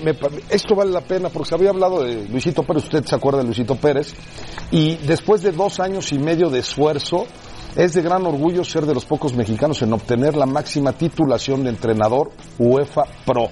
esto 0.50 0.74
vale 0.74 0.90
la 0.92 1.00
pena 1.00 1.28
porque 1.31 1.48
se 1.48 1.54
había 1.54 1.70
hablado 1.70 2.02
de 2.02 2.28
Luisito 2.28 2.62
Pérez, 2.62 2.85
usted 2.85 3.04
se 3.04 3.14
acuerda 3.14 3.38
de 3.40 3.44
Luisito 3.46 3.58
Pérez, 3.64 4.14
y 4.71 4.97
después 4.99 5.42
de 5.42 5.53
dos 5.53 5.81
años 5.81 6.12
y 6.12 6.18
medio 6.18 6.51
de 6.51 6.61
esfuerzo, 6.61 7.27
es 7.77 7.94
de 7.94 8.03
gran 8.03 8.27
orgullo 8.27 8.64
ser 8.64 8.87
de 8.87 8.94
los 8.94 9.05
pocos 9.05 9.35
mexicanos 9.35 9.83
en 9.83 9.92
obtener 9.92 10.37
la 10.37 10.47
máxima 10.47 10.92
titulación 10.92 11.64
de 11.64 11.71
entrenador 11.71 12.31
UEFA 12.59 13.05
Pro. 13.25 13.49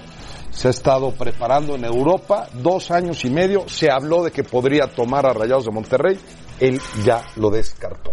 Se 0.49 0.67
ha 0.67 0.71
estado 0.71 1.11
preparando 1.11 1.75
en 1.75 1.85
Europa 1.85 2.47
dos 2.53 2.91
años 2.91 3.23
y 3.25 3.29
medio, 3.29 3.67
se 3.67 3.91
habló 3.91 4.23
de 4.23 4.31
que 4.31 4.43
podría 4.43 4.87
tomar 4.87 5.25
a 5.25 5.33
Rayados 5.33 5.65
de 5.65 5.71
Monterrey, 5.71 6.19
él 6.59 6.79
ya 7.03 7.21
lo 7.35 7.49
descartó. 7.49 8.11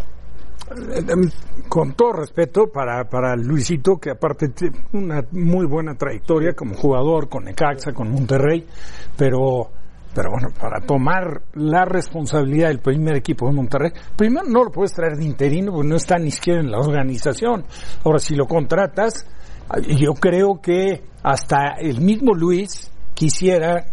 Eh, 0.71 0.99
em, 1.09 1.31
Con 1.69 1.95
todo 1.95 2.13
respeto 2.13 2.67
para, 2.73 3.05
para 3.09 3.35
Luisito, 3.37 3.97
que 3.97 4.11
aparte 4.11 4.49
tiene 4.51 4.85
una 4.93 5.23
muy 5.33 5.67
buena 5.67 5.95
trayectoria 5.95 6.53
como 6.53 6.75
jugador 6.75 7.29
con 7.29 7.45
Necaxa, 7.45 7.93
con 7.93 8.11
Monterrey, 8.11 8.67
pero, 9.17 9.71
pero 10.15 10.31
bueno, 10.31 10.49
para 10.59 10.81
tomar 10.81 11.43
la 11.55 11.85
responsabilidad 11.85 12.69
del 12.69 12.79
primer 12.79 13.17
equipo 13.17 13.47
de 13.47 13.53
Monterrey, 13.53 13.91
primero 14.17 14.47
no 14.47 14.65
lo 14.65 14.71
puedes 14.71 14.93
traer 14.93 15.17
de 15.17 15.25
interino 15.25 15.73
porque 15.73 15.89
no 15.89 15.97
está 15.97 16.17
ni 16.19 16.31
siquiera 16.31 16.61
en 16.61 16.71
la 16.71 16.79
organización. 16.79 17.65
Ahora, 18.05 18.19
si 18.19 18.35
lo 18.35 18.47
contratas, 18.47 19.27
yo 19.89 20.13
creo 20.15 20.61
que 20.63 21.03
hasta 21.23 21.75
el 21.79 22.01
mismo 22.01 22.35
Luis 22.35 22.91
quisiera 23.15 23.87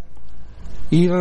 ir 0.91 1.11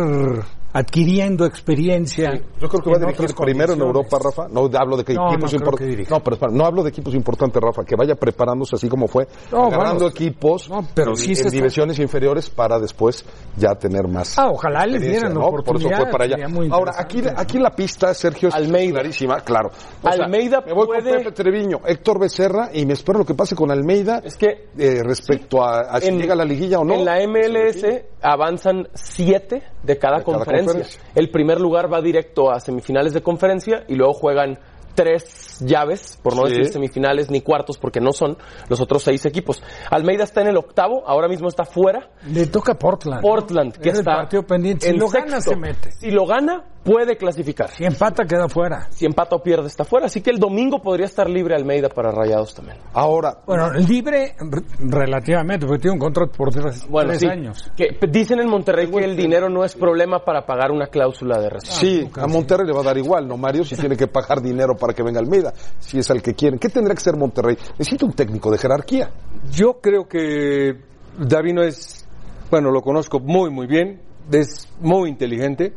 adquiriendo 0.73 1.45
experiencia. 1.45 2.33
Yo 2.59 2.67
creo 2.69 2.81
que 2.81 2.89
va 2.89 2.97
a 2.97 2.99
dirigir 2.99 3.35
primero 3.35 3.73
en. 3.73 3.81
Europa, 3.81 4.17
Rafa. 4.23 4.47
No 4.49 4.69
hablo 4.73 4.97
de 4.97 5.03
que 5.03 5.13
No, 5.13 5.29
equipos 5.29 5.51
no 5.53 5.57
importantes. 5.59 6.09
No, 6.09 6.19
pero 6.21 6.35
espera, 6.35 6.51
no 6.53 6.65
hablo 6.65 6.83
de 6.83 6.89
equipos 6.89 7.13
importantes, 7.15 7.61
Rafa. 7.61 7.83
Que 7.83 7.95
vaya 7.95 8.15
preparándose 8.15 8.75
así 8.75 8.87
como 8.87 9.07
fue, 9.07 9.27
No, 9.51 9.69
bueno, 9.69 10.07
equipos 10.07 10.69
pero 10.93 11.11
en, 11.11 11.15
sí 11.17 11.33
divisiones 11.49 11.99
inferiores 11.99 12.49
para 12.49 12.79
después 12.79 13.25
ya 13.57 13.75
tener 13.75 14.07
más. 14.07 14.37
Ah, 14.37 14.49
ojalá 14.51 14.85
les 14.85 15.01
dieran 15.01 15.33
¿no? 15.33 15.41
Por 15.41 15.59
eso 15.59 15.61
oportunidad, 15.61 15.97
fue 15.97 16.11
para 16.11 16.25
allá. 16.25 16.35
Ahora, 16.71 16.93
aquí, 16.97 17.21
aquí 17.35 17.57
en 17.57 17.63
la 17.63 17.71
pista, 17.71 18.13
Sergio, 18.13 18.49
es 18.49 18.55
clarísima, 18.91 19.39
claro. 19.41 19.69
O 20.01 20.11
sea, 20.11 20.25
Almeida 20.25 20.61
me 20.65 20.73
voy 20.73 20.87
puede- 20.87 21.09
con 21.11 21.17
Pepe 21.23 21.31
Treviño, 21.31 21.79
Héctor 21.85 22.19
Becerra 22.19 22.69
y 22.73 22.85
me 22.85 22.93
espero 22.93 23.19
lo 23.19 23.25
que 23.25 23.33
pase 23.33 23.55
con 23.55 23.71
Almeida. 23.71 24.21
Es 24.23 24.37
que 24.37 24.69
eh, 24.77 25.03
respecto 25.03 25.63
a, 25.63 25.81
a 25.81 25.99
si 26.01 26.07
en- 26.09 26.19
llega 26.19 26.33
a 26.33 26.37
la 26.37 26.45
liguilla 26.45 26.79
o 26.79 26.83
no. 26.85 26.93
En 26.95 27.05
la 27.05 27.19
MLS 27.27 27.85
avanzan 28.21 28.87
siete 28.93 29.63
de 29.83 29.97
cada 29.97 30.19
De 30.19 30.23
cada 30.23 30.23
conferencia. 30.23 30.60
Conferencia. 30.65 31.01
El 31.15 31.29
primer 31.29 31.59
lugar 31.59 31.91
va 31.91 32.01
directo 32.01 32.51
a 32.51 32.59
semifinales 32.59 33.13
de 33.13 33.21
conferencia 33.21 33.83
y 33.87 33.95
luego 33.95 34.13
juegan 34.13 34.59
tres 34.93 35.57
llaves, 35.61 36.19
por 36.21 36.35
no 36.35 36.43
Sí. 36.47 36.53
decir 36.53 36.73
semifinales 36.73 37.29
ni 37.29 37.41
cuartos, 37.41 37.77
porque 37.77 37.99
no 37.99 38.11
son 38.13 38.37
los 38.69 38.81
otros 38.81 39.03
seis 39.03 39.25
equipos. 39.25 39.61
Almeida 39.89 40.23
está 40.23 40.41
en 40.41 40.47
el 40.47 40.57
octavo, 40.57 41.03
ahora 41.07 41.27
mismo 41.27 41.47
está 41.47 41.65
fuera. 41.65 42.09
Le 42.27 42.47
toca 42.47 42.73
Portland. 42.75 43.21
Portland, 43.21 43.73
que 43.73 43.89
Es 43.89 43.95
el 43.95 43.99
está 44.01 44.15
partido 44.15 44.43
pendiente. 44.43 44.85
Si 44.87 44.91
en 44.93 44.99
lo 44.99 45.07
gana, 45.09 45.41
sexto. 45.41 45.51
se 45.51 45.55
mete. 45.57 45.91
Si 45.91 46.11
lo 46.11 46.25
gana, 46.25 46.63
puede 46.83 47.15
clasificar. 47.17 47.69
Si 47.69 47.85
empata, 47.85 48.25
queda 48.25 48.47
fuera. 48.49 48.87
Si 48.89 49.05
empata 49.05 49.35
o 49.35 49.43
pierde, 49.43 49.67
está 49.67 49.83
fuera. 49.83 50.07
Así 50.07 50.21
que 50.21 50.31
el 50.31 50.39
domingo 50.39 50.81
podría 50.81 51.05
estar 51.05 51.29
libre 51.29 51.55
Almeida 51.55 51.89
para 51.89 52.11
Rayados 52.11 52.55
también. 52.55 52.77
Ahora, 52.93 53.37
Bueno, 53.45 53.71
libre 53.73 54.35
re- 54.39 54.63
relativamente, 54.79 55.65
porque 55.65 55.81
tiene 55.81 55.93
un 55.93 55.99
contrato 55.99 56.31
por 56.31 56.51
tres, 56.51 56.87
Bueno, 56.87 57.09
tres 57.09 57.19
sí. 57.21 57.27
años. 57.27 57.71
Que 57.75 57.97
dicen 58.09 58.39
en 58.39 58.49
Monterrey 58.49 58.89
que 58.89 59.05
el 59.05 59.15
dinero 59.15 59.49
no 59.49 59.63
es 59.63 59.75
problema 59.75 60.23
para 60.25 60.45
pagar 60.45 60.71
una 60.71 60.87
cláusula 60.87 61.39
de 61.39 61.49
rescate. 61.49 61.75
Sí, 61.75 62.09
a 62.19 62.27
Monterrey 62.27 62.65
le 62.67 62.73
va 62.73 62.81
a 62.81 62.85
dar 62.85 62.97
igual, 62.97 63.27
¿no, 63.27 63.37
Mario? 63.37 63.63
Si 63.63 63.75
tiene 63.75 63.95
que 63.95 64.07
pagar 64.07 64.41
dinero 64.41 64.75
para 64.81 64.93
que 64.93 65.03
venga 65.03 65.19
Almeida, 65.19 65.53
si 65.79 65.99
es 65.99 66.09
al 66.09 66.23
que 66.23 66.33
quieren. 66.33 66.57
¿Qué 66.57 66.69
tendrá 66.69 66.95
que 66.95 67.01
ser 67.01 67.15
Monterrey? 67.15 67.55
Necesita 67.77 68.05
un 68.05 68.13
técnico 68.13 68.49
de 68.49 68.57
jerarquía. 68.57 69.11
Yo 69.51 69.79
creo 69.79 70.07
que 70.07 70.73
Davino 71.19 71.61
es, 71.61 72.07
bueno, 72.49 72.71
lo 72.71 72.81
conozco 72.81 73.19
muy, 73.19 73.51
muy 73.51 73.67
bien, 73.67 74.01
es 74.31 74.67
muy 74.79 75.09
inteligente, 75.09 75.73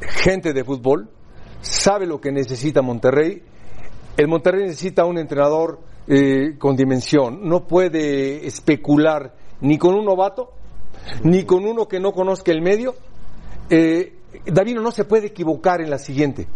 gente 0.00 0.54
de 0.54 0.64
fútbol, 0.64 1.10
sabe 1.60 2.06
lo 2.06 2.20
que 2.20 2.32
necesita 2.32 2.80
Monterrey. 2.80 3.42
El 4.16 4.28
Monterrey 4.28 4.62
necesita 4.62 5.04
un 5.04 5.18
entrenador 5.18 5.80
eh, 6.06 6.56
con 6.58 6.74
dimensión, 6.74 7.40
no 7.46 7.66
puede 7.66 8.46
especular 8.46 9.34
ni 9.60 9.76
con 9.76 9.94
un 9.94 10.06
novato, 10.06 10.52
ni 11.22 11.44
con 11.44 11.66
uno 11.66 11.86
que 11.86 12.00
no 12.00 12.12
conozca 12.12 12.50
el 12.50 12.62
medio. 12.62 12.94
Eh, 13.68 14.14
Davino 14.46 14.80
no 14.80 14.90
se 14.90 15.04
puede 15.04 15.26
equivocar 15.26 15.82
en 15.82 15.90
la 15.90 15.98
siguiente. 15.98 16.48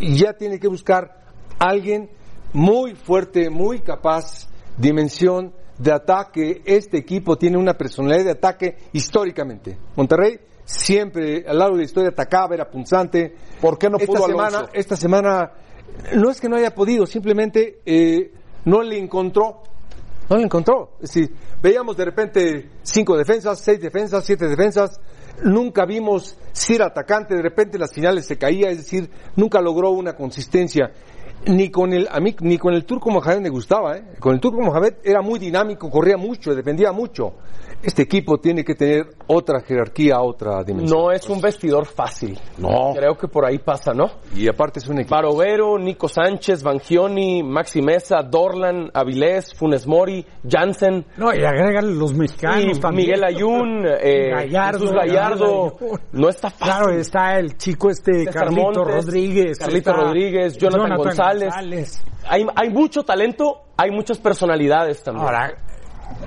Ya 0.00 0.34
tiene 0.34 0.58
que 0.58 0.68
buscar 0.68 1.21
alguien 1.62 2.10
muy 2.52 2.94
fuerte, 2.94 3.50
muy 3.50 3.80
capaz, 3.80 4.48
dimensión 4.76 5.54
de 5.78 5.92
ataque. 5.92 6.62
Este 6.64 6.98
equipo 6.98 7.36
tiene 7.36 7.56
una 7.56 7.74
personalidad 7.74 8.24
de 8.24 8.30
ataque 8.32 8.76
históricamente. 8.92 9.78
Monterrey 9.96 10.38
siempre 10.64 11.44
a 11.46 11.52
lo 11.52 11.58
largo 11.58 11.76
de 11.76 11.82
la 11.82 11.84
historia 11.84 12.10
atacaba, 12.10 12.54
era 12.54 12.70
punzante. 12.70 13.34
¿Por 13.60 13.78
qué 13.78 13.88
no 13.88 13.98
esta 13.98 14.12
pudo 14.12 14.26
semana, 14.26 14.58
Alonso? 14.58 14.70
Esta 14.74 14.96
semana 14.96 15.52
no 16.14 16.30
es 16.30 16.40
que 16.40 16.48
no 16.48 16.56
haya 16.56 16.74
podido, 16.74 17.06
simplemente 17.06 17.80
eh, 17.84 18.32
no 18.64 18.82
le 18.82 18.98
encontró. 18.98 19.62
No 20.28 20.36
le 20.36 20.44
encontró. 20.44 20.92
Es 21.02 21.12
decir, 21.12 21.34
veíamos 21.62 21.96
de 21.96 22.04
repente 22.04 22.70
cinco 22.82 23.16
defensas, 23.16 23.60
seis 23.60 23.80
defensas, 23.80 24.24
siete 24.24 24.46
defensas. 24.48 25.00
Nunca 25.44 25.84
vimos 25.86 26.36
si 26.52 26.74
era 26.74 26.86
atacante, 26.86 27.34
de 27.34 27.42
repente 27.42 27.78
las 27.78 27.92
finales 27.92 28.26
se 28.26 28.36
caía, 28.38 28.70
es 28.70 28.78
decir, 28.78 29.10
nunca 29.36 29.60
logró 29.60 29.90
una 29.90 30.14
consistencia. 30.14 30.92
ni 31.44 31.70
con 31.70 31.92
el 31.92 32.06
a 32.08 32.20
mí 32.20 32.36
ni 32.40 32.56
con 32.56 32.72
el 32.72 32.84
turco 32.84 33.10
Mohamed 33.10 33.40
me 33.40 33.48
gustaba, 33.48 33.96
¿eh? 33.96 34.04
Con 34.20 34.34
el 34.34 34.40
turco 34.40 34.60
Mohamed 34.60 34.94
era 35.02 35.22
muy 35.22 35.40
dinámico, 35.40 35.90
corría 35.90 36.16
mucho, 36.16 36.54
defendía 36.54 36.92
mucho. 36.92 37.34
Este 37.82 38.02
equipo 38.02 38.38
tiene 38.38 38.64
que 38.64 38.74
tener 38.74 39.08
otra 39.26 39.60
jerarquía, 39.60 40.20
otra 40.20 40.62
dimensión. 40.62 41.00
No 41.00 41.10
es 41.10 41.28
un 41.28 41.40
vestidor 41.40 41.86
fácil. 41.86 42.38
No. 42.58 42.92
Creo 42.94 43.16
que 43.16 43.26
por 43.26 43.44
ahí 43.44 43.58
pasa, 43.58 43.92
¿no? 43.92 44.10
Y 44.36 44.48
aparte 44.48 44.78
es 44.78 44.86
un 44.86 45.00
equipo. 45.00 45.16
Barovero, 45.16 45.78
Nico 45.78 46.08
Sánchez, 46.08 46.62
Bangioni, 46.62 47.42
Maxi 47.42 47.82
Mesa, 47.82 48.22
Dorlan, 48.22 48.90
Avilés, 48.94 49.52
Funes 49.54 49.86
Mori, 49.86 50.24
Jansen. 50.48 51.04
No, 51.16 51.34
y 51.34 51.44
agregan 51.44 51.98
los 51.98 52.14
mexicanos 52.14 52.78
y 52.78 52.80
también. 52.80 53.08
Miguel 53.08 53.24
Ayun, 53.24 53.84
eh, 54.00 54.30
Gallardo, 54.30 54.78
Jesús 54.78 54.92
Gallardo. 54.92 55.76
Gallardo. 55.80 56.00
No 56.12 56.28
está 56.28 56.50
fácil. 56.50 56.66
Claro, 56.66 56.90
está 56.90 57.38
el 57.38 57.56
chico 57.56 57.90
este 57.90 58.26
César 58.26 58.34
Carlito 58.34 58.62
Montes, 58.62 59.06
Rodríguez. 59.06 59.58
Carlito 59.58 59.92
Rodríguez, 59.92 60.56
Jonathan, 60.56 60.96
González. 60.96 61.54
Hay, 62.28 62.46
hay 62.54 62.70
mucho 62.70 63.02
talento, 63.02 63.62
hay 63.76 63.90
muchas 63.90 64.18
personalidades 64.18 65.02
también. 65.02 65.26
Ahora, 65.26 65.52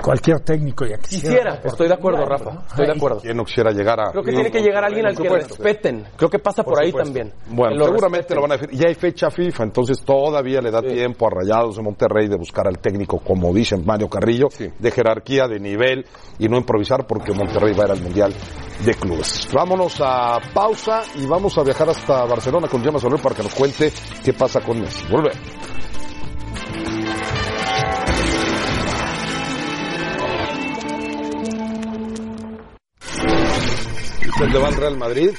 cualquier 0.01 0.39
técnico 0.41 0.85
ya 0.85 0.97
quisiera. 0.97 1.25
Quisiera, 1.25 1.61
estoy 1.63 1.87
de 1.87 1.93
acuerdo, 1.93 2.25
Rafa. 2.25 2.63
Estoy 2.67 2.85
de 2.85 2.91
acuerdo. 2.93 3.19
¿Quién 3.21 3.37
no 3.37 3.43
quisiera 3.43 3.71
llegar 3.71 3.99
a.? 3.99 4.11
Creo 4.11 4.23
que 4.23 4.31
tiene 4.31 4.51
que 4.51 4.61
llegar 4.61 4.83
alguien 4.83 5.05
al 5.05 5.15
que 5.15 5.29
respeten. 5.29 6.05
Creo 6.15 6.29
que 6.29 6.39
pasa 6.39 6.63
por, 6.63 6.81
ahí 6.81 6.91
también. 6.91 7.33
Bueno, 7.47 7.75
lo 7.75 7.85
seguramente 7.85 8.33
respeten. 8.33 8.35
lo 8.35 8.41
van 8.41 8.51
a 8.51 8.57
decir. 8.57 8.79
Ya 8.79 8.87
hay 8.87 8.95
fecha 8.95 9.29
FIFA, 9.29 9.63
entonces 9.63 10.03
todavía 10.03 10.61
le 10.61 10.71
da 10.71 10.81
tiempo 10.81 11.27
a 11.27 11.29
Rayados 11.29 11.77
de 11.77 11.83
Monterrey 11.83 12.27
de 12.27 12.37
buscar 12.37 12.67
al 12.67 12.79
técnico, 12.79 13.19
como 13.19 13.53
dice 13.53 13.77
Mario 13.77 14.09
Carrillo, 14.09 14.47
de 14.57 14.91
jerarquía, 14.91 15.47
de 15.47 15.59
nivel 15.59 16.05
y 16.39 16.47
no 16.47 16.57
improvisar 16.57 17.05
porque 17.07 17.33
Monterrey 17.33 17.73
va 17.73 17.83
a 17.83 17.85
ir 17.87 17.91
al 17.91 18.01
Mundial 18.01 18.33
de 18.83 18.93
Clubes. 18.93 19.47
Vámonos 19.53 20.01
a 20.01 20.39
pausa 20.53 21.01
y 21.15 21.25
vamos 21.25 21.57
a 21.57 21.63
viajar 21.63 21.89
hasta 21.89 22.25
Barcelona 22.25 22.67
con 22.67 22.83
Gemma 22.83 22.99
Soler 22.99 23.21
para 23.21 23.35
que 23.35 23.43
nos 23.43 23.53
cuente 23.53 23.91
qué 24.23 24.33
pasa 24.33 24.61
con 24.61 24.79
Messi. 24.79 25.05
Volvemos. 25.09 25.74
Usted 34.35 34.49
le 34.51 34.59
va 34.59 34.67
al 34.67 34.75
Real 34.75 34.97
Madrid, 34.97 35.31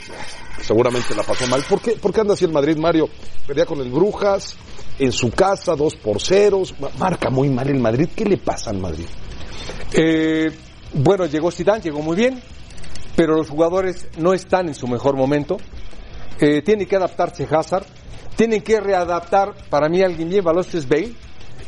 seguramente 0.62 1.14
la 1.14 1.22
pasó 1.22 1.46
mal. 1.46 1.62
¿Por 1.68 1.80
qué, 1.80 1.92
¿Por 1.92 2.12
qué 2.14 2.20
anda 2.22 2.32
así 2.34 2.44
el 2.46 2.52
Madrid, 2.52 2.76
Mario? 2.78 3.08
Perdía 3.46 3.66
con 3.66 3.80
el 3.80 3.90
Brujas, 3.90 4.56
en 4.98 5.12
su 5.12 5.30
casa, 5.30 5.76
dos 5.76 5.94
por 5.96 6.20
ceros, 6.20 6.74
ma- 6.80 6.88
marca 6.98 7.28
muy 7.28 7.50
mal 7.50 7.68
el 7.68 7.78
Madrid. 7.78 8.08
¿Qué 8.16 8.24
le 8.24 8.38
pasa 8.38 8.70
al 8.70 8.78
Madrid? 8.78 9.04
Eh, 9.92 10.50
bueno, 10.94 11.26
llegó 11.26 11.50
Zidane, 11.50 11.82
llegó 11.82 12.00
muy 12.00 12.16
bien, 12.16 12.40
pero 13.14 13.36
los 13.36 13.50
jugadores 13.50 14.08
no 14.16 14.32
están 14.32 14.68
en 14.68 14.74
su 14.74 14.88
mejor 14.88 15.14
momento. 15.14 15.58
Eh, 16.40 16.62
tiene 16.62 16.86
que 16.86 16.96
adaptarse 16.96 17.46
Hazard, 17.50 17.84
tienen 18.34 18.62
que 18.62 18.80
readaptar, 18.80 19.54
para 19.68 19.88
mí 19.90 20.02
alguien 20.02 20.30
bien 20.30 20.44
valioso 20.44 20.78
es 20.78 20.88
Bale. 20.88 21.12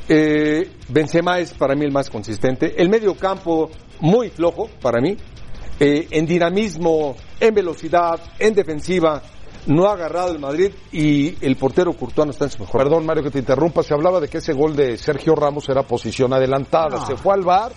Eh, 0.08 0.70
Benzema 0.88 1.38
es 1.40 1.52
para 1.52 1.74
mí 1.74 1.84
el 1.84 1.92
más 1.92 2.08
consistente. 2.08 2.80
El 2.80 2.88
medio 2.88 3.14
campo 3.16 3.68
muy 4.00 4.30
flojo 4.30 4.70
para 4.80 5.00
mí. 5.02 5.14
Eh, 5.80 6.08
en 6.10 6.26
dinamismo, 6.26 7.14
en 7.38 7.54
velocidad, 7.54 8.20
en 8.38 8.54
defensiva, 8.54 9.22
no 9.66 9.86
ha 9.86 9.92
agarrado 9.92 10.32
el 10.32 10.38
Madrid 10.38 10.72
y 10.92 11.44
el 11.44 11.56
portero 11.56 11.92
Courtois 11.92 12.26
no 12.26 12.32
está 12.32 12.46
en 12.46 12.50
su 12.50 12.60
mejor. 12.60 12.82
Perdón, 12.82 13.06
Mario, 13.06 13.22
que 13.22 13.30
te 13.30 13.38
interrumpa. 13.38 13.82
Se 13.82 13.94
hablaba 13.94 14.18
de 14.20 14.28
que 14.28 14.38
ese 14.38 14.52
gol 14.54 14.74
de 14.74 14.96
Sergio 14.96 15.34
Ramos 15.34 15.68
era 15.68 15.82
posición 15.82 16.32
adelantada. 16.32 16.98
No. 16.98 17.06
Se 17.06 17.16
fue 17.16 17.34
al 17.34 17.42
bar 17.42 17.72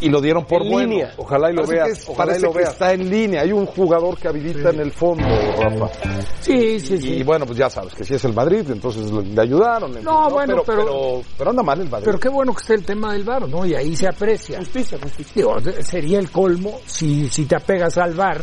y 0.00 0.08
lo 0.10 0.20
dieron 0.20 0.44
por 0.44 0.62
En 0.62 0.70
bueno. 0.70 0.88
línea. 0.90 1.12
Ojalá 1.16 1.50
y 1.50 1.54
lo 1.54 1.62
Parece 1.62 1.74
veas, 1.74 1.86
que 1.86 1.92
es- 1.94 2.08
ojalá 2.08 2.24
y 2.24 2.26
parece 2.28 2.46
lo 2.46 2.52
que 2.52 2.58
veas. 2.58 2.72
está 2.72 2.92
en 2.92 3.10
línea. 3.10 3.40
Hay 3.42 3.52
un 3.52 3.66
jugador 3.66 4.18
que 4.18 4.28
habilita 4.28 4.70
en 4.70 4.80
el 4.80 4.92
fondo, 4.92 5.24
Rafa. 5.58 5.88
Sí, 6.40 6.78
sí, 6.80 6.98
sí. 6.98 7.14
Y 7.14 7.22
bueno, 7.22 7.46
pues 7.46 7.58
ya 7.58 7.70
sabes 7.70 7.94
que 7.94 8.04
si 8.04 8.14
es 8.14 8.24
el 8.24 8.32
Madrid, 8.34 8.64
entonces 8.70 9.10
le, 9.10 9.40
ayudaron. 9.40 9.92
No, 10.02 10.28
bueno, 10.30 10.62
pero- 10.66 10.84
pero, 10.84 11.22
pero 11.38 11.50
anda 11.50 11.62
mal 11.62 11.80
el 11.80 11.88
Madrid. 11.88 12.04
Pero 12.06 12.18
qué 12.20 12.28
bueno 12.28 12.52
que 12.54 12.60
esté 12.60 12.74
el 12.74 12.84
tema 12.84 13.12
del 13.12 13.24
VAR, 13.24 13.48
¿no? 13.48 13.64
Y 13.64 13.74
ahí 13.74 13.96
se 13.96 14.06
aprecia. 14.08 14.58
Justicia, 14.58 14.98
justicia. 15.02 15.32
Digo, 15.34 15.54
sería 15.80 16.18
el 16.18 16.30
colmo 16.30 16.80
si, 16.86 17.28
si 17.28 17.44
te 17.46 17.56
apegas 17.56 17.96
al 17.98 18.14
VAR 18.14 18.42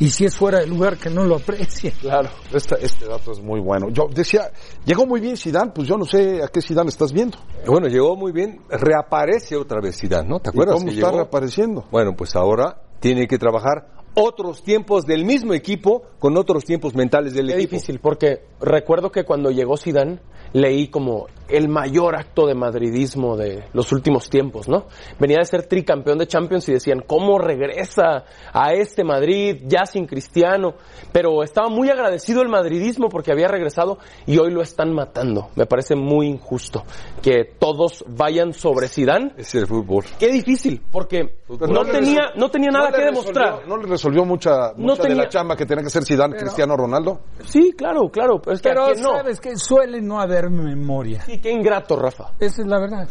y 0.00 0.08
si 0.10 0.24
es 0.24 0.36
fuera 0.36 0.58
de 0.60 0.66
lugar 0.66 0.96
que 0.98 1.10
no 1.10 1.24
lo 1.24 1.36
aprecia. 1.36 1.92
Claro. 2.00 2.28
Este, 2.52 2.76
este 2.84 3.06
dato 3.06 3.32
es 3.32 3.40
muy 3.40 3.60
bueno. 3.60 3.88
Yo 3.90 4.04
decía, 4.12 4.50
llegó 4.84 5.06
muy 5.06 5.20
bien 5.20 5.36
Zidane, 5.36 5.72
pues 5.74 5.86
yo 5.88 5.96
no 5.96 6.04
sé 6.04 6.42
a 6.42 6.48
qué 6.48 6.60
Zidane 6.60 6.88
estás 6.88 7.12
viendo. 7.12 7.38
Bueno, 7.66 7.86
llegó 7.88 8.16
muy 8.16 8.32
bien, 8.32 8.60
reaparece 8.68 9.56
otra 9.56 9.80
vez 9.80 9.96
Zidane, 9.98 10.28
¿no? 10.28 10.40
¿Te 10.40 10.48
¿Y 10.48 10.50
acuerdas? 10.50 10.74
cómo 10.74 10.86
que 10.86 10.94
está 10.94 11.06
llegó? 11.06 11.18
reapareciendo? 11.18 11.84
Bueno, 11.90 12.14
pues 12.16 12.34
ahora 12.36 12.80
tiene 13.00 13.26
que 13.26 13.38
trabajar 13.38 13.93
otros 14.14 14.62
tiempos 14.62 15.04
del 15.06 15.24
mismo 15.24 15.54
equipo 15.54 16.02
con 16.18 16.36
otros 16.36 16.64
tiempos 16.64 16.94
mentales 16.94 17.34
del 17.34 17.48
Qué 17.48 17.54
equipo. 17.54 17.70
difícil, 17.72 17.98
porque 18.00 18.42
recuerdo 18.60 19.10
que 19.10 19.24
cuando 19.24 19.50
llegó 19.50 19.76
Zidane 19.76 20.20
leí 20.52 20.88
como 20.88 21.26
el 21.48 21.68
mayor 21.68 22.14
acto 22.14 22.46
de 22.46 22.54
madridismo 22.54 23.36
de 23.36 23.64
los 23.72 23.90
últimos 23.92 24.30
tiempos, 24.30 24.68
¿no? 24.68 24.86
Venía 25.18 25.38
de 25.38 25.44
ser 25.44 25.66
tricampeón 25.66 26.16
de 26.18 26.28
Champions 26.28 26.68
y 26.68 26.72
decían, 26.72 27.02
¿cómo 27.06 27.38
regresa 27.38 28.24
a 28.52 28.72
este 28.72 29.02
Madrid 29.04 29.62
ya 29.66 29.84
sin 29.84 30.06
Cristiano? 30.06 30.74
Pero 31.12 31.42
estaba 31.42 31.68
muy 31.68 31.90
agradecido 31.90 32.40
el 32.40 32.48
madridismo 32.48 33.08
porque 33.08 33.32
había 33.32 33.48
regresado 33.48 33.98
y 34.26 34.38
hoy 34.38 34.52
lo 34.52 34.62
están 34.62 34.94
matando. 34.94 35.48
Me 35.56 35.66
parece 35.66 35.96
muy 35.96 36.28
injusto 36.28 36.84
que 37.20 37.44
todos 37.58 38.04
vayan 38.08 38.52
sobre 38.52 38.88
Zidane. 38.88 39.32
Es 39.36 39.54
el 39.56 39.66
fútbol. 39.66 40.04
Qué 40.18 40.28
difícil, 40.28 40.80
porque 40.92 41.34
no 41.68 41.84
tenía, 41.84 42.30
no 42.36 42.48
tenía 42.50 42.70
nada 42.70 42.90
que 42.92 42.98
resolvió- 43.02 43.10
demostrar. 43.10 43.68
¿No 43.68 43.76
le 43.76 43.88
resolvió 44.04 44.24
mucha, 44.24 44.72
No 44.76 44.82
mucha 44.88 45.02
de 45.02 45.08
tenía- 45.08 45.22
la 45.24 45.28
chamba 45.28 45.56
que 45.56 45.66
tenía 45.66 45.82
que 45.84 45.90
ser 45.90 46.04
Zidane, 46.04 46.36
Cristiano 46.36 46.76
Ronaldo? 46.76 47.20
Sí, 47.44 47.72
claro, 47.76 48.08
claro, 48.10 48.40
pero 48.42 48.54
es 48.56 48.62
que 48.62 48.68
Pero 48.68 48.86
no. 49.00 49.16
sabes 49.16 49.40
que 49.40 49.56
suele 49.56 50.00
no 50.02 50.20
haber 50.20 50.50
memoria. 50.50 51.22
Sí, 51.22 51.38
qué 51.38 51.50
ingrato, 51.50 51.96
Rafa. 51.96 52.32
Esa 52.38 52.62
es 52.62 52.68
la 52.68 52.78
verdad. 52.78 53.08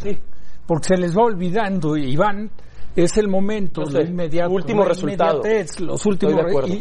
Porque 0.67 0.87
se 0.89 0.97
les 0.97 1.17
va 1.17 1.23
olvidando 1.23 1.97
y 1.97 2.15
van, 2.15 2.49
es 2.95 3.17
el 3.17 3.27
momento, 3.27 3.81
No 3.81 3.87
sé, 3.87 3.93
lo 4.03 4.09
inmediato. 4.09 4.51
último 4.51 4.83
la 4.83 4.89
resultado. 4.89 5.37
inmediatez, 5.39 5.79
los 5.79 6.05
últimos 6.05 6.33
Estoy 6.35 6.45
de 6.45 6.51
acuerdo. 6.51 6.73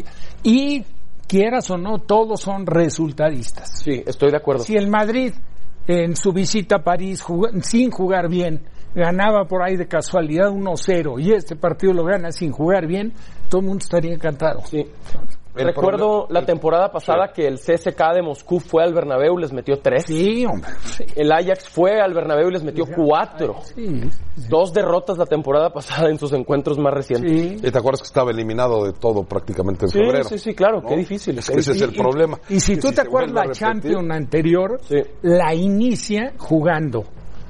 y, 0.43 0.75
y 0.77 0.85
quieras 1.27 1.69
o 1.71 1.77
no, 1.77 1.97
todos 1.99 2.39
son 2.39 2.65
resultadistas. 2.65 3.79
Sí, 3.83 4.03
estoy 4.05 4.31
de 4.31 4.37
acuerdo. 4.37 4.63
Si 4.63 4.75
el 4.75 4.87
Madrid 4.89 5.33
en 5.87 6.15
su 6.15 6.31
visita 6.31 6.77
a 6.77 6.83
París, 6.83 7.21
jug- 7.23 7.61
sin 7.61 7.91
jugar 7.91 8.29
bien, 8.29 8.61
ganaba 8.95 9.45
por 9.45 9.63
ahí 9.63 9.75
de 9.75 9.87
casualidad 9.87 10.49
1-0 10.51 11.19
y 11.19 11.33
este 11.33 11.55
partido 11.57 11.93
lo 11.93 12.05
gana 12.05 12.31
sin 12.31 12.51
jugar 12.51 12.85
bien, 12.87 13.11
todo 13.53 13.61
el 13.61 13.67
mundo 13.67 13.83
estaría 13.83 14.15
encantado. 14.15 14.61
Sí. 14.65 14.83
El 15.55 15.67
Recuerdo 15.67 16.25
la 16.31 16.43
temporada 16.43 16.91
pasada 16.91 17.31
que 17.31 17.45
el 17.45 17.59
CSK 17.59 18.15
de 18.15 18.23
Moscú 18.23 18.59
fue 18.59 18.81
al 18.83 18.91
Bernabéu 18.95 19.37
y 19.37 19.41
les 19.43 19.53
metió 19.53 19.77
tres. 19.77 20.05
Sí, 20.07 20.43
hombre. 20.47 20.71
sí. 20.85 21.03
El 21.15 21.31
Ajax 21.31 21.69
fue 21.69 22.01
al 22.01 22.15
Bernabéu 22.15 22.49
y 22.49 22.53
les 22.53 22.63
metió 22.63 22.85
cuatro. 22.87 23.57
Sí, 23.75 24.01
Dos 24.49 24.73
derrotas 24.73 25.19
la 25.19 25.27
temporada 25.27 25.69
pasada 25.69 26.09
en 26.09 26.17
sus 26.17 26.33
encuentros 26.33 26.79
más 26.79 26.91
recientes. 26.95 27.31
sí. 27.31 27.57
¿Y 27.67 27.69
te 27.71 27.77
acuerdas 27.77 28.01
que 28.01 28.07
estaba 28.07 28.31
eliminado 28.31 28.85
de 28.85 28.93
todo 28.93 29.21
prácticamente 29.25 29.85
en 29.85 29.91
Sí, 29.91 29.99
febrero? 29.99 30.23
sí, 30.23 30.39
sí, 30.39 30.55
claro, 30.55 30.81
¿no? 30.81 30.89
qué 30.89 30.97
difícil. 30.97 31.37
Es 31.37 31.47
que 31.47 31.59
ese 31.59 31.73
es 31.73 31.81
el 31.83 31.93
problema. 31.93 32.39
Y 32.49 32.59
si 32.59 32.77
tú 32.77 32.91
te 32.91 33.01
acuerdas 33.01 33.45
la 33.45 33.51
Champions 33.53 34.09
anterior, 34.09 34.79
Sí. 34.89 34.97
la 35.21 35.53
inicia 35.53 36.33
jugando, 36.39 37.03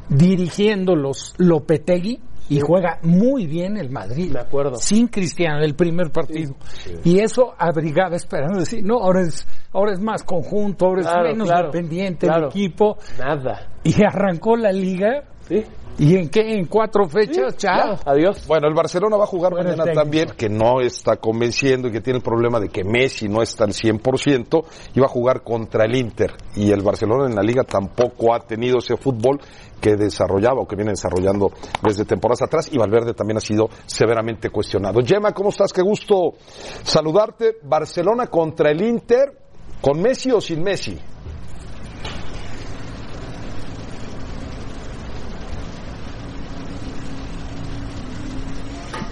dirigiendo 0.10 0.94
los 0.98 1.34
Lopetegui 1.38 2.20
y 2.50 2.60
juega 2.60 3.00
muy 3.04 3.48
bien 3.48 3.78
el 3.78 3.90
Madrid. 3.90 4.32
Me 4.34 4.40
acuerdo. 4.42 4.76
Sin 4.76 5.08
Cristiano, 5.08 5.64
el 5.64 5.76
primer 5.76 6.12
partido. 6.12 6.56
Y 7.04 7.20
eso 7.20 7.54
abrigaba 7.58 8.16
esperando 8.16 8.60
decir, 8.60 8.84
no, 8.84 9.00
ahora 9.00 9.22
es, 9.22 9.48
ahora 9.72 9.94
es 9.94 10.00
más 10.00 10.24
conjunto, 10.24 10.86
ahora 10.86 11.02
Claro, 11.02 11.26
es 11.28 11.34
menos 11.34 11.48
claro, 11.50 11.72
dependiente 11.72 12.28
claro. 12.28 12.46
el 12.46 12.50
equipo. 12.50 12.98
Nada. 13.18 13.70
Y 13.84 14.04
arrancó 14.04 14.56
la 14.56 14.72
liga. 14.72 15.24
Sí. 15.48 15.64
¿Y 15.98 16.16
en 16.16 16.30
qué? 16.30 16.56
En 16.56 16.66
cuatro 16.66 17.08
fechas, 17.08 17.56
chao. 17.58 18.00
Adiós. 18.06 18.48
Bueno, 18.48 18.68
el 18.68 18.74
Barcelona 18.74 19.18
va 19.18 19.26
a 19.26 19.28
jugar 19.28 19.54
mañana 19.54 19.86
también, 19.94 20.30
que 20.36 20.50
no 20.50 20.82
está 20.82 21.18
convenciendo 21.18 21.88
y 21.88 21.92
que 21.92 22.02
tiene 22.02 22.18
el 22.18 22.24
problema 22.24 22.60
de 22.60 22.70
que 22.70 22.84
Messi 22.84 23.30
no 23.30 23.42
está 23.42 23.66
al 23.66 23.72
100% 23.74 24.66
y 24.96 25.00
va 25.00 25.06
a 25.06 25.10
jugar 25.10 25.44
contra 25.44 25.86
el 25.86 25.96
Inter. 25.96 26.34
Y 26.56 26.72
el 26.72 26.82
Barcelona 26.82 27.28
en 27.28 27.36
la 27.36 27.44
liga 27.44 27.64
tampoco 27.64 28.34
ha 28.34 28.40
tenido 28.40 28.80
ese 28.80 28.98
fútbol 28.98 29.40
que 29.80 29.96
desarrollaba 29.96 30.62
o 30.62 30.68
que 30.68 30.76
viene 30.76 30.92
desarrollando 30.92 31.52
desde 31.82 32.06
temporadas 32.06 32.42
atrás 32.42 32.70
y 32.72 32.78
Valverde 32.78 33.14
también 33.14 33.38
ha 33.38 33.42
sido 33.42 33.70
severamente 33.86 34.50
cuestionado. 34.50 35.00
Gemma, 35.06 35.32
¿cómo 35.34 35.50
estás? 35.50 35.74
Qué 35.74 35.82
gusto 35.82 36.34
saludarte. 36.84 37.58
Barcelona 37.64 38.28
contra 38.28 38.72
el 38.72 38.82
Inter, 38.82 39.38
¿con 39.82 40.02
Messi 40.02 40.32
o 40.32 40.42
sin 40.42 40.64
Messi? 40.64 40.98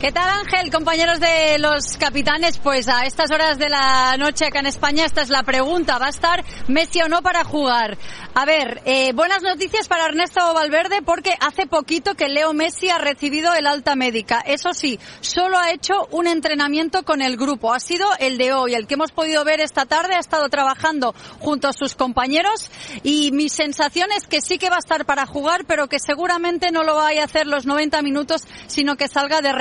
¿Qué 0.01 0.11
tal 0.11 0.27
Ángel, 0.27 0.71
compañeros 0.71 1.19
de 1.19 1.59
los 1.59 1.95
capitanes? 1.95 2.57
Pues 2.57 2.87
a 2.87 3.05
estas 3.05 3.29
horas 3.29 3.59
de 3.59 3.69
la 3.69 4.17
noche 4.17 4.47
acá 4.47 4.57
en 4.57 4.65
España 4.65 5.05
esta 5.05 5.21
es 5.21 5.29
la 5.29 5.43
pregunta. 5.43 5.99
¿Va 5.99 6.07
a 6.07 6.09
estar 6.09 6.43
Messi 6.67 7.03
o 7.03 7.07
no 7.07 7.21
para 7.21 7.43
jugar? 7.43 7.99
A 8.33 8.45
ver, 8.45 8.81
eh, 8.85 9.13
buenas 9.13 9.43
noticias 9.43 9.87
para 9.87 10.05
Ernesto 10.05 10.55
Valverde 10.55 11.03
porque 11.03 11.35
hace 11.39 11.67
poquito 11.67 12.15
que 12.15 12.29
Leo 12.29 12.51
Messi 12.51 12.89
ha 12.89 12.97
recibido 12.97 13.53
el 13.53 13.67
alta 13.67 13.95
médica. 13.95 14.39
Eso 14.39 14.73
sí, 14.73 14.99
solo 15.19 15.59
ha 15.59 15.69
hecho 15.71 16.07
un 16.09 16.25
entrenamiento 16.25 17.03
con 17.03 17.21
el 17.21 17.37
grupo. 17.37 17.71
Ha 17.71 17.79
sido 17.79 18.07
el 18.17 18.39
de 18.39 18.53
hoy, 18.53 18.73
el 18.73 18.87
que 18.87 18.95
hemos 18.95 19.11
podido 19.11 19.43
ver 19.43 19.61
esta 19.61 19.85
tarde. 19.85 20.15
Ha 20.15 20.19
estado 20.19 20.49
trabajando 20.49 21.13
junto 21.39 21.67
a 21.67 21.73
sus 21.73 21.93
compañeros 21.93 22.71
y 23.03 23.31
mi 23.33 23.49
sensación 23.49 24.09
es 24.17 24.25
que 24.25 24.41
sí 24.41 24.57
que 24.57 24.71
va 24.71 24.77
a 24.77 24.79
estar 24.79 25.05
para 25.05 25.27
jugar, 25.27 25.65
pero 25.65 25.87
que 25.87 25.99
seguramente 25.99 26.71
no 26.71 26.81
lo 26.81 26.95
vaya 26.95 27.21
a 27.21 27.25
hacer 27.25 27.45
los 27.45 27.67
90 27.67 28.01
minutos, 28.01 28.47
sino 28.65 28.95
que 28.95 29.07
salga 29.07 29.41
de 29.41 29.51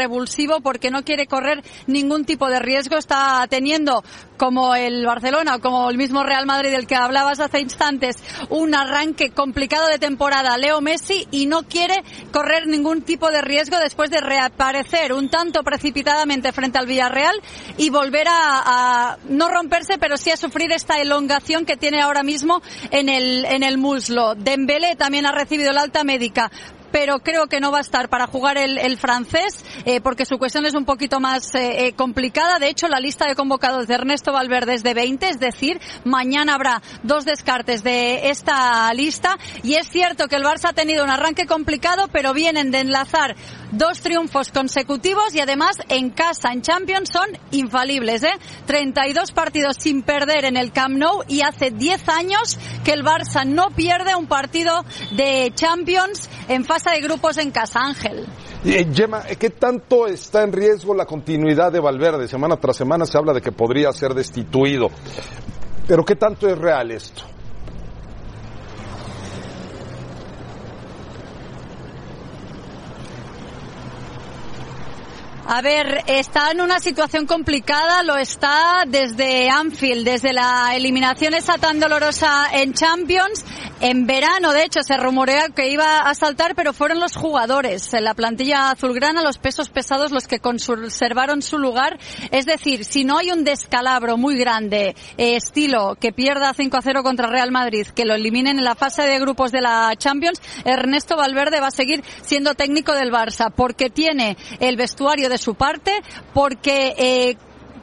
porque 0.63 0.91
no 0.91 1.05
quiere 1.05 1.27
correr 1.27 1.63
ningún 1.87 2.25
tipo 2.25 2.49
de 2.49 2.59
riesgo. 2.59 2.97
Está 2.97 3.47
teniendo, 3.49 4.05
como 4.37 4.75
el 4.75 5.05
Barcelona 5.05 5.57
o 5.57 5.61
como 5.61 5.91
el 5.91 5.97
mismo 5.97 6.23
Real 6.23 6.47
Madrid 6.47 6.71
del 6.71 6.87
que 6.87 6.95
hablabas 6.95 7.41
hace 7.41 7.61
instantes, 7.61 8.17
un 8.49 8.75
arranque 8.75 9.31
complicado 9.31 9.89
de 9.89 9.99
temporada. 9.99 10.57
Leo 10.57 10.81
Messi 10.81 11.27
y 11.31 11.47
no 11.47 11.63
quiere 11.63 12.03
correr 12.33 12.67
ningún 12.67 13.03
tipo 13.03 13.31
de 13.31 13.43
riesgo 13.43 13.79
después 13.79 14.11
de 14.11 14.21
reaparecer 14.21 15.13
un 15.13 15.29
tanto 15.29 15.63
precipitadamente 15.63 16.53
frente 16.53 16.79
al 16.79 16.87
Villarreal 16.87 17.37
y 17.77 17.91
volver 17.91 18.29
a, 18.29 19.13
a 19.13 19.19
no 19.29 19.49
romperse, 19.49 19.99
pero 19.99 20.17
sí 20.17 20.31
a 20.31 20.37
sufrir 20.37 20.73
esta 20.73 21.01
elongación 21.01 21.65
que 21.65 21.77
tiene 21.77 22.01
ahora 22.01 22.23
mismo 22.23 22.63
en 22.91 23.09
el, 23.09 23.45
en 23.45 23.63
el 23.63 23.79
muslo. 23.79 24.35
Dembélé 24.35 24.97
también 24.97 25.27
ha 25.27 25.33
recibido 25.33 25.73
la 25.73 25.83
alta 25.83 26.05
médica 26.05 26.51
pero 26.91 27.21
creo 27.21 27.47
que 27.47 27.61
no 27.61 27.71
va 27.71 27.79
a 27.79 27.83
estar 27.83 28.09
para 28.09 28.27
jugar 28.27 28.59
el, 28.59 28.99
francés 28.99 29.65
eh, 29.85 30.01
porque 30.01 30.25
su 30.25 30.39
cuestión 30.39 30.67
es 30.67 30.75
un 30.75 30.85
poquito 30.85 31.21
más 31.21 31.55
eh, 31.55 31.87
eh, 31.87 31.93
complicada. 31.95 32.59
De 32.59 32.69
hecho, 32.69 32.89
la 32.89 33.01
lista 33.01 33.27
de 33.27 33.35
convocados 33.35 33.87
de 33.87 33.95
Ernesto 33.95 34.33
Valverde 34.33 34.75
es 34.75 34.83
de 34.83 34.95
20, 34.95 35.29
es 35.29 35.41
decir, 35.41 35.81
mañana 36.05 36.55
habrá 36.55 36.83
dos 37.03 37.25
descartes 37.25 37.83
de 37.83 38.31
esta 38.31 38.93
lista. 38.95 39.39
Y 39.63 39.75
es 39.75 39.89
cierto 39.89 40.27
que 40.29 40.37
el 40.37 40.43
Barça 40.43 40.71
ha 40.71 40.73
tenido 40.73 41.05
un 41.05 41.11
arranque 41.11 41.47
complicado, 41.47 42.09
pero 42.13 42.35
vienen 42.35 42.71
de 42.71 42.81
enlazar 42.81 43.37
dos 43.73 44.01
triunfos 44.01 44.51
consecutivos 44.51 45.35
y 45.35 45.41
además 45.41 45.77
en 45.89 46.11
casa, 46.11 46.53
en 46.53 46.63
Champions, 46.63 47.11
son 47.13 47.29
infalibles. 47.53 48.23
¿eh? 48.25 48.33
32 48.67 49.33
partidos 49.33 49.77
sin 49.79 50.03
perder 50.03 50.45
en 50.45 50.57
el 50.57 50.73
Camp 50.73 50.97
Nou 50.97 51.23
y 51.29 51.43
hace 51.43 51.71
10 51.71 52.09
años 52.09 52.59
que 52.85 52.93
el 52.93 53.05
Barça 53.05 53.47
no 53.47 53.71
pierde 53.71 54.15
un 54.17 54.27
partido 54.27 54.85
de 55.13 55.53
Champions 55.55 56.29
en 56.49 56.65
fase 56.65 56.80
de 56.89 57.01
grupos 57.01 57.37
en 57.39 57.51
casa, 57.51 57.81
Ángel. 57.81 58.27
Eh, 58.65 58.87
Gemma, 58.93 59.23
¿qué 59.39 59.51
tanto 59.51 60.07
está 60.07 60.43
en 60.43 60.53
riesgo 60.53 60.95
la 60.95 61.05
continuidad 61.05 61.71
de 61.71 61.81
Valverde? 61.81 62.27
Semana 62.27 62.57
tras 62.57 62.77
semana 62.77 63.05
se 63.05 63.19
habla 63.19 63.33
de 63.33 63.41
que 63.41 63.53
podría 63.53 63.93
ser 63.93 64.15
destituido. 64.15 64.89
Pero 65.87 66.05
¿qué 66.05 66.17
tanto 66.17 66.49
es 66.49 66.57
real 66.57 66.91
esto? 66.91 67.25
A 75.53 75.63
ver, 75.63 76.05
está 76.07 76.53
en 76.53 76.61
una 76.61 76.79
situación 76.79 77.27
complicada, 77.27 78.05
lo 78.05 78.17
está 78.17 78.85
desde 78.87 79.51
Anfield, 79.51 80.05
desde 80.05 80.33
la 80.33 80.77
eliminación 80.77 81.35
esa 81.35 81.59
tan 81.59 81.81
dolorosa 81.81 82.47
en 82.53 82.73
Champions. 82.73 83.45
En 83.81 84.07
verano, 84.07 84.53
de 84.53 84.63
hecho, 84.63 84.85
se 84.85 84.97
rumorea 84.97 85.49
que 85.49 85.71
iba 85.71 86.01
a 86.03 86.15
saltar, 86.15 86.55
pero 86.55 86.73
fueron 86.73 87.01
los 87.01 87.17
jugadores, 87.17 87.93
en 87.95 88.05
la 88.05 88.15
plantilla 88.15 88.71
azulgrana, 88.71 89.23
los 89.25 89.39
pesos 89.39 89.71
pesados 89.71 90.13
los 90.13 90.29
que 90.29 90.39
conservaron 90.39 91.43
su 91.43 91.59
lugar. 91.59 91.99
Es 92.31 92.47
decir, 92.47 92.85
si 92.85 93.03
no 93.03 93.19
hay 93.19 93.33
un 93.33 93.43
descalabro 93.43 94.17
muy 94.17 94.37
grande, 94.37 94.95
eh, 95.17 95.35
estilo 95.35 95.97
que 95.99 96.13
pierda 96.13 96.55
5 96.55 96.77
a 96.77 96.83
0 96.83 97.03
contra 97.03 97.27
Real 97.27 97.51
Madrid, 97.51 97.89
que 97.89 98.05
lo 98.05 98.15
eliminen 98.15 98.59
en 98.59 98.65
la 98.65 98.77
fase 98.77 99.03
de 99.03 99.19
grupos 99.19 99.51
de 99.51 99.63
la 99.63 99.95
Champions, 99.97 100.41
Ernesto 100.65 101.17
Valverde 101.17 101.59
va 101.59 101.69
a 101.69 101.73
seguir 101.73 102.05
siendo 102.23 102.55
técnico 102.55 102.93
del 102.93 103.11
Barça, 103.11 103.51
porque 103.51 103.91
tiene 103.91 104.37
el 104.61 104.77
vestuario 104.77 105.29
de 105.29 105.40
su 105.41 105.55
parte, 105.55 105.93
porque 106.35 106.95
eh, 106.97 107.37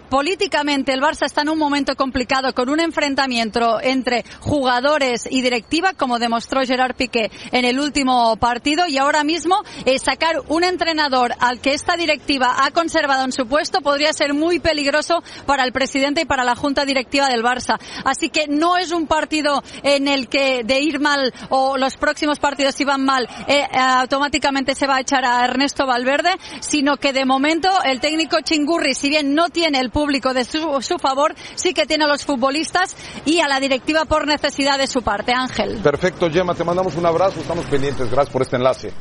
políticamente 0.09 0.93
el 0.93 1.01
Barça 1.01 1.25
está 1.25 1.41
en 1.41 1.49
un 1.49 1.59
momento 1.59 1.95
complicado 1.95 2.53
con 2.53 2.69
un 2.69 2.79
enfrentamiento 2.79 3.79
entre 3.81 4.23
jugadores 4.39 5.27
y 5.29 5.41
directiva, 5.41 5.93
como 5.93 6.19
demostró 6.19 6.61
Gerard 6.65 6.95
Piqué 6.95 7.31
en 7.51 7.65
el 7.65 7.79
último 7.79 8.35
partido, 8.37 8.87
y 8.87 8.97
ahora 8.97 9.23
mismo 9.23 9.63
eh, 9.85 9.99
sacar 9.99 10.41
un 10.47 10.63
entrenador 10.63 11.33
al 11.39 11.59
que 11.59 11.73
esta 11.73 11.95
directiva 11.95 12.65
ha 12.65 12.71
conservado 12.71 13.23
en 13.25 13.31
su 13.31 13.47
puesto 13.47 13.81
podría 13.81 14.13
ser 14.13 14.33
muy 14.33 14.59
peligroso 14.59 15.23
para 15.45 15.63
el 15.63 15.71
presidente 15.71 16.21
y 16.21 16.25
para 16.25 16.43
la 16.43 16.55
junta 16.55 16.85
directiva 16.85 17.27
del 17.27 17.43
Barça. 17.43 17.79
Así 18.03 18.29
que 18.29 18.47
no 18.47 18.77
es 18.77 18.91
un 18.91 19.07
partido 19.07 19.63
en 19.83 20.07
el 20.07 20.27
que 20.27 20.63
de 20.63 20.79
ir 20.79 20.99
mal 20.99 21.33
o 21.49 21.77
los 21.77 21.97
próximos 21.97 22.39
partidos 22.39 22.75
si 22.75 22.83
van 22.83 23.03
mal 23.03 23.27
eh, 23.47 23.67
automáticamente 23.73 24.75
se 24.75 24.87
va 24.87 24.97
a 24.97 25.01
echar 25.01 25.25
a 25.25 25.43
Ernesto 25.43 25.85
Valverde, 25.85 26.31
sino 26.59 26.97
que 26.97 27.13
de 27.13 27.25
momento 27.25 27.69
el 27.83 27.99
técnico 27.99 28.37
Chingurri, 28.41 28.93
si 28.93 29.09
bien 29.09 29.33
no 29.33 29.49
tiene 29.49 29.79
el 29.79 29.91
público 29.97 30.31
de 30.31 30.43
su, 30.45 30.59
su, 30.81 30.99
favor, 30.99 31.33
sí 31.55 31.73
que 31.73 31.87
tiene 31.87 32.03
a 32.03 32.07
los 32.07 32.23
futbolistas 32.23 32.95
y 33.25 33.39
a 33.39 33.47
la 33.47 33.59
directiva 33.59 34.05
por 34.05 34.27
necesidad 34.27 34.77
de 34.77 34.85
su 34.85 35.01
parte. 35.01 35.33
Ángel. 35.33 35.79
Perfecto, 35.81 36.29
Gemma, 36.29 36.53
te 36.53 36.63
mandamos 36.63 36.95
un 36.95 37.05
abrazo, 37.07 37.39
estamos 37.39 37.65
pendientes, 37.65 38.11
gracias 38.11 38.31
por 38.31 38.43
este 38.43 38.57
enlace. 38.57 38.91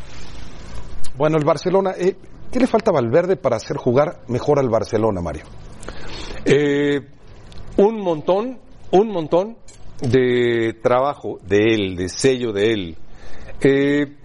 Bueno, 1.18 1.36
el 1.36 1.44
Barcelona, 1.44 1.92
eh, 1.98 2.16
¿qué 2.50 2.60
le 2.60 2.66
falta 2.66 2.92
a 2.92 2.94
Valverde 2.94 3.36
para 3.36 3.56
hacer 3.56 3.76
jugar 3.76 4.22
mejor 4.28 4.58
al 4.58 4.70
Barcelona, 4.70 5.20
Mario? 5.20 5.44
Eh, 6.46 6.98
un 7.76 8.00
montón, 8.00 8.58
un 8.90 9.08
montón 9.08 9.58
de 10.00 10.78
trabajo 10.82 11.38
de 11.46 11.74
él, 11.74 11.96
de 11.96 12.08
sello 12.08 12.52
de 12.52 12.72
él. 12.72 12.96
Eh, 13.60 14.16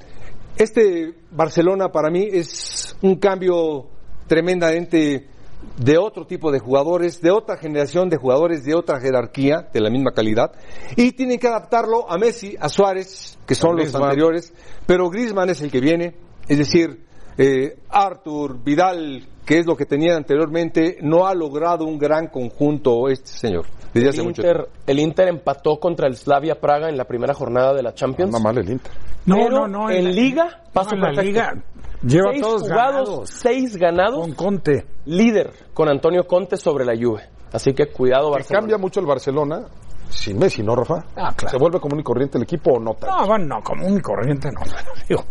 este 0.55 1.15
Barcelona 1.31 1.89
para 1.89 2.09
mí 2.09 2.29
es 2.31 2.95
un 3.01 3.17
cambio 3.17 3.89
tremendamente 4.25 5.30
de 5.77 5.97
otro 5.97 6.25
tipo 6.25 6.51
de 6.51 6.59
jugadores, 6.59 7.21
de 7.21 7.31
otra 7.31 7.57
generación 7.57 8.09
de 8.09 8.17
jugadores 8.17 8.63
de 8.63 8.75
otra 8.75 8.99
jerarquía, 8.99 9.67
de 9.73 9.79
la 9.81 9.89
misma 9.89 10.11
calidad, 10.11 10.51
y 10.95 11.11
tienen 11.13 11.39
que 11.39 11.47
adaptarlo 11.47 12.09
a 12.11 12.17
Messi, 12.17 12.55
a 12.59 12.69
Suárez, 12.69 13.37
que 13.45 13.55
son 13.55 13.75
los 13.77 13.93
anteriores, 13.95 14.53
pero 14.85 15.09
Griezmann 15.09 15.49
es 15.49 15.61
el 15.61 15.71
que 15.71 15.79
viene, 15.79 16.15
es 16.47 16.57
decir, 16.57 17.05
eh, 17.37 17.77
Arthur, 17.89 18.61
Vidal, 18.63 19.27
que 19.45 19.57
es 19.59 19.65
lo 19.65 19.75
que 19.75 19.85
tenía 19.85 20.15
anteriormente, 20.15 20.97
no 21.01 21.25
ha 21.27 21.33
logrado 21.33 21.85
un 21.85 21.97
gran 21.97 22.27
conjunto 22.27 23.07
este 23.09 23.29
señor. 23.31 23.65
Desde 23.93 24.07
el, 24.07 24.13
hace 24.13 24.23
mucho 24.23 24.41
Inter, 24.41 24.55
tiempo. 24.57 24.71
el 24.87 24.99
Inter 24.99 25.27
empató 25.27 25.79
contra 25.79 26.07
el 26.07 26.15
Slavia 26.15 26.55
Praga 26.61 26.87
en 26.89 26.95
la 26.97 27.05
primera 27.05 27.33
jornada 27.33 27.73
de 27.73 27.83
la 27.83 27.93
Champions. 27.93 28.31
No 28.31 28.39
mal 28.39 28.57
el 28.57 28.69
Inter. 28.69 28.91
No, 29.25 29.35
Pero 29.35 29.49
no, 29.49 29.67
no. 29.67 29.89
En, 29.89 30.05
la- 30.05 30.09
Liga, 30.11 30.61
paso 30.71 30.91
no, 30.91 30.95
en 30.95 31.01
la 31.01 31.07
perfecto. 31.07 31.27
Liga 31.29 31.63
lleva 32.03 32.31
seis 32.31 32.41
todos 32.41 32.61
jugados, 32.63 33.09
ganados. 33.09 33.29
seis 33.29 33.77
ganados. 33.77 34.19
Con 34.19 34.33
Conte. 34.33 34.85
Líder 35.05 35.51
con 35.73 35.89
Antonio 35.89 36.25
Conte 36.27 36.57
sobre 36.57 36.85
la 36.85 36.93
Juve. 36.95 37.23
Así 37.53 37.73
que 37.73 37.87
cuidado, 37.87 38.27
Que 38.29 38.37
Barcelona. 38.37 38.59
cambia 38.61 38.77
mucho 38.77 38.99
el 38.99 39.05
Barcelona 39.05 39.65
sin 40.09 40.37
Messi, 40.37 40.61
¿no, 40.63 40.75
Rafa? 40.75 41.05
Ah, 41.15 41.33
claro. 41.35 41.49
¿Se 41.49 41.57
vuelve 41.57 41.79
común 41.79 41.99
y 41.99 42.03
corriente 42.03 42.37
el 42.37 42.43
equipo 42.43 42.71
o 42.73 42.79
no? 42.79 42.95
No, 43.01 43.27
bueno, 43.27 43.45
no, 43.45 43.61
común 43.61 43.97
y 43.97 44.01
corriente 44.01 44.49
no. 44.51 44.61
Digo, 45.09 45.23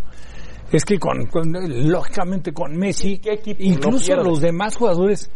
es 0.73 0.85
que 0.85 0.99
con, 0.99 1.27
con- 1.27 1.53
lógicamente 1.91 2.53
con 2.53 2.77
Messi, 2.77 3.19
¿Qué 3.19 3.33
equipo 3.35 3.61
no 3.63 3.67
incluso 3.69 4.07
pierde? 4.07 4.25
los 4.25 4.41
demás 4.41 4.77
jugadores 4.77 5.31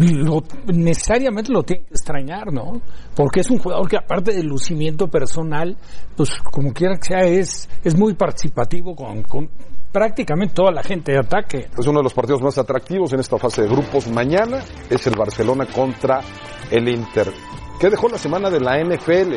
lo- 0.00 0.42
necesariamente 0.66 1.50
lo 1.52 1.62
tienen 1.62 1.86
que 1.86 1.94
extrañar, 1.94 2.52
¿no? 2.52 2.80
Porque 3.14 3.40
es 3.40 3.50
un 3.50 3.58
jugador 3.58 3.88
que 3.88 3.96
aparte 3.96 4.32
del 4.34 4.46
lucimiento 4.46 5.08
personal, 5.08 5.76
pues 6.16 6.30
como 6.52 6.72
quiera 6.72 6.96
que 6.96 7.08
sea, 7.08 7.20
es, 7.24 7.68
es 7.82 7.96
muy 7.98 8.14
participativo 8.14 8.94
con, 8.94 9.22
con 9.22 9.48
prácticamente 9.92 10.54
toda 10.54 10.70
la 10.70 10.82
gente 10.82 11.12
de 11.12 11.18
ataque. 11.18 11.68
Es 11.78 11.86
uno 11.86 12.00
de 12.00 12.04
los 12.04 12.14
partidos 12.14 12.42
más 12.42 12.58
atractivos 12.58 13.12
en 13.12 13.20
esta 13.20 13.38
fase 13.38 13.62
de 13.62 13.68
grupos. 13.68 14.08
Mañana 14.08 14.60
es 14.90 15.06
el 15.06 15.16
Barcelona 15.16 15.66
contra 15.66 16.20
el 16.70 16.88
Inter. 16.88 17.32
¿Qué 17.80 17.90
dejó 17.90 18.08
la 18.08 18.18
semana 18.18 18.50
de 18.50 18.60
la 18.60 18.78
NFL? 18.78 19.36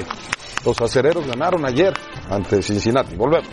Los 0.65 0.81
acereros 0.81 1.25
ganaron 1.27 1.65
ayer 1.65 1.93
ante 2.29 2.61
Cincinnati. 2.61 3.15
Volvemos. 3.15 3.49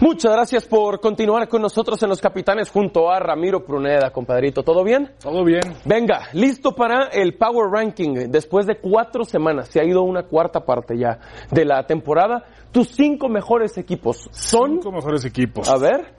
Muchas 0.00 0.32
gracias 0.32 0.66
por 0.66 1.00
continuar 1.00 1.48
con 1.48 1.62
nosotros 1.62 2.02
en 2.02 2.08
Los 2.08 2.20
Capitanes 2.20 2.68
junto 2.68 3.10
a 3.10 3.20
Ramiro 3.20 3.64
Pruneda, 3.64 4.10
compadrito. 4.10 4.62
¿Todo 4.62 4.82
bien? 4.82 5.12
Todo 5.20 5.44
bien. 5.44 5.62
Venga, 5.84 6.28
listo 6.32 6.72
para 6.72 7.06
el 7.12 7.36
Power 7.36 7.70
Ranking. 7.70 8.28
Después 8.28 8.66
de 8.66 8.76
cuatro 8.80 9.24
semanas, 9.24 9.68
se 9.68 9.80
ha 9.80 9.84
ido 9.84 10.02
una 10.02 10.24
cuarta 10.24 10.64
parte 10.64 10.98
ya 10.98 11.20
de 11.50 11.64
la 11.64 11.86
temporada. 11.86 12.44
Tus 12.72 12.88
cinco 12.88 13.28
mejores 13.28 13.78
equipos 13.78 14.28
son... 14.32 14.72
Cinco 14.82 14.90
mejores 14.90 15.24
equipos. 15.24 15.68
A 15.68 15.78
ver, 15.78 16.12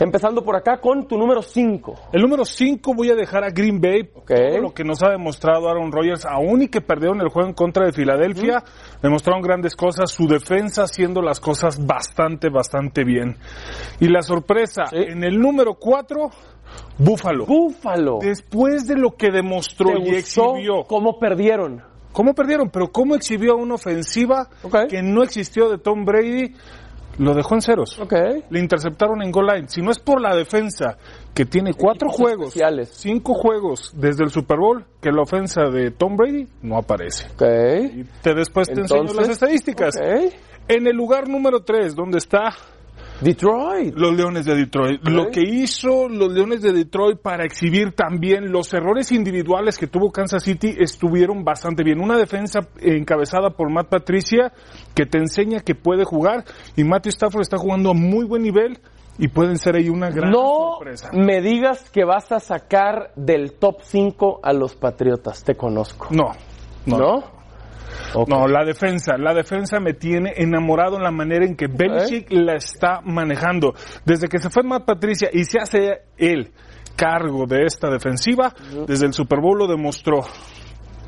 Empezando 0.00 0.42
por 0.42 0.56
acá 0.56 0.78
con 0.80 1.06
tu 1.06 1.16
número 1.16 1.40
5. 1.40 1.94
El 2.12 2.22
número 2.22 2.44
5 2.44 2.94
voy 2.94 3.10
a 3.10 3.14
dejar 3.14 3.44
a 3.44 3.50
Green 3.50 3.80
Bay. 3.80 4.10
Todo 4.26 4.60
lo 4.60 4.74
que 4.74 4.84
nos 4.84 5.02
ha 5.02 5.10
demostrado 5.10 5.68
Aaron 5.68 5.92
Rodgers, 5.92 6.26
aún 6.26 6.62
y 6.62 6.68
que 6.68 6.80
perdieron 6.80 7.20
el 7.20 7.28
juego 7.28 7.48
en 7.48 7.54
contra 7.54 7.86
de 7.86 7.92
Filadelfia, 7.92 8.64
demostraron 9.02 9.42
grandes 9.42 9.76
cosas. 9.76 10.10
Su 10.10 10.26
defensa 10.26 10.82
haciendo 10.82 11.22
las 11.22 11.38
cosas 11.38 11.86
bastante, 11.86 12.48
bastante 12.48 13.04
bien. 13.04 13.36
Y 14.00 14.08
la 14.08 14.22
sorpresa, 14.22 14.84
en 14.92 15.22
el 15.22 15.38
número 15.38 15.74
4, 15.74 16.30
Búfalo. 16.98 17.46
Búfalo. 17.46 18.18
Después 18.20 18.86
de 18.86 18.96
lo 18.96 19.12
que 19.12 19.30
demostró 19.30 19.90
¿Te 19.92 20.10
y 20.10 20.14
exhibió. 20.14 20.84
¿Cómo 20.86 21.18
perdieron? 21.18 21.82
¿Cómo 22.12 22.34
perdieron? 22.34 22.70
Pero 22.70 22.92
cómo 22.92 23.14
exhibió 23.16 23.56
una 23.56 23.74
ofensiva 23.74 24.48
que 24.88 25.02
no 25.02 25.22
existió 25.22 25.68
de 25.68 25.78
Tom 25.78 26.04
Brady. 26.04 26.54
Lo 27.18 27.34
dejó 27.34 27.54
en 27.54 27.60
ceros. 27.62 27.98
Le 28.50 28.60
interceptaron 28.60 29.22
en 29.22 29.30
goal 29.30 29.46
line. 29.46 29.68
Si 29.68 29.82
no 29.82 29.90
es 29.90 29.98
por 29.98 30.20
la 30.20 30.34
defensa, 30.34 30.96
que 31.34 31.44
tiene 31.44 31.72
cuatro 31.74 32.08
juegos, 32.08 32.54
cinco 32.90 33.34
juegos 33.34 33.92
desde 33.94 34.24
el 34.24 34.30
Super 34.30 34.58
Bowl, 34.58 34.84
que 35.00 35.10
la 35.10 35.22
ofensa 35.22 35.64
de 35.70 35.90
Tom 35.90 36.16
Brady 36.16 36.48
no 36.62 36.78
aparece. 36.78 37.28
Y 37.28 38.04
te 38.22 38.34
después 38.34 38.68
te 38.68 38.80
enseño 38.80 39.02
Entonces, 39.02 39.16
las 39.16 39.28
estadísticas. 39.28 39.94
En 40.66 40.86
el 40.86 40.96
lugar 40.96 41.28
número 41.28 41.60
tres, 41.60 41.94
donde 41.94 42.18
está 42.18 42.54
Detroit. 43.20 43.94
Los 43.96 44.14
Leones 44.16 44.44
de 44.44 44.54
Detroit. 44.56 45.00
Lo 45.08 45.28
que 45.30 45.40
hizo 45.42 46.08
los 46.08 46.32
Leones 46.32 46.62
de 46.62 46.72
Detroit 46.72 47.20
para 47.20 47.44
exhibir 47.44 47.92
también 47.92 48.50
los 48.50 48.72
errores 48.74 49.12
individuales 49.12 49.78
que 49.78 49.86
tuvo 49.86 50.10
Kansas 50.10 50.42
City 50.42 50.74
estuvieron 50.78 51.44
bastante 51.44 51.82
bien. 51.84 52.00
Una 52.00 52.16
defensa 52.18 52.60
encabezada 52.80 53.50
por 53.50 53.70
Matt 53.70 53.88
Patricia 53.88 54.52
que 54.94 55.06
te 55.06 55.18
enseña 55.18 55.60
que 55.60 55.74
puede 55.74 56.04
jugar 56.04 56.44
y 56.76 56.84
Matthew 56.84 57.10
Stafford 57.10 57.42
está 57.42 57.56
jugando 57.56 57.90
a 57.90 57.94
muy 57.94 58.24
buen 58.26 58.42
nivel 58.42 58.78
y 59.18 59.28
pueden 59.28 59.58
ser 59.58 59.76
ahí 59.76 59.88
una 59.88 60.10
gran 60.10 60.30
No 60.30 60.72
sorpresa. 60.78 61.10
me 61.12 61.40
digas 61.40 61.88
que 61.90 62.04
vas 62.04 62.32
a 62.32 62.40
sacar 62.40 63.12
del 63.14 63.52
top 63.52 63.76
5 63.82 64.40
a 64.42 64.52
los 64.52 64.74
Patriotas. 64.74 65.44
Te 65.44 65.54
conozco. 65.54 66.08
No. 66.10 66.32
¿No? 66.86 66.98
¿No? 66.98 67.33
No, 68.28 68.46
la 68.46 68.64
defensa, 68.64 69.16
la 69.18 69.34
defensa 69.34 69.80
me 69.80 69.94
tiene 69.94 70.32
enamorado 70.36 70.96
en 70.96 71.02
la 71.02 71.10
manera 71.10 71.44
en 71.44 71.56
que 71.56 71.66
Belichick 71.66 72.30
la 72.30 72.54
está 72.54 73.00
manejando. 73.04 73.74
Desde 74.04 74.28
que 74.28 74.38
se 74.38 74.50
fue 74.50 74.62
Matt 74.62 74.84
Patricia 74.84 75.28
y 75.32 75.44
se 75.44 75.58
hace 75.58 76.02
él 76.16 76.52
cargo 76.96 77.46
de 77.46 77.64
esta 77.64 77.90
defensiva, 77.90 78.54
desde 78.86 79.06
el 79.06 79.12
Super 79.12 79.40
Bowl 79.40 79.58
lo 79.58 79.66
demostró. 79.66 80.20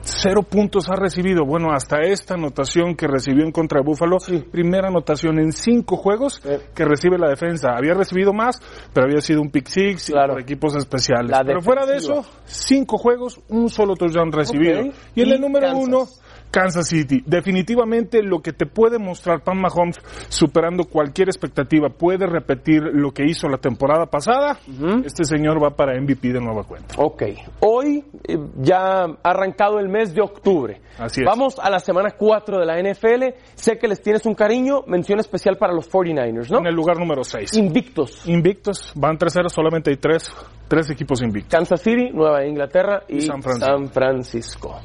Cero 0.09 0.43
puntos 0.49 0.89
ha 0.89 0.95
recibido. 0.95 1.45
Bueno, 1.45 1.73
hasta 1.73 2.01
esta 2.03 2.35
anotación 2.35 2.95
que 2.95 3.09
recibió 3.09 3.45
en 3.45 3.51
contra 3.51 3.81
de 3.81 3.87
Buffalo, 3.87 4.19
primera 4.53 4.87
anotación 4.87 5.41
en 5.41 5.51
cinco 5.51 5.97
juegos 5.97 6.41
que 6.75 6.85
recibe 6.85 7.19
la 7.19 7.29
defensa. 7.29 7.71
Había 7.77 7.95
recibido 7.95 8.33
más, 8.33 8.61
pero 8.95 9.07
había 9.07 9.21
sido 9.21 9.41
un 9.43 9.51
pick 9.51 9.67
six 9.67 10.11
y 10.11 10.13
por 10.13 10.41
equipos 10.41 10.77
especiales. 10.77 11.33
La 11.33 11.43
pero 11.45 11.61
fuera 11.61 11.87
de 11.87 11.97
eso, 11.97 12.25
cinco 12.45 12.99
juegos, 12.99 13.41
un 13.49 13.69
solo 13.69 13.95
touchdown 13.97 14.31
recibido. 14.31 14.83
Y 15.17 15.23
en 15.23 15.29
Y 15.29 15.33
el 15.33 15.41
número 15.41 15.67
Kansas. 15.67 15.85
uno, 15.85 16.07
Kansas 16.51 16.89
City. 16.89 17.23
Definitivamente 17.27 18.23
lo 18.23 18.41
que 18.41 18.53
te 18.53 18.67
puede 18.67 18.99
mostrar 18.99 19.43
Pat 19.43 19.55
Mahomes 19.55 19.97
superando 20.29 20.85
cualquier 20.85 21.29
expectativa, 21.29 21.89
puede 21.89 22.27
repetir 22.27 22.83
lo 22.83 23.13
que 23.13 23.25
hizo 23.25 23.49
la 23.49 23.59
temporada 23.59 24.07
pasada. 24.07 24.59
Este 25.05 25.25
señor 25.25 25.63
va 25.63 25.71
para 25.71 26.01
MVP 26.01 26.33
de 26.33 26.41
nueva 26.41 26.65
cuenta. 26.65 26.95
Ok. 26.99 27.23
Hoy 27.61 28.05
eh, 28.27 28.39
ya 28.59 29.05
ha 29.05 29.07
arrancado 29.23 29.79
el 29.79 29.89
mes 29.89 30.15
de 30.15 30.23
octubre. 30.23 30.81
Así 30.99 31.21
es. 31.21 31.27
Vamos 31.27 31.59
a 31.59 31.69
la 31.71 31.79
semana 31.79 32.11
4 32.17 32.59
de 32.59 32.67
la 32.67 32.81
NFL. 32.81 33.37
Sé 33.55 33.79
que 33.79 33.89
les 33.89 34.01
tienes 34.01 34.25
un 34.27 34.35
cariño. 34.35 34.83
Mención 34.87 35.21
especial 35.21 35.57
para 35.57 35.73
los 35.73 35.91
49ers, 35.91 36.51
¿no? 36.51 36.59
En 36.59 36.67
el 36.67 36.75
lugar 36.75 36.99
número 36.99 37.23
6. 37.23 37.55
Invictos. 37.57 38.27
Invictos, 38.27 38.93
van 38.95 39.19
3-0, 39.19 39.49
solamente 39.49 39.91
hay 39.91 39.97
tres, 39.97 40.31
tres 40.69 40.91
equipos 40.91 41.23
invictos. 41.23 41.51
Kansas 41.51 41.81
City, 41.81 42.11
Nueva 42.13 42.47
Inglaterra 42.47 43.03
y, 43.09 43.21
San 43.23 43.43
Francisco. 43.43 43.67
San 43.67 43.89
Francisco. 43.89 44.81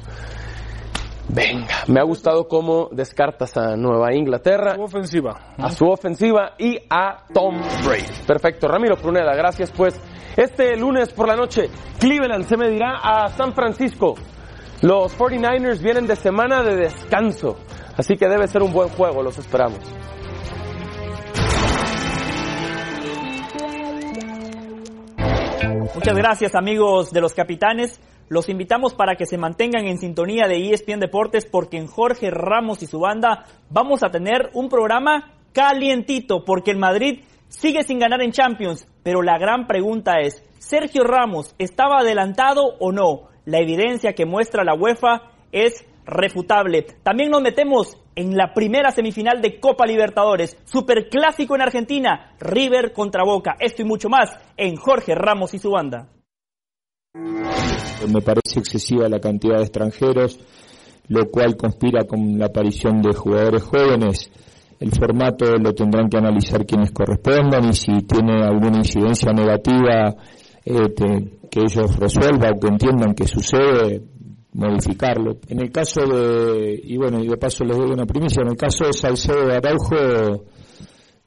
Venga, 1.28 1.84
me 1.86 2.00
ha 2.00 2.02
gustado 2.02 2.46
cómo 2.48 2.88
descartas 2.92 3.56
a 3.56 3.76
Nueva 3.76 4.14
Inglaterra. 4.14 4.74
Su 4.74 4.82
ofensiva. 4.82 5.54
A 5.56 5.70
su 5.70 5.86
ofensiva 5.86 6.54
y 6.58 6.78
a 6.90 7.24
Tom 7.32 7.60
Brady. 7.84 8.04
Perfecto, 8.26 8.68
Ramiro 8.68 8.96
Pruneda, 8.96 9.34
gracias 9.34 9.70
pues. 9.70 9.98
Este 10.36 10.76
lunes 10.76 11.12
por 11.12 11.28
la 11.28 11.36
noche, 11.36 11.70
Cleveland 11.98 12.44
se 12.46 12.56
medirá 12.56 12.98
a 13.02 13.28
San 13.28 13.54
Francisco. 13.54 14.14
Los 14.80 15.16
49ers 15.16 15.80
vienen 15.80 16.06
de 16.06 16.16
semana 16.16 16.62
de 16.62 16.74
descanso, 16.74 17.56
así 17.96 18.16
que 18.16 18.28
debe 18.28 18.48
ser 18.48 18.62
un 18.62 18.72
buen 18.72 18.88
juego, 18.88 19.22
los 19.22 19.38
esperamos. 19.38 19.78
Muchas 25.94 26.16
gracias 26.16 26.54
amigos 26.54 27.10
de 27.10 27.20
los 27.20 27.34
capitanes. 27.34 28.00
Los 28.28 28.48
invitamos 28.48 28.94
para 28.94 29.16
que 29.16 29.26
se 29.26 29.38
mantengan 29.38 29.86
en 29.86 29.98
sintonía 29.98 30.46
de 30.46 30.70
ESPN 30.70 31.00
Deportes 31.00 31.46
porque 31.46 31.76
en 31.76 31.86
Jorge 31.86 32.30
Ramos 32.30 32.82
y 32.82 32.86
su 32.86 33.00
banda 33.00 33.44
vamos 33.70 34.02
a 34.02 34.10
tener 34.10 34.50
un 34.54 34.68
programa 34.68 35.34
calientito 35.52 36.44
porque 36.44 36.70
el 36.70 36.78
Madrid 36.78 37.20
sigue 37.48 37.82
sin 37.82 37.98
ganar 37.98 38.22
en 38.22 38.32
Champions. 38.32 38.88
Pero 39.02 39.22
la 39.22 39.38
gran 39.38 39.66
pregunta 39.66 40.20
es, 40.20 40.42
¿Sergio 40.58 41.04
Ramos 41.04 41.54
estaba 41.58 41.98
adelantado 41.98 42.76
o 42.80 42.92
no? 42.92 43.28
La 43.44 43.58
evidencia 43.58 44.14
que 44.14 44.26
muestra 44.26 44.64
la 44.64 44.74
UEFA 44.74 45.30
es 45.50 45.84
refutable. 46.04 46.86
También 47.02 47.30
nos 47.30 47.42
metemos 47.42 47.96
en 48.14 48.36
la 48.36 48.52
primera 48.54 48.90
semifinal 48.90 49.40
de 49.40 49.58
Copa 49.58 49.86
Libertadores, 49.86 50.56
Superclásico 50.64 51.54
en 51.54 51.62
Argentina, 51.62 52.34
River 52.40 52.92
contra 52.92 53.24
Boca. 53.24 53.56
Esto 53.58 53.82
y 53.82 53.84
mucho 53.84 54.08
más 54.08 54.30
en 54.56 54.76
Jorge 54.76 55.14
Ramos 55.14 55.54
y 55.54 55.58
su 55.58 55.70
banda. 55.70 56.08
Me 57.14 58.22
parece 58.22 58.58
excesiva 58.58 59.08
la 59.08 59.20
cantidad 59.20 59.56
de 59.56 59.64
extranjeros, 59.64 60.40
lo 61.08 61.26
cual 61.28 61.56
conspira 61.56 62.04
con 62.04 62.38
la 62.38 62.46
aparición 62.46 63.02
de 63.02 63.14
jugadores 63.14 63.62
jóvenes. 63.62 64.30
El 64.80 64.90
formato 64.92 65.56
lo 65.58 65.74
tendrán 65.74 66.08
que 66.08 66.16
analizar 66.16 66.64
quienes 66.66 66.90
correspondan 66.90 67.68
y 67.68 67.74
si 67.74 67.92
tiene 68.02 68.42
alguna 68.42 68.78
incidencia 68.78 69.32
negativa 69.32 70.14
eh, 70.64 70.94
que 71.50 71.60
ellos 71.60 71.96
resuelvan 71.96 72.54
o 72.56 72.60
que 72.60 72.68
entiendan 72.68 73.14
que 73.14 73.26
sucede, 73.26 74.02
modificarlo. 74.54 75.36
En 75.48 75.60
el 75.60 75.70
caso 75.70 76.00
de, 76.06 76.80
y 76.82 76.96
bueno, 76.96 77.22
y 77.22 77.28
de 77.28 77.36
paso 77.36 77.62
les 77.64 77.76
doy 77.76 77.90
una 77.92 78.06
primicia, 78.06 78.42
en 78.42 78.48
el 78.48 78.56
caso 78.56 78.86
de 78.86 78.92
Salcedo 78.94 79.46
de 79.46 79.56
Araujo, 79.56 80.44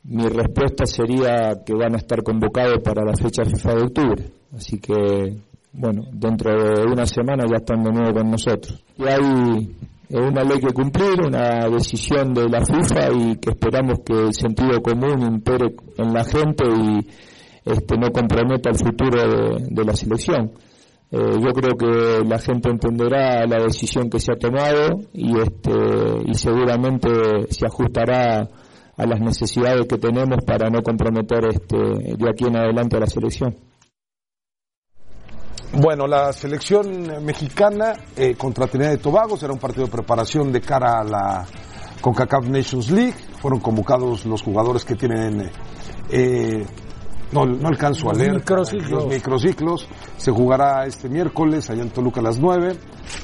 mi 0.04 0.28
respuesta 0.28 0.86
sería 0.86 1.64
que 1.66 1.74
van 1.74 1.94
a 1.94 1.98
estar 1.98 2.22
convocados 2.24 2.82
para 2.84 3.04
la 3.06 3.16
fecha 3.16 3.46
FIFA 3.46 3.76
de 3.76 3.82
octubre. 3.82 4.24
Así 4.52 4.80
que, 4.80 5.38
bueno, 5.78 6.04
dentro 6.12 6.52
de 6.52 6.84
una 6.86 7.06
semana 7.06 7.46
ya 7.50 7.58
están 7.58 7.84
de 7.84 7.92
nuevo 7.92 8.14
con 8.14 8.32
nosotros. 8.32 8.84
Y 8.98 9.04
hay 9.04 9.76
una 10.10 10.44
ley 10.44 10.60
que 10.60 10.74
cumplir, 10.74 11.20
una 11.26 11.68
decisión 11.70 12.34
de 12.34 12.48
la 12.48 12.66
FIFA 12.66 13.12
y 13.14 13.36
que 13.38 13.52
esperamos 13.52 14.00
que 14.06 14.14
el 14.14 14.34
sentido 14.34 14.82
común 14.82 15.22
impere 15.22 15.76
en 15.98 16.14
la 16.14 16.24
gente 16.24 16.64
y 16.66 17.08
este, 17.66 17.98
no 17.98 18.12
comprometa 18.12 18.70
el 18.70 18.78
futuro 18.78 19.22
de, 19.28 19.68
de 19.70 19.84
la 19.84 19.96
selección. 19.96 20.52
Eh, 21.12 21.40
yo 21.40 21.52
creo 21.54 21.78
que 21.78 22.28
la 22.28 22.40
gente 22.40 22.70
entenderá 22.70 23.46
la 23.46 23.64
decisión 23.64 24.10
que 24.10 24.20
se 24.20 24.32
ha 24.34 24.36
tomado 24.38 25.00
y, 25.14 25.40
este, 25.40 25.72
y 26.26 26.34
seguramente 26.34 27.10
se 27.50 27.66
ajustará 27.66 28.48
a 28.98 29.06
las 29.06 29.20
necesidades 29.20 29.86
que 29.88 29.98
tenemos 29.98 30.44
para 30.46 30.70
no 30.70 30.82
comprometer 30.82 31.46
este, 31.50 31.78
de 31.78 32.30
aquí 32.30 32.46
en 32.46 32.58
adelante 32.58 32.98
a 32.98 33.02
la 33.02 33.08
selección. 33.08 33.56
Bueno, 35.78 36.08
la 36.08 36.32
selección 36.32 37.26
mexicana 37.26 37.94
eh, 38.16 38.36
contra 38.36 38.66
Trinidad 38.66 38.94
y 38.94 38.98
Tobago 38.98 39.36
será 39.36 39.52
un 39.52 39.60
partido 39.60 39.86
de 39.86 39.92
preparación 39.92 40.50
de 40.50 40.62
cara 40.62 41.02
a 41.02 41.04
la 41.04 41.46
CONCACAF 42.00 42.48
Nations 42.48 42.90
League. 42.92 43.16
Fueron 43.42 43.60
convocados 43.60 44.26
los 44.26 44.42
jugadores 44.42 44.86
que 44.86 44.96
tienen, 44.96 45.52
eh, 46.10 46.66
no, 47.34 47.46
no 47.46 47.68
alcanzo 47.68 48.10
a 48.10 48.14
Los 48.14 48.20
leer, 48.20 48.36
microciclos. 48.36 48.90
los 48.90 49.08
microciclos. 49.08 49.88
Se 50.16 50.32
jugará 50.32 50.86
este 50.86 51.10
miércoles 51.10 51.70
allá 51.70 51.82
en 51.82 51.90
Toluca 51.90 52.22
a 52.22 52.24
las 52.24 52.40
9. 52.40 52.78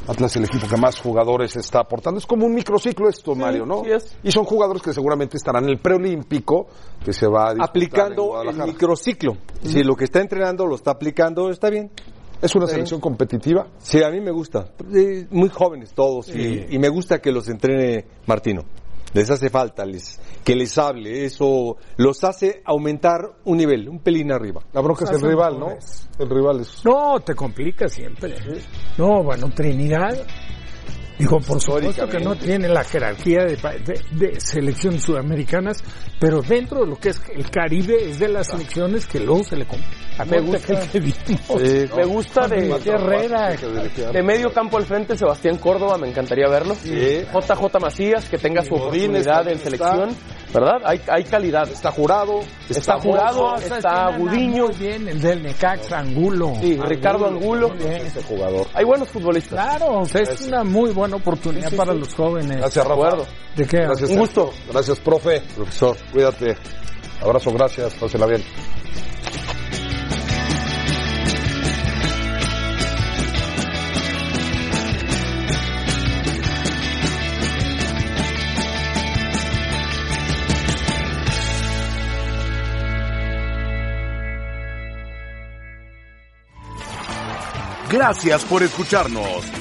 Atlas 0.10 0.36
el 0.36 0.44
equipo 0.44 0.68
que 0.68 0.76
más 0.76 1.00
jugadores 1.00 1.56
está 1.56 1.80
aportando. 1.80 2.20
Es 2.20 2.26
como 2.26 2.46
un 2.46 2.54
microciclo 2.54 3.08
esto, 3.08 3.34
Mario, 3.34 3.66
¿no? 3.66 3.84
Y 4.24 4.32
son 4.32 4.44
jugadores 4.44 4.82
que 4.82 4.92
seguramente 4.92 5.38
estarán 5.38 5.64
en 5.64 5.70
el 5.70 5.80
preolímpico 5.80 6.68
que 7.02 7.14
se 7.14 7.28
va 7.28 7.52
a 7.52 7.54
disputar 7.54 7.78
en 7.78 7.84
aplicando 7.86 8.42
el 8.42 8.58
microciclo. 8.58 9.38
Si 9.64 9.84
lo 9.84 9.96
que 9.96 10.04
está 10.04 10.20
entrenando 10.20 10.66
lo 10.66 10.76
está 10.76 10.92
aplicando, 10.92 11.50
está 11.50 11.70
bien. 11.70 11.90
¿Es 12.42 12.56
una 12.56 12.68
selección 12.68 13.00
competitiva? 13.00 13.68
Sí, 13.80 14.02
a 14.04 14.10
mí 14.10 14.20
me 14.20 14.32
gusta. 14.32 14.66
Eh, 14.94 15.28
Muy 15.30 15.50
jóvenes 15.50 15.94
todos 15.94 16.30
y- 16.30 16.32
Sí. 16.32 16.66
y, 16.72 16.80
me 16.80 16.90
gusta 16.90 17.20
que 17.20 17.32
los 17.32 17.48
entrene 17.50 18.06
Martino. 18.26 18.64
Les 19.14 19.30
hace 19.30 19.50
falta 19.50 19.84
les, 19.86 20.20
que 20.44 20.56
les 20.56 20.78
hable, 20.78 21.26
eso 21.26 21.76
los 21.98 22.24
hace 22.24 22.62
aumentar 22.66 23.20
un 23.44 23.58
nivel, 23.58 23.90
un 23.90 24.00
pelín 24.00 24.32
arriba. 24.32 24.62
La 24.72 24.80
bronca 24.80 25.04
es 25.04 25.12
el 25.12 25.22
rival, 25.22 25.60
¿no? 25.60 25.68
El 26.18 26.30
rival 26.30 26.62
es... 26.62 26.82
No, 26.86 27.20
te 27.20 27.36
complica 27.36 27.90
siempre. 27.90 28.36
No, 28.98 29.22
bueno, 29.22 29.50
Trinidad 29.54 30.16
Dijo, 31.22 31.40
por 31.40 31.62
supuesto 31.62 32.08
que 32.08 32.20
no 32.20 32.36
tiene 32.36 32.68
la 32.68 32.84
jerarquía 32.84 33.46
de, 33.46 33.56
de, 33.56 34.02
de, 34.10 34.42
selecciones 34.42 35.04
sudamericanas, 35.04 35.84
pero 36.20 36.42
dentro 36.42 36.82
de 36.82 36.88
lo 36.88 36.96
que 36.96 37.10
es 37.10 37.22
el 37.36 37.48
Caribe 37.52 38.10
es 38.10 38.18
de 38.18 38.28
las 38.28 38.48
selecciones 38.48 39.06
que 39.06 39.20
luego 39.20 39.44
se 39.44 39.56
le 39.56 39.66
me 40.26 40.40
gusta, 40.40 40.80
que 40.92 40.98
eh, 41.60 41.90
me 41.96 42.06
gusta 42.06 42.48
de 42.48 42.70
Herrera, 42.86 43.56
de 44.12 44.24
medio 44.24 44.52
campo 44.52 44.78
al 44.78 44.86
frente 44.86 45.18
Sebastián 45.18 45.58
Córdoba, 45.58 45.98
me 45.98 46.10
encantaría 46.10 46.48
verlo. 46.48 46.76
Sí. 46.76 47.24
JJ 47.34 47.80
Macías, 47.80 48.30
que 48.30 48.38
tenga 48.38 48.64
su 48.64 48.76
oportunidad 48.76 49.48
en 49.48 49.58
selección, 49.58 50.16
¿verdad? 50.54 50.82
Hay, 50.86 51.02
hay 51.08 51.24
calidad. 51.24 51.68
Está 51.70 51.92
jurado, 51.92 52.42
está, 52.70 52.80
está 52.80 53.00
jurado, 53.00 53.56
está, 53.56 53.78
está 53.78 54.18
Gudiño. 54.18 54.68
Bien, 54.78 55.08
el 55.08 55.22
del 55.22 55.44
Necaxa, 55.44 56.00
Angulo. 56.00 56.54
Sí, 56.60 56.78
Ricardo 56.78 57.28
Angulo. 57.28 57.74
Este 57.80 58.22
jugador. 58.22 58.68
Hay 58.74 58.86
buenos 58.86 59.10
futbolistas. 59.10 59.54
Claro, 59.54 60.04
es 60.04 60.48
una 60.48 60.64
muy 60.64 60.92
buena 60.92 61.11
oportunidad 61.18 61.66
sí, 61.66 61.72
sí, 61.72 61.78
para 61.78 61.94
sí. 61.94 62.00
los 62.00 62.14
jóvenes. 62.14 62.58
Gracias, 62.58 62.88
Rafa. 62.88 63.18
¿De 63.56 63.66
qué? 63.66 63.78
Gracias, 63.78 64.10
Un 64.10 64.18
gusto. 64.18 64.54
Gracias, 64.72 65.00
profe, 65.00 65.42
profesor. 65.56 65.98
Cuídate. 66.12 66.58
Abrazo, 67.22 67.52
gracias. 67.52 67.94
Pásela 67.96 68.26
bien. 68.26 68.44
Gracias 87.92 88.46
por 88.46 88.64
escucharnos. 88.64 89.61